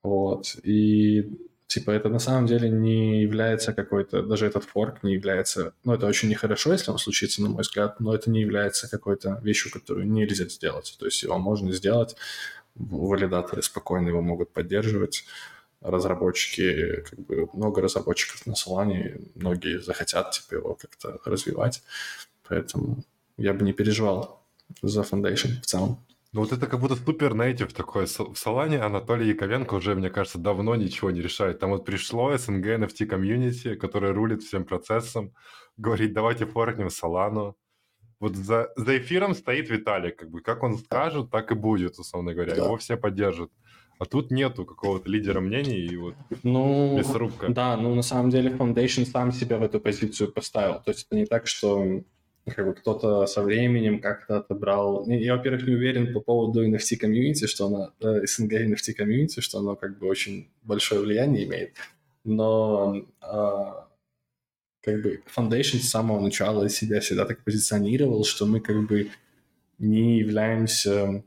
Вот. 0.02 0.56
И 0.64 1.30
типа 1.68 1.92
это 1.92 2.10
на 2.10 2.18
самом 2.18 2.48
деле 2.48 2.72
не 2.72 3.22
является 3.22 3.72
какой-то, 3.72 4.24
даже 4.24 4.48
этот 4.48 4.64
форк 4.64 5.04
не 5.04 5.14
является, 5.14 5.74
ну 5.84 5.94
это 5.94 6.08
очень 6.08 6.30
нехорошо, 6.30 6.72
если 6.72 6.90
он 6.90 6.98
случится, 6.98 7.44
на 7.44 7.50
мой 7.50 7.62
взгляд, 7.62 8.00
но 8.00 8.16
это 8.16 8.32
не 8.32 8.42
является 8.42 8.90
какой-то 8.90 9.40
вещью, 9.44 9.72
которую 9.72 10.08
нельзя 10.08 10.46
сделать. 10.46 10.98
То 11.00 11.06
есть 11.06 11.22
его 11.22 11.38
можно 11.38 11.72
сделать, 11.72 12.16
валидаторы 12.74 13.62
спокойно 13.62 14.08
его 14.08 14.24
могут 14.24 14.54
поддерживать, 14.54 15.24
разработчики, 15.82 17.04
как 17.10 17.20
бы 17.20 17.50
много 17.54 17.82
разработчиков 17.82 18.46
на 18.46 18.54
Solana, 18.54 19.20
многие 19.36 19.82
захотят 19.82 20.32
типа 20.32 20.56
его 20.56 20.76
как-то 20.76 21.20
развивать, 21.26 21.84
поэтому 22.48 23.04
я 23.38 23.54
бы 23.54 23.66
не 23.66 23.74
переживал 23.74 24.46
за 24.82 25.02
Foundation 25.02 25.62
в 25.62 25.66
целом. 25.66 26.06
Ну 26.34 26.42
вот 26.42 26.54
это 26.54 26.66
как 26.66 26.80
будто 26.80 26.96
супер 26.96 27.34
нейтив 27.34 27.74
такой. 27.74 28.06
В 28.06 28.36
Солане 28.38 28.82
Анатолий 28.82 29.28
Яковенко 29.28 29.74
уже, 29.74 29.96
мне 29.96 30.10
кажется, 30.10 30.38
давно 30.38 30.76
ничего 30.76 31.12
не 31.12 31.22
решает. 31.22 31.60
Там 31.60 31.72
вот 31.72 31.84
пришло 31.84 32.38
СНГ 32.38 32.68
NFT 32.68 33.06
комьюнити, 33.06 33.76
которое 33.76 34.14
рулит 34.14 34.42
всем 34.42 34.64
процессом, 34.64 35.34
говорит, 35.76 36.14
давайте 36.14 36.46
форкнем 36.46 36.90
Солану. 36.90 37.58
Вот 38.22 38.36
за, 38.36 38.72
за 38.78 38.98
эфиром 38.98 39.34
стоит 39.34 39.70
Виталик, 39.70 40.16
как 40.20 40.30
бы, 40.30 40.42
как 40.42 40.64
он 40.64 40.78
скажет, 40.78 41.32
так 41.32 41.52
и 41.52 41.56
будет, 41.56 42.00
условно 42.00 42.34
говоря. 42.34 42.56
Да. 42.56 42.64
Его 42.64 42.78
все 42.78 42.96
поддержат. 42.96 43.52
А 44.02 44.06
тут 44.06 44.32
нету 44.32 44.66
какого-то 44.66 45.08
лидера 45.08 45.42
мнений 45.42 45.78
и 45.78 45.96
вот 45.96 46.16
ну, 46.42 46.98
мясорубка. 46.98 47.50
Да, 47.50 47.78
ну 47.78 47.94
на 47.94 48.02
самом 48.02 48.32
деле 48.32 48.50
Foundation 48.50 49.06
сам 49.06 49.32
себя 49.32 49.58
в 49.58 49.62
эту 49.62 49.80
позицию 49.80 50.32
поставил. 50.32 50.82
То 50.84 50.90
есть 50.90 51.06
это 51.06 51.16
не 51.16 51.28
так, 51.28 51.46
что 51.46 52.02
как 52.48 52.66
бы 52.66 52.74
кто-то 52.74 53.28
со 53.28 53.44
временем 53.44 54.02
как-то 54.02 54.38
отобрал. 54.38 55.08
Я, 55.08 55.36
во-первых, 55.36 55.68
не 55.68 55.76
уверен 55.76 56.14
по 56.14 56.20
поводу 56.20 56.68
NFT 56.68 56.98
комьюнити, 56.98 57.46
что 57.46 57.68
она, 57.68 57.92
э, 58.00 58.26
СНГ 58.26 58.54
NFT 58.54 58.94
комьюнити, 58.94 59.40
что 59.40 59.60
оно 59.60 59.76
как 59.76 60.00
бы 60.00 60.08
очень 60.08 60.50
большое 60.64 61.02
влияние 61.02 61.46
имеет. 61.46 61.76
Но 62.24 63.06
э, 63.22 63.64
как 64.82 65.04
бы 65.04 65.22
Foundation 65.38 65.78
с 65.78 65.92
самого 65.92 66.20
начала 66.20 66.68
себя 66.70 67.02
всегда 67.02 67.26
так 67.26 67.44
позиционировал, 67.44 68.24
что 68.24 68.48
мы 68.48 68.62
как 68.62 68.84
бы 68.88 69.12
не 69.78 70.18
являемся, 70.18 71.24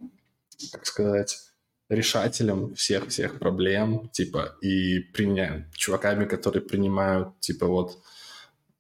как 0.73 0.87
сказать, 0.87 1.44
решателем 1.89 2.75
всех-всех 2.75 3.39
проблем, 3.39 4.09
типа, 4.11 4.57
и 4.61 5.01
приня... 5.01 5.69
чуваками, 5.75 6.25
которые 6.25 6.63
принимают, 6.63 7.39
типа, 7.41 7.67
вот, 7.67 7.99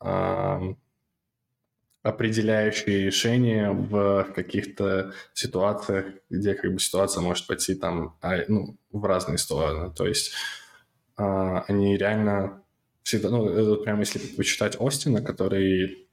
э, 0.00 0.74
определяющие 2.05 3.07
решения 3.07 3.70
в 3.70 4.24
каких-то 4.34 5.12
ситуациях, 5.32 6.07
где 6.28 6.55
как 6.55 6.72
бы 6.72 6.78
ситуация 6.78 7.22
может 7.22 7.46
пойти 7.46 7.74
там 7.74 8.16
а, 8.20 8.40
ну, 8.46 8.76
в 8.92 9.05
разные 9.05 9.38
стороны. 9.38 9.90
То 9.94 10.07
есть 10.07 10.32
а, 11.16 11.62
они 11.62 11.96
реально 11.96 12.62
всегда, 13.02 13.30
ну, 13.30 13.48
это 13.48 13.82
прямо 13.82 14.00
если 14.00 14.18
почитать 14.18 14.76
Остина, 14.78 15.22
который 15.22 16.07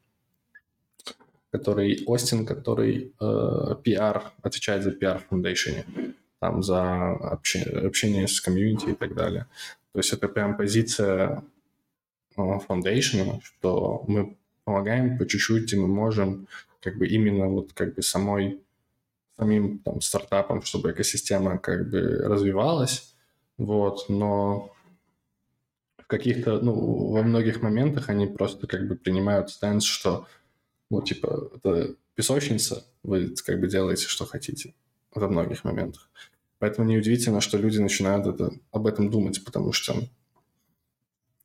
который 1.52 2.02
Остин, 2.06 2.46
который 2.46 3.14
э, 3.20 3.76
отвечает 4.42 4.84
за 4.84 4.92
PR 4.92 5.20
в 5.20 5.34
Foundation, 5.34 6.16
там, 6.42 6.64
за 6.64 7.12
общение, 7.12 7.88
общение 7.88 8.28
с 8.28 8.42
комьюнити 8.42 8.90
и 8.90 8.96
так 8.96 9.14
далее. 9.14 9.46
То 9.94 10.00
есть 10.00 10.12
это 10.12 10.28
прям 10.28 10.58
позиция 10.58 11.44
э, 12.36 12.42
Foundation, 12.68 13.40
что 13.44 14.04
мы 14.08 14.36
помогаем 14.64 15.20
по 15.20 15.28
чуть-чуть, 15.28 15.72
и 15.72 15.78
мы 15.78 15.88
можем 15.88 16.48
как 16.82 16.98
бы 16.98 17.08
именно 17.08 17.48
вот 17.48 17.74
как 17.74 17.94
бы 17.94 18.02
самой 18.02 18.60
самим 19.38 19.80
там 19.80 20.02
стартапом, 20.02 20.64
чтобы 20.64 20.92
экосистема 20.92 21.60
как 21.60 21.92
бы 21.92 22.00
развивалась, 22.24 23.14
вот, 23.60 24.10
но 24.10 24.74
в 26.00 26.08
каких-то, 26.08 26.60
ну, 26.60 26.74
во 27.12 27.22
многих 27.22 27.62
моментах 27.62 28.10
они 28.10 28.26
просто 28.26 28.66
как 28.66 28.88
бы 28.88 28.96
принимают 28.96 29.52
стенс, 29.52 29.84
что 29.84 30.26
Ну, 30.90 31.02
типа, 31.02 31.52
это 31.56 31.96
песочница, 32.16 32.84
вы 33.04 33.36
как 33.46 33.60
бы 33.60 33.68
делаете, 33.68 34.08
что 34.08 34.26
хотите 34.26 34.74
во 35.14 35.28
многих 35.28 35.64
моментах. 35.64 36.10
Поэтому 36.60 36.88
неудивительно, 36.88 37.42
что 37.42 37.58
люди 37.58 37.80
начинают 37.80 38.28
это, 38.28 38.52
об 38.72 38.88
этом 38.88 39.10
думать, 39.10 39.44
потому 39.44 39.74
что 39.74 39.96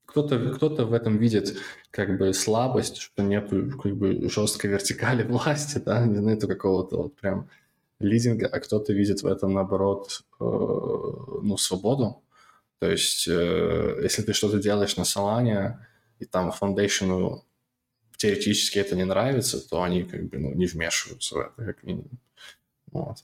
кто-то 0.05 0.51
кто 0.51 0.69
в 0.69 0.93
этом 0.93 1.19
видит 1.19 1.59
как 1.91 2.19
бы 2.19 2.33
слабость, 2.33 2.97
что 2.99 3.23
нету 3.23 3.79
как 3.79 3.97
бы 3.97 4.29
жесткой 4.29 4.71
вертикали 4.71 5.23
власти, 5.29 5.79
да, 5.79 6.05
нету 6.07 6.49
какого-то 6.49 6.97
вот 6.97 7.17
прям 7.17 7.49
лизинга, 7.99 8.47
а 8.47 8.61
кто-то 8.61 8.93
видит 8.93 9.23
в 9.23 9.27
этом, 9.27 9.55
наоборот, 9.55 10.23
э, 10.41 10.45
ну, 10.45 11.57
свободу. 11.57 12.23
То 12.79 12.91
есть, 12.91 13.27
э, 13.29 14.01
если 14.03 14.23
ты 14.23 14.33
что-то 14.33 14.59
делаешь 14.59 14.97
на 14.97 15.03
Solana, 15.03 15.77
и 16.19 16.25
там 16.25 16.53
фаундейшену 16.53 17.45
теоретически 18.17 18.79
это 18.79 18.97
не 18.97 19.05
нравится, 19.05 19.67
то 19.67 19.83
они 19.83 20.05
как 20.05 20.25
бы 20.29 20.39
ну, 20.39 20.55
не 20.55 20.67
вмешиваются 20.67 21.35
в 21.35 21.39
это, 21.39 21.65
как 21.65 21.83
минимум. 21.83 22.19
Вот. 22.93 23.19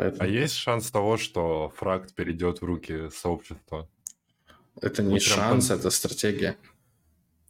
Поэтому... 0.00 0.22
А 0.22 0.26
есть 0.32 0.54
шанс 0.54 0.90
того, 0.90 1.18
что 1.18 1.70
фракт 1.76 2.14
перейдет 2.14 2.62
в 2.62 2.64
руки 2.64 3.10
сообщества? 3.14 3.86
Это 4.80 5.02
не 5.02 5.10
вот 5.10 5.22
шанс, 5.22 5.66
прям... 5.66 5.78
это 5.78 5.90
стратегия. 5.90 6.56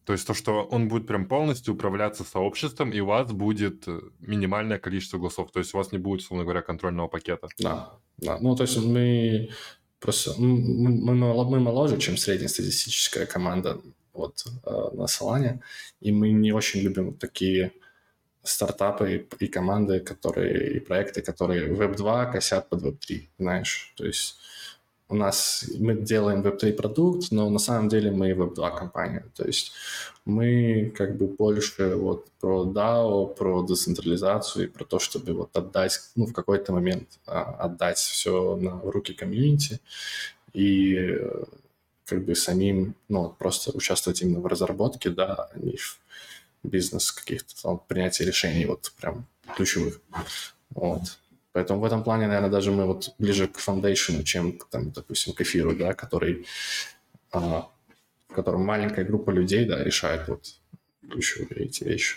То 0.04 0.14
есть 0.14 0.26
то, 0.26 0.34
что 0.34 0.64
он 0.64 0.88
будет 0.88 1.06
прям 1.06 1.26
полностью 1.26 1.74
управляться 1.74 2.24
сообществом, 2.24 2.90
и 2.90 2.98
у 2.98 3.06
вас 3.06 3.30
будет 3.30 3.86
э, 3.86 4.00
минимальное 4.18 4.80
количество 4.80 5.18
голосов. 5.18 5.52
То 5.52 5.60
есть 5.60 5.74
у 5.74 5.78
вас 5.78 5.92
не 5.92 5.98
будет, 5.98 6.22
условно 6.22 6.42
говоря, 6.42 6.62
контрольного 6.62 7.06
пакета. 7.06 7.46
Да, 7.58 7.92
да. 8.16 8.38
Ну, 8.40 8.56
то 8.56 8.64
есть 8.64 8.76
мы 8.78 9.50
просто... 10.00 10.34
Мы, 10.36 11.14
мы, 11.14 11.60
моложе, 11.60 11.98
чем 11.98 12.16
среднестатистическая 12.16 13.26
команда 13.26 13.80
вот, 14.12 14.44
э, 14.66 14.70
на 14.96 15.04
Solana, 15.04 15.60
и 16.00 16.10
мы 16.10 16.32
не 16.32 16.50
очень 16.50 16.80
любим 16.80 17.14
такие 17.14 17.70
стартапы 18.42 19.26
и 19.38 19.46
команды, 19.46 20.00
которые, 20.00 20.76
и 20.76 20.80
проекты, 20.80 21.22
которые 21.22 21.68
Web2 21.68 22.32
косят 22.32 22.68
под 22.68 22.82
Web3, 22.82 23.28
знаешь, 23.38 23.92
то 23.96 24.06
есть 24.06 24.36
у 25.10 25.16
нас 25.16 25.64
мы 25.78 25.94
делаем 25.94 26.42
Web3 26.42 26.72
продукт, 26.72 27.32
но 27.32 27.50
на 27.50 27.58
самом 27.58 27.88
деле 27.88 28.12
мы 28.12 28.30
Web2 28.30 28.78
компания. 28.78 29.24
То 29.34 29.44
есть 29.44 29.72
мы 30.24 30.92
как 30.96 31.16
бы 31.16 31.26
больше 31.26 31.96
вот 31.96 32.30
про 32.40 32.64
DAO, 32.64 33.34
про 33.34 33.66
децентрализацию 33.66 34.64
и 34.64 34.68
про 34.68 34.84
то, 34.84 35.00
чтобы 35.00 35.32
вот 35.32 35.56
отдать, 35.56 35.98
ну, 36.14 36.26
в 36.26 36.32
какой-то 36.32 36.72
момент 36.72 37.18
а, 37.26 37.42
отдать 37.64 37.98
все 37.98 38.56
на 38.56 38.80
руки 38.82 39.12
комьюнити 39.12 39.80
и 40.52 40.94
э, 40.94 41.44
как 42.04 42.24
бы 42.24 42.36
самим, 42.36 42.94
ну, 43.08 43.34
просто 43.36 43.76
участвовать 43.76 44.22
именно 44.22 44.40
в 44.40 44.46
разработке, 44.46 45.10
да, 45.10 45.48
а 45.52 45.58
не 45.58 45.76
бизнес 46.62 47.12
каких-то 47.12 47.60
там 47.62 47.78
принятия 47.88 48.24
решений 48.24 48.66
вот 48.66 48.92
прям 49.00 49.26
ключевых. 49.56 50.00
Вот. 50.70 51.18
Поэтому 51.52 51.80
в 51.80 51.84
этом 51.84 52.04
плане, 52.04 52.26
наверное, 52.26 52.50
даже 52.50 52.70
мы 52.70 52.86
вот 52.86 53.14
ближе 53.18 53.48
к 53.48 53.58
фаундейшену, 53.58 54.22
чем, 54.22 54.58
там, 54.70 54.92
допустим, 54.92 55.32
к 55.32 55.40
эфиру, 55.40 55.74
да, 55.74 55.94
который, 55.94 56.46
а, 57.32 57.68
в 58.28 58.34
котором 58.34 58.64
маленькая 58.64 59.04
группа 59.04 59.30
людей, 59.30 59.64
да, 59.64 59.82
решает 59.82 60.28
вот 60.28 60.44
ключевые 61.10 61.66
эти 61.66 61.82
вещи. 61.82 62.16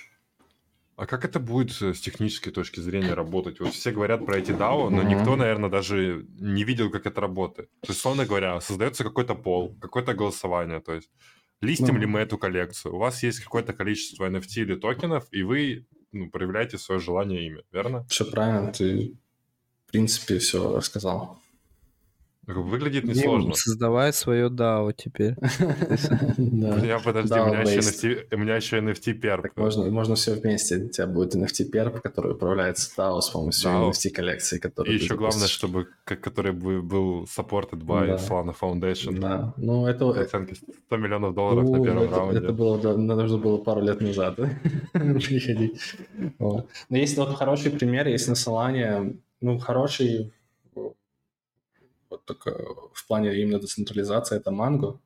А 0.96 1.08
как 1.08 1.26
это 1.26 1.40
будет 1.40 1.72
с 1.72 2.00
технической 2.00 2.54
точки 2.54 2.80
зрения 2.80 3.16
работать? 3.16 3.60
Вот 3.60 3.74
все 3.74 3.92
говорят 3.92 4.24
про 4.28 4.38
эти 4.38 4.52
DAO, 4.52 4.90
но 4.90 5.02
mm-hmm. 5.02 5.06
никто, 5.08 5.36
наверное, 5.36 5.70
даже 5.70 6.28
не 6.40 6.64
видел, 6.64 6.92
как 6.92 7.08
это 7.08 7.20
работает. 7.20 7.70
То 7.82 7.88
есть, 7.88 8.00
условно 8.00 8.28
говоря, 8.28 8.62
создается 8.62 9.04
какой-то 9.04 9.34
пол, 9.34 9.76
какое-то 9.82 10.14
голосование, 10.14 10.82
то 10.82 10.94
есть 10.94 11.10
листим 11.64 11.96
mm-hmm. 11.96 12.00
ли 12.00 12.06
мы 12.06 12.20
эту 12.20 12.38
коллекцию? 12.38 12.96
У 12.96 13.00
вас 13.00 13.24
есть 13.24 13.40
какое-то 13.40 13.74
количество 13.74 14.30
NFT 14.30 14.62
или 14.62 14.76
токенов, 14.76 15.28
и 15.32 15.44
вы 15.44 15.86
ну, 16.12 16.30
проявляете 16.30 16.78
свое 16.78 17.00
желание 17.00 17.48
ими, 17.48 17.64
верно? 17.72 18.06
Все 18.10 18.26
правильно, 18.26 18.72
ты 18.72 19.18
в 19.88 19.92
принципе 19.92 20.40
все 20.40 20.76
рассказал. 20.76 21.43
Выглядит 22.46 23.06
несложно. 23.06 23.54
Создавай 23.54 24.12
свое 24.12 24.50
DAO 24.50 24.94
теперь. 24.94 25.36
У 26.38 26.42
меня, 26.42 27.00
подожди, 27.00 27.40
у 27.40 28.38
меня 28.38 28.56
еще 28.56 28.80
NFT 28.80 29.14
перп. 29.14 29.56
Можно 29.56 30.16
все 30.16 30.34
вместе. 30.34 30.78
У 30.78 30.90
тебя 30.90 31.08
будет 31.08 31.36
NFT 31.36 31.66
перп, 31.66 32.02
который 32.02 32.34
управляется 32.34 32.92
DAO 32.98 33.22
с 33.22 33.30
помощью 33.30 33.72
NFT 33.72 34.10
коллекции. 34.10 34.62
И 34.86 34.94
еще 34.94 35.16
главное, 35.16 35.48
чтобы 35.48 35.88
который 36.04 36.52
был 36.52 37.24
supported 37.24 37.82
by 37.84 38.18
Solana 38.18 38.54
Foundation. 38.60 39.20
Да. 39.20 39.54
Ну, 39.58 39.88
это... 39.88 40.10
Оценки 40.10 40.56
100 40.88 40.98
миллионов 40.98 41.34
долларов 41.34 41.70
на 41.70 41.84
первом 41.84 42.12
раунде. 42.12 42.40
Это 42.40 42.54
было, 42.54 42.78
нужно 42.98 43.38
было 43.38 43.58
пару 43.58 43.82
лет 43.82 44.02
назад 44.02 44.36
приходить. 44.92 45.80
Но 46.40 46.68
есть 46.90 47.18
вот 47.18 47.36
хороший 47.36 47.72
пример, 47.72 48.08
есть 48.08 48.28
на 48.28 48.34
Solana, 48.34 49.18
ну, 49.42 49.60
хороший 49.60 50.32
вот 52.14 52.26
только 52.26 52.52
в 52.94 53.08
плане 53.08 53.36
именно 53.42 53.60
децентрализации 53.60 54.38
это 54.38 54.52
Манго. 54.52 55.00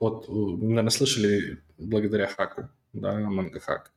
Вот, 0.00 0.28
наверное, 0.28 0.90
слышали 0.90 1.62
благодаря 1.78 2.26
хаку, 2.26 2.68
да, 2.92 3.14
Манго 3.14 3.58
хак 3.60 3.92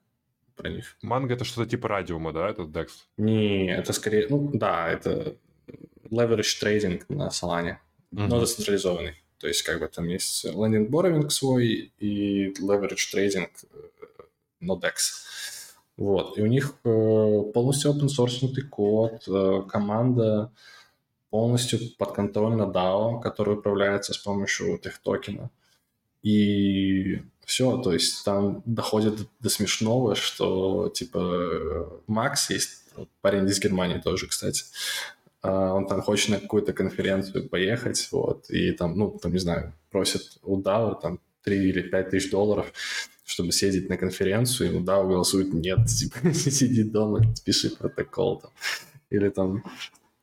про 0.56 0.70
них. 0.70 0.98
Манго 1.02 1.34
это 1.34 1.44
что-то 1.44 1.70
типа 1.70 1.88
радиума, 1.88 2.32
да, 2.34 2.50
этот 2.50 2.70
DEX? 2.70 2.88
Не, 3.18 3.74
это 3.74 3.94
скорее, 3.94 4.28
ну 4.30 4.52
да, 4.54 4.90
это 4.90 5.36
leverage 6.10 6.62
trading 6.62 7.04
на 7.10 7.28
Solana, 7.28 7.78
uh-huh. 8.14 8.28
но 8.28 8.40
децентрализованный. 8.40 9.16
То 9.40 9.48
есть 9.48 9.64
как 9.64 9.80
бы 9.80 9.88
там 9.88 10.08
есть 10.08 10.46
lending 10.46 10.90
borrowing 10.90 11.30
свой 11.30 11.92
и 12.00 12.54
leverage 12.62 13.06
trading 13.14 13.50
на 14.60 14.74
DEX. 14.74 14.96
Вот, 15.98 16.38
и 16.38 16.42
у 16.42 16.46
них 16.46 16.76
э, 16.86 17.42
полностью 17.54 17.92
open 17.92 18.08
source 18.08 18.62
код, 18.70 19.28
э, 19.28 19.64
команда 19.68 20.52
полностью 21.30 21.80
подконтрольно 21.98 22.64
DAO, 22.64 23.22
который 23.22 23.56
управляется 23.56 24.14
с 24.14 24.18
помощью 24.18 24.72
вот 24.72 24.86
их 24.86 25.00
токена. 25.00 25.50
И 26.22 27.22
все, 27.46 27.78
то 27.78 27.94
есть 27.94 28.26
там 28.26 28.62
доходит 28.66 29.28
до 29.40 29.50
смешного, 29.50 30.16
что 30.16 30.90
типа 30.90 32.02
Макс 32.08 32.50
есть, 32.50 32.84
парень 33.22 33.48
из 33.48 33.60
Германии 33.60 34.00
тоже, 34.00 34.28
кстати, 34.28 34.66
а, 35.42 35.74
он 35.74 35.88
там 35.88 36.02
хочет 36.02 36.30
на 36.30 36.40
какую-то 36.40 36.74
конференцию 36.74 37.48
поехать, 37.48 38.08
вот, 38.12 38.50
и 38.50 38.72
там, 38.72 38.98
ну, 38.98 39.18
там, 39.22 39.32
не 39.32 39.40
знаю, 39.40 39.74
просит 39.90 40.38
у 40.44 40.60
DAO 40.62 41.00
там 41.02 41.20
3 41.44 41.70
или 41.70 41.82
5 41.82 42.10
тысяч 42.10 42.30
долларов, 42.30 42.72
чтобы 43.26 43.52
съездить 43.52 43.90
на 43.90 43.98
конференцию, 43.98 44.74
и 44.74 44.80
DAO 44.80 45.08
голосует 45.08 45.54
нет, 45.54 45.80
типа, 45.88 46.34
сиди 46.34 46.84
дома, 46.84 47.22
пиши 47.46 47.70
протокол 47.70 48.42
там. 48.42 48.52
Или 49.10 49.30
там 49.30 49.64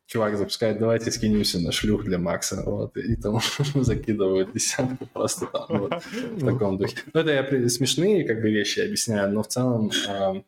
чувак 0.06 0.36
запускает, 0.36 0.78
давайте 0.78 1.10
скинемся 1.10 1.58
на 1.58 1.72
шлюх 1.72 2.04
для 2.04 2.18
Макса, 2.18 2.62
вот, 2.64 2.96
и 2.96 3.16
там 3.16 3.40
закидывают 3.74 4.52
десятку 4.52 5.06
просто 5.06 5.46
там, 5.46 5.66
вот, 5.68 5.92
в 6.04 6.44
таком 6.44 6.78
духе. 6.78 6.96
Ну, 7.12 7.20
это 7.20 7.32
я 7.32 7.68
смешные, 7.68 8.24
как 8.24 8.40
бы, 8.40 8.50
вещи 8.50 8.80
объясняю, 8.80 9.32
но 9.32 9.42
в 9.42 9.48
целом... 9.48 9.90
Э, 10.08 10.42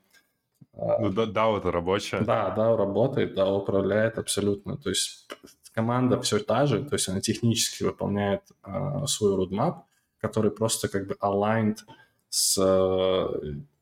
э, 0.75 0.99
ну, 1.01 1.13
да, 1.13 1.27
да, 1.27 1.57
это 1.59 1.73
рабочая. 1.73 2.21
Да, 2.21 2.51
да, 2.51 2.77
работает, 2.77 3.35
да, 3.35 3.53
управляет 3.53 4.19
абсолютно, 4.19 4.77
то 4.77 4.91
есть 4.91 5.29
команда 5.75 6.21
все 6.21 6.39
та 6.39 6.67
же, 6.67 6.85
то 6.85 6.95
есть 6.95 7.09
она 7.09 7.21
технически 7.21 7.83
выполняет 7.83 8.43
э, 8.65 9.07
свой 9.07 9.35
roadmap, 9.37 9.83
который 10.21 10.51
просто 10.51 10.89
как 10.89 11.07
бы 11.07 11.15
aligned 11.21 11.79
с, 12.29 12.55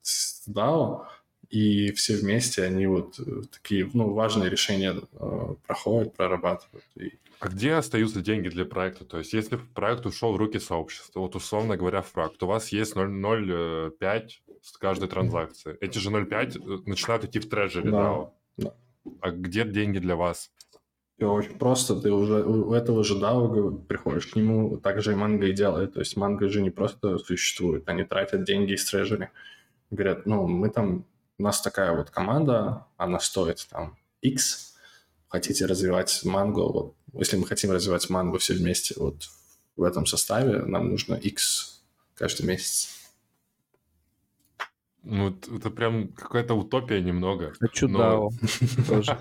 с 0.02 0.48
DAO, 0.48 1.06
и 1.50 1.92
все 1.92 2.16
вместе 2.16 2.62
они 2.64 2.86
вот 2.86 3.18
э, 3.18 3.42
такие, 3.50 3.88
ну, 3.92 4.12
важные 4.12 4.50
решения 4.50 4.94
э, 4.94 5.54
проходят, 5.66 6.14
прорабатывают. 6.14 6.84
И... 6.96 7.12
А 7.40 7.48
где 7.48 7.74
остаются 7.74 8.20
деньги 8.20 8.48
для 8.48 8.64
проекта? 8.64 9.04
То 9.04 9.18
есть, 9.18 9.32
если 9.32 9.56
проект 9.56 10.06
ушел 10.06 10.32
в 10.32 10.36
руки 10.36 10.58
сообщества, 10.58 11.20
вот 11.20 11.36
условно 11.36 11.76
говоря, 11.76 12.02
фраг, 12.02 12.36
то 12.36 12.46
у 12.46 12.48
вас 12.48 12.68
есть 12.70 12.94
0,05 12.94 13.92
э, 14.00 14.30
с 14.62 14.76
каждой 14.78 15.08
транзакции. 15.08 15.76
Эти 15.80 15.98
же 15.98 16.10
0,5 16.10 16.82
начинают 16.86 17.24
идти 17.24 17.38
в 17.38 17.48
трежери, 17.48 17.90
да, 17.90 18.30
да? 18.56 18.74
А 19.20 19.30
где 19.30 19.64
деньги 19.64 19.98
для 19.98 20.16
вас? 20.16 20.50
Все 21.16 21.32
очень 21.32 21.58
просто. 21.58 21.96
Ты 22.00 22.12
уже 22.12 22.42
у 22.42 22.74
этого 22.74 23.02
же 23.04 23.18
DAO 23.18 23.84
приходишь 23.86 24.26
к 24.26 24.36
нему, 24.36 24.76
так 24.78 25.00
же 25.00 25.12
и 25.12 25.14
Манго 25.14 25.46
и 25.46 25.52
делает. 25.52 25.94
То 25.94 26.00
есть 26.00 26.16
Манго 26.16 26.48
же 26.48 26.60
не 26.60 26.70
просто 26.70 27.18
существует, 27.18 27.88
они 27.88 28.04
тратят 28.04 28.44
деньги 28.44 28.72
из 28.72 28.84
трежери. 28.84 29.30
Говорят, 29.90 30.26
ну, 30.26 30.46
мы 30.46 30.68
там 30.68 31.06
у 31.38 31.42
нас 31.42 31.60
такая 31.60 31.92
вот 31.92 32.10
команда, 32.10 32.86
она 32.96 33.20
стоит 33.20 33.66
там 33.70 33.96
X, 34.22 34.74
хотите 35.28 35.66
развивать 35.66 36.24
Манго, 36.24 36.60
вот, 36.60 36.94
если 37.12 37.36
мы 37.36 37.46
хотим 37.46 37.70
развивать 37.70 38.08
Манго 38.10 38.38
все 38.38 38.54
вместе 38.54 38.94
вот 38.96 39.28
в 39.76 39.82
этом 39.82 40.06
составе, 40.06 40.62
нам 40.62 40.90
нужно 40.90 41.14
X 41.14 41.82
каждый 42.14 42.46
месяц. 42.46 42.96
Ну, 45.02 45.28
это 45.28 45.70
прям 45.70 46.08
какая-то 46.08 46.54
утопия 46.54 47.00
немного. 47.00 47.52
Хочу 47.60 47.86
но... 47.86 48.30
тоже. 48.88 49.18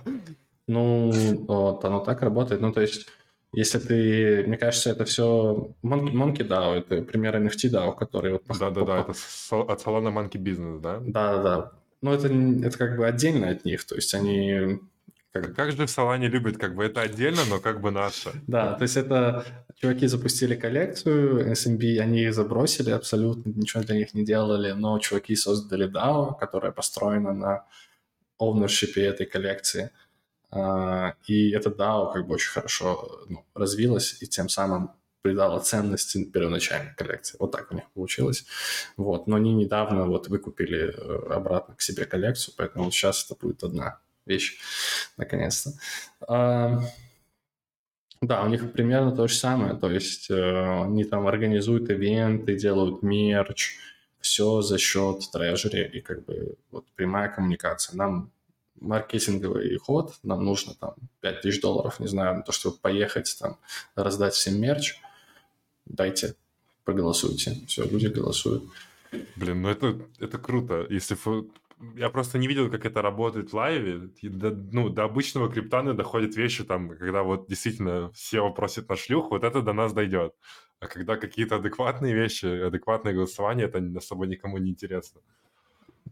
Ну, 0.68 1.12
вот, 1.48 1.86
оно 1.86 2.00
так 2.00 2.24
работает. 2.24 2.60
Ну, 2.62 2.72
то 2.72 2.82
есть, 2.82 3.06
если 3.54 3.78
ты, 3.78 4.44
мне 4.48 4.58
кажется, 4.58 4.90
это 4.90 5.06
все 5.06 5.76
Monkey, 5.84 6.12
Monkey 6.12 6.48
DAO, 6.48 6.74
это 6.74 7.04
пример 7.04 7.38
NFT 7.38 7.70
DAO, 7.72 7.96
который 7.96 8.32
вот... 8.34 8.44
Да-да-да, 8.48 9.02
это 9.02 9.12
от 9.12 9.86
Solana 9.86 10.12
Monkey 10.12 10.42
Business, 10.42 10.80
да? 10.80 11.00
Да-да-да. 11.00 11.72
Ну, 12.06 12.14
это, 12.14 12.28
это 12.28 12.78
как 12.78 12.98
бы 12.98 13.08
отдельно 13.08 13.50
от 13.50 13.66
них, 13.66 13.84
то 13.84 13.96
есть 13.96 14.14
они 14.14 14.80
как... 15.32 15.56
как 15.56 15.72
же 15.72 15.88
в 15.88 15.90
Солане 15.90 16.28
любят, 16.28 16.56
как 16.60 16.76
бы 16.76 16.84
это 16.84 17.02
отдельно, 17.02 17.42
но 17.50 17.60
как 17.60 17.82
бы 17.82 17.90
наше. 17.90 18.32
Да, 18.46 18.74
то 18.76 18.84
есть 18.84 18.96
это 18.96 19.44
чуваки 19.82 20.06
запустили 20.06 20.54
коллекцию, 20.56 21.52
SMB, 21.52 21.98
они 21.98 22.26
их 22.26 22.36
забросили, 22.36 22.92
абсолютно 22.92 23.50
ничего 23.50 23.82
для 23.82 23.96
них 23.96 24.14
не 24.14 24.24
делали, 24.24 24.74
но 24.74 25.00
чуваки 25.00 25.36
создали 25.36 25.92
DAO, 25.92 26.38
которая 26.40 26.72
построена 26.72 27.34
на 27.34 27.66
ownership 28.40 29.02
этой 29.02 29.26
коллекции. 29.26 29.90
А, 30.52 31.16
и 31.26 31.50
это 31.50 31.72
DAO 31.72 32.14
как 32.14 32.28
бы 32.28 32.36
очень 32.36 32.52
хорошо 32.52 33.24
ну, 33.30 33.44
развилось 33.56 34.22
и 34.22 34.28
тем 34.28 34.48
самым 34.48 34.92
придала 35.26 35.60
ценности 35.60 36.24
первоначальной 36.24 36.94
коллекции. 36.96 37.36
Вот 37.40 37.52
так 37.52 37.72
у 37.72 37.74
них 37.74 37.90
получилось. 37.96 38.46
Вот. 38.96 39.26
Но 39.26 39.38
они 39.38 39.56
недавно 39.56 40.06
вот 40.06 40.28
выкупили 40.28 40.94
э, 40.96 41.34
обратно 41.34 41.74
к 41.74 41.82
себе 41.82 42.06
коллекцию, 42.06 42.54
поэтому 42.56 42.84
вот 42.84 42.94
сейчас 42.94 43.26
это 43.26 43.34
будет 43.42 43.64
одна 43.64 43.98
вещь, 44.28 44.60
наконец-то. 45.18 45.72
А, 46.28 46.80
да, 48.22 48.44
у 48.44 48.50
них 48.50 48.72
примерно 48.72 49.16
то 49.16 49.28
же 49.28 49.34
самое, 49.34 49.74
то 49.74 49.90
есть 49.90 50.30
э, 50.30 50.84
они 50.84 51.06
там 51.06 51.26
организуют 51.26 51.90
ивенты, 51.90 52.56
делают 52.56 53.02
мерч, 53.02 53.80
все 54.20 54.62
за 54.62 54.78
счет 54.78 55.24
трежери 55.34 55.90
и 55.92 56.02
как 56.02 56.24
бы 56.26 56.56
вот 56.70 56.86
прямая 56.96 57.30
коммуникация. 57.30 57.98
Нам 57.98 58.32
маркетинговый 58.80 59.76
ход, 59.78 60.14
нам 60.22 60.46
нужно 60.46 60.76
там 60.76 60.94
5000 61.22 61.62
долларов, 61.62 62.00
не 62.00 62.08
знаю, 62.08 62.36
на 62.36 62.42
то, 62.44 62.52
чтобы 62.52 62.78
поехать 62.78 63.36
там 63.40 63.58
раздать 63.96 64.36
всем 64.36 64.62
мерч, 64.62 65.00
дайте, 65.86 66.36
проголосуйте. 66.84 67.58
Все, 67.68 67.86
люди 67.86 68.08
голосуют. 68.08 68.64
Блин, 69.36 69.62
ну 69.62 69.70
это, 69.70 70.00
это 70.20 70.38
круто. 70.38 70.86
Если 70.90 71.16
я 71.96 72.10
просто 72.10 72.38
не 72.38 72.48
видел, 72.48 72.70
как 72.70 72.86
это 72.86 73.02
работает 73.02 73.52
в 73.52 73.56
лайве. 73.56 74.10
До, 74.22 74.52
ну, 74.52 74.90
до 74.90 75.04
обычного 75.04 75.52
криптаны 75.52 75.94
доходят 75.94 76.36
вещи, 76.36 76.64
там, 76.64 76.90
когда 76.90 77.24
вот 77.24 77.48
действительно 77.48 78.12
все 78.14 78.50
просят 78.52 78.90
на 78.90 78.96
шлюх, 78.96 79.32
вот 79.32 79.44
это 79.44 79.62
до 79.62 79.74
нас 79.74 79.94
дойдет. 79.94 80.34
А 80.80 80.88
когда 80.88 81.18
какие-то 81.18 81.58
адекватные 81.58 82.14
вещи, 82.14 82.46
адекватное 82.46 83.14
голосование, 83.14 83.68
это 83.68 83.84
особо 83.98 84.26
никому 84.26 84.58
не 84.58 84.72
интересно. 84.72 85.22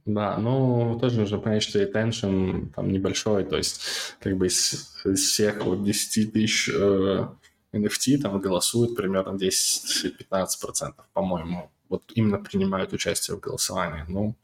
Да, 0.05 0.37
ну, 0.37 0.97
тоже 0.99 1.19
нужно 1.19 1.37
понять, 1.37 1.63
что 1.63 1.81
retention 1.81 2.73
там 2.75 2.91
небольшой, 2.91 3.45
то 3.45 3.57
есть 3.57 3.81
как 4.19 4.35
бы 4.35 4.47
из, 4.47 5.01
из 5.05 5.21
всех 5.21 5.63
вот 5.63 5.83
10 5.83 6.33
тысяч 6.33 6.69
э, 6.69 7.27
NFT 7.73 8.17
там 8.21 8.39
голосуют 8.39 8.95
примерно 8.95 9.35
10-15%, 9.35 10.93
по-моему, 11.13 11.71
вот 11.89 12.03
именно 12.15 12.37
принимают 12.37 12.93
участие 12.93 13.37
в 13.37 13.39
голосовании. 13.39 14.05
Ну, 14.07 14.35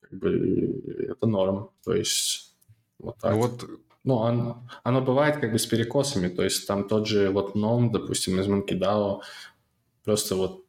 как 0.00 0.18
бы 0.18 1.08
это 1.08 1.26
норм. 1.26 1.70
То 1.84 1.94
есть 1.94 2.54
вот 2.98 3.18
так. 3.18 3.32
Ну, 3.32 3.38
вот... 3.40 3.64
ну 4.04 4.14
он, 4.16 4.56
оно 4.82 5.00
бывает 5.00 5.36
как 5.36 5.52
бы 5.52 5.58
с 5.58 5.66
перекосами. 5.66 6.28
То 6.28 6.42
есть 6.42 6.66
там 6.66 6.88
тот 6.88 7.06
же 7.06 7.30
вот 7.30 7.54
Ном, 7.54 7.92
допустим, 7.92 8.40
из 8.40 8.46
MonkeyDAO, 8.46 9.20
просто 10.04 10.36
вот 10.36 10.64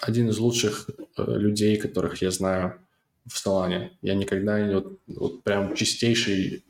один 0.00 0.28
из 0.28 0.38
лучших 0.38 0.90
э, 1.16 1.24
людей, 1.26 1.76
которых 1.76 2.22
я 2.22 2.30
знаю 2.30 2.80
в 3.26 3.38
Солане. 3.38 3.96
Я 4.02 4.14
никогда 4.14 4.60
не 4.60 4.74
вот, 4.74 4.98
вот 5.06 5.42
прям 5.42 5.74
чистейший 5.74 6.64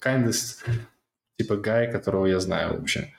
kindest 0.00 0.64
типа 1.40 1.56
гай, 1.56 1.90
которого 1.90 2.26
я 2.26 2.40
знаю 2.40 2.78
вообще. 2.78 3.12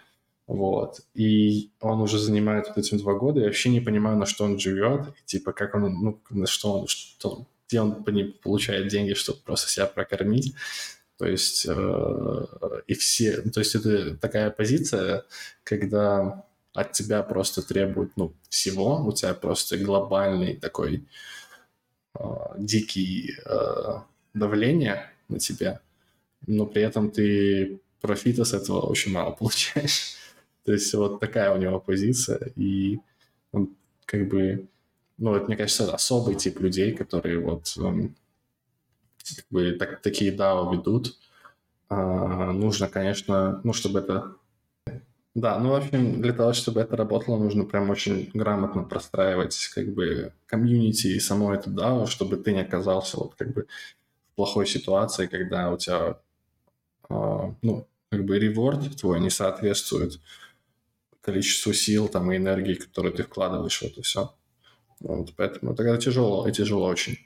Вот. 0.47 1.01
И 1.15 1.71
он 1.79 2.01
уже 2.01 2.19
занимает 2.19 2.67
вот 2.67 2.77
этим 2.77 2.97
два 2.97 3.13
года. 3.13 3.39
Я 3.39 3.45
вообще 3.47 3.69
не 3.69 3.81
понимаю, 3.81 4.17
на 4.17 4.25
что 4.25 4.43
он 4.43 4.59
живет. 4.59 5.07
И, 5.07 5.25
типа, 5.25 5.53
как 5.53 5.75
он, 5.75 5.93
ну, 5.93 6.21
на 6.29 6.45
что 6.45 6.73
он, 6.73 6.87
что, 6.87 7.47
где 7.67 7.81
он 7.81 8.03
получает 8.43 8.89
деньги, 8.89 9.13
чтобы 9.13 9.39
просто 9.39 9.69
себя 9.69 9.85
прокормить. 9.87 10.53
То 11.17 11.25
есть, 11.25 11.65
э, 11.67 12.45
и 12.87 12.93
все, 12.93 13.41
то 13.41 13.59
есть 13.59 13.75
это 13.75 14.17
такая 14.17 14.49
позиция, 14.49 15.23
когда 15.63 16.45
от 16.73 16.91
тебя 16.91 17.23
просто 17.23 17.61
требуют, 17.61 18.11
ну, 18.15 18.33
всего, 18.49 19.05
у 19.05 19.11
тебя 19.13 19.33
просто 19.33 19.77
глобальный 19.77 20.55
такой 20.57 21.05
э, 22.19 22.23
дикий 22.57 23.35
э, 23.45 23.99
давление 24.33 25.11
на 25.29 25.39
тебя, 25.39 25.79
но 26.47 26.65
при 26.65 26.81
этом 26.81 27.11
ты 27.11 27.79
профита 28.01 28.43
с 28.43 28.53
этого 28.53 28.81
очень 28.81 29.11
мало 29.11 29.31
получаешь. 29.39 30.15
То 30.65 30.73
есть 30.73 30.93
вот 30.93 31.19
такая 31.19 31.53
у 31.53 31.57
него 31.57 31.79
позиция, 31.79 32.51
и 32.55 32.99
он 33.51 33.75
как 34.05 34.27
бы, 34.27 34.67
ну, 35.17 35.35
это, 35.35 35.45
мне 35.47 35.57
кажется, 35.57 35.93
особый 35.93 36.35
тип 36.35 36.59
людей, 36.59 36.91
которые 36.91 37.39
вот 37.39 37.73
эм, 37.77 38.15
как 39.35 39.45
бы 39.49 39.71
так, 39.73 40.01
такие 40.01 40.35
DAO 40.35 40.71
ведут. 40.75 41.17
А, 41.89 42.51
нужно, 42.51 42.87
конечно, 42.87 43.61
ну, 43.63 43.73
чтобы 43.73 43.99
это... 43.99 44.35
Да, 45.33 45.57
ну, 45.59 45.69
в 45.69 45.75
общем, 45.75 46.21
для 46.21 46.33
того, 46.33 46.51
чтобы 46.51 46.81
это 46.81 46.97
работало, 46.97 47.37
нужно 47.37 47.63
прям 47.63 47.89
очень 47.89 48.29
грамотно 48.33 48.83
простраивать 48.83 49.71
как 49.73 49.93
бы 49.93 50.33
комьюнити 50.45 51.07
и 51.07 51.19
само 51.19 51.53
это 51.53 51.69
DAO, 51.69 52.07
чтобы 52.07 52.37
ты 52.37 52.53
не 52.53 52.61
оказался 52.61 53.17
вот 53.17 53.35
как 53.35 53.53
бы 53.53 53.67
в 54.31 54.35
плохой 54.35 54.67
ситуации, 54.67 55.27
когда 55.27 55.71
у 55.71 55.77
тебя, 55.77 56.19
а, 57.09 57.55
ну, 57.61 57.87
как 58.11 58.25
бы 58.25 58.37
реворд 58.37 58.97
твой 58.97 59.21
не 59.21 59.29
соответствует 59.29 60.19
количеству 61.21 61.71
сил 61.71 62.09
там, 62.09 62.31
и 62.31 62.37
энергии, 62.37 62.73
которые 62.73 63.13
ты 63.13 63.23
вкладываешь 63.23 63.81
в 63.81 63.83
это 63.83 64.01
все. 64.01 64.35
Вот, 64.99 65.33
поэтому 65.37 65.75
тогда 65.75 65.97
тяжело, 65.97 66.47
и 66.47 66.51
тяжело 66.51 66.87
очень. 66.87 67.17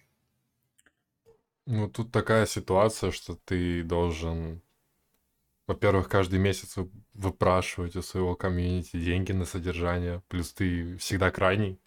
Ну, 1.66 1.90
тут 1.90 2.12
такая 2.12 2.46
ситуация, 2.46 3.12
что 3.12 3.36
ты 3.46 3.82
должен, 3.82 4.62
во-первых, 5.66 6.08
каждый 6.08 6.38
месяц 6.38 6.76
выпрашивать 7.14 7.96
у 7.96 8.04
своего 8.04 8.36
комьюнити 8.36 8.98
деньги 8.98 9.32
на 9.32 9.46
содержание, 9.46 10.22
плюс 10.28 10.54
ты 10.54 10.98
всегда 10.98 11.32
крайний. 11.32 11.80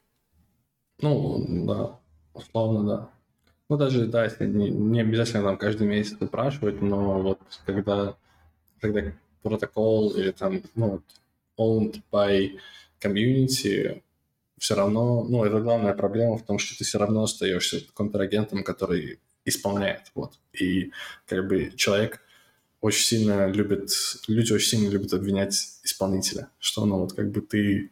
Ну, 1.01 1.45
да, 1.67 2.01
условно, 2.35 2.85
да. 2.85 3.11
Ну, 3.69 3.77
даже, 3.77 4.07
да, 4.07 4.25
если 4.25 4.47
не, 4.47 4.71
не 4.71 5.01
обязательно 5.03 5.45
там 5.45 5.59
каждый 5.59 5.87
месяц 5.87 6.17
выпрашивать, 6.19 6.83
но 6.83 7.21
вот 7.21 7.41
когда, 7.65 8.17
когда 8.81 9.13
протокол 9.43 10.11
или 10.11 10.31
там, 10.31 10.63
ну, 10.75 11.03
owned 11.59 12.01
by 12.13 12.59
community, 13.01 14.03
все 14.59 14.75
равно, 14.75 15.25
ну, 15.25 15.45
это 15.45 15.61
главная 15.61 15.95
проблема 15.95 16.37
в 16.37 16.45
том, 16.45 16.59
что 16.59 16.77
ты 16.77 16.85
все 16.85 16.99
равно 16.99 17.23
остаешься 17.23 17.81
контрагентом, 17.95 18.65
который 18.65 19.21
исполняет, 19.45 20.11
вот. 20.15 20.39
И 20.53 20.93
как 21.27 21.47
бы 21.49 21.73
человек 21.77 22.21
очень 22.81 23.05
сильно 23.05 23.47
любит, 23.49 23.91
люди 24.27 24.53
очень 24.53 24.69
сильно 24.69 24.89
любят 24.89 25.13
обвинять 25.13 25.55
исполнителя, 25.83 26.49
что, 26.59 26.85
ну, 26.85 26.99
вот 26.99 27.13
как 27.13 27.31
бы 27.31 27.41
ты 27.41 27.91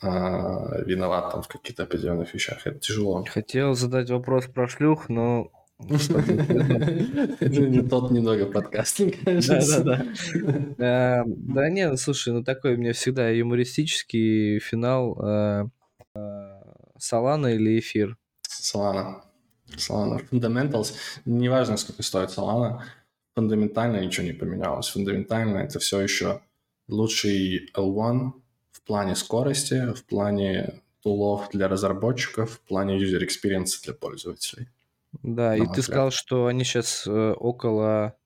а, 0.00 0.82
виноват 0.84 1.32
там 1.32 1.42
в 1.42 1.48
каких-то 1.48 1.84
определенных 1.84 2.34
вещах. 2.34 2.66
Это 2.66 2.78
тяжело. 2.78 3.24
Хотел 3.28 3.74
задать 3.74 4.10
вопрос 4.10 4.46
про 4.46 4.68
шлюх, 4.68 5.08
но 5.08 5.50
не 5.88 7.82
тот 7.82 8.10
немного 8.10 8.46
подкаст, 8.46 9.00
кажется. 9.24 9.82
Да, 9.82 9.96
да, 9.96 10.04
да. 10.78 11.24
Да 11.26 11.68
нет, 11.68 11.98
слушай, 11.98 12.32
ну 12.32 12.44
такой 12.44 12.74
у 12.74 12.76
меня 12.78 12.92
всегда 12.92 13.28
юмористический 13.28 14.60
финал. 14.60 15.18
Э, 15.20 15.66
э, 16.14 16.62
Солана 16.98 17.48
или 17.48 17.78
эфир? 17.78 18.16
Солана. 18.42 19.24
Solana. 19.76 20.20
Fundamentals. 20.30 20.94
Неважно, 21.24 21.76
сколько 21.76 22.02
стоит 22.02 22.30
Solana, 22.30 22.80
фундаментально 23.34 24.00
ничего 24.00 24.26
не 24.26 24.32
поменялось. 24.32 24.88
Фундаментально 24.88 25.58
это 25.58 25.80
все 25.80 26.00
еще 26.00 26.40
лучший 26.88 27.70
L1 27.74 28.32
в 28.70 28.82
плане 28.82 29.16
скорости, 29.16 29.92
в 29.92 30.04
плане 30.04 30.80
тулов 31.02 31.48
для 31.52 31.68
разработчиков, 31.68 32.52
в 32.52 32.60
плане 32.60 32.98
user 32.98 33.20
experience 33.20 33.82
для 33.84 33.92
пользователей. 33.92 34.68
Да, 35.22 35.56
и 35.56 35.66
ты 35.66 35.82
сказал, 35.82 36.10
что 36.10 36.46
они 36.46 36.64
сейчас 36.64 37.06
э, 37.06 37.32
около, 37.32 38.16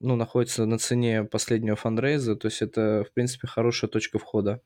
ну, 0.00 0.16
находятся 0.16 0.66
на 0.66 0.78
цене 0.78 1.24
последнего 1.24 1.76
фандрейза, 1.76 2.36
то 2.36 2.46
есть 2.48 2.62
это, 2.62 3.04
в 3.08 3.12
принципе, 3.12 3.46
хорошая 3.46 3.90
точка 3.90 4.18
входа. 4.18 4.60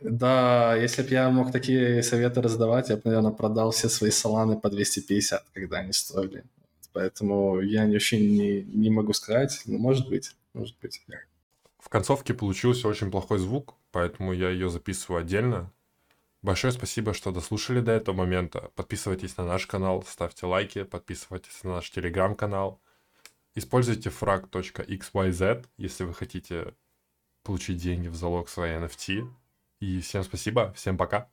Да, 0.00 0.74
если 0.74 1.02
бы 1.02 1.10
я 1.10 1.30
мог 1.30 1.52
такие 1.52 2.02
советы 2.02 2.40
раздавать, 2.40 2.88
я 2.88 2.96
бы, 2.96 3.02
наверное, 3.04 3.32
продал 3.32 3.72
все 3.72 3.88
свои 3.88 4.10
саланы 4.10 4.58
по 4.58 4.70
250, 4.70 5.50
когда 5.52 5.78
они 5.78 5.92
стоили. 5.92 6.44
Поэтому 6.92 7.60
я 7.60 7.86
вообще 7.86 8.18
не, 8.20 8.62
не 8.62 8.90
могу 8.90 9.12
сказать. 9.12 9.62
Ну, 9.66 9.78
может 9.78 10.08
быть, 10.08 10.34
может 10.54 10.76
быть. 10.80 11.04
В 11.78 11.88
концовке 11.88 12.34
получился 12.34 12.88
очень 12.88 13.10
плохой 13.10 13.38
звук, 13.38 13.74
поэтому 13.90 14.32
я 14.32 14.50
ее 14.50 14.70
записываю 14.70 15.20
отдельно. 15.20 15.70
Большое 16.42 16.72
спасибо, 16.72 17.14
что 17.14 17.30
дослушали 17.30 17.80
до 17.80 17.92
этого 17.92 18.16
момента. 18.16 18.72
Подписывайтесь 18.74 19.36
на 19.36 19.44
наш 19.44 19.66
канал, 19.66 20.02
ставьте 20.02 20.46
лайки, 20.46 20.82
подписывайтесь 20.82 21.62
на 21.62 21.76
наш 21.76 21.90
телеграм-канал. 21.90 22.80
Используйте 23.54 24.08
frag.xyz, 24.08 25.66
если 25.76 26.04
вы 26.04 26.14
хотите 26.14 26.74
получить 27.44 27.78
деньги 27.78 28.08
в 28.08 28.16
залог 28.16 28.48
своей 28.48 28.76
NFT. 28.76 29.28
И 29.80 30.00
всем 30.00 30.24
спасибо, 30.24 30.72
всем 30.72 30.96
пока. 30.96 31.30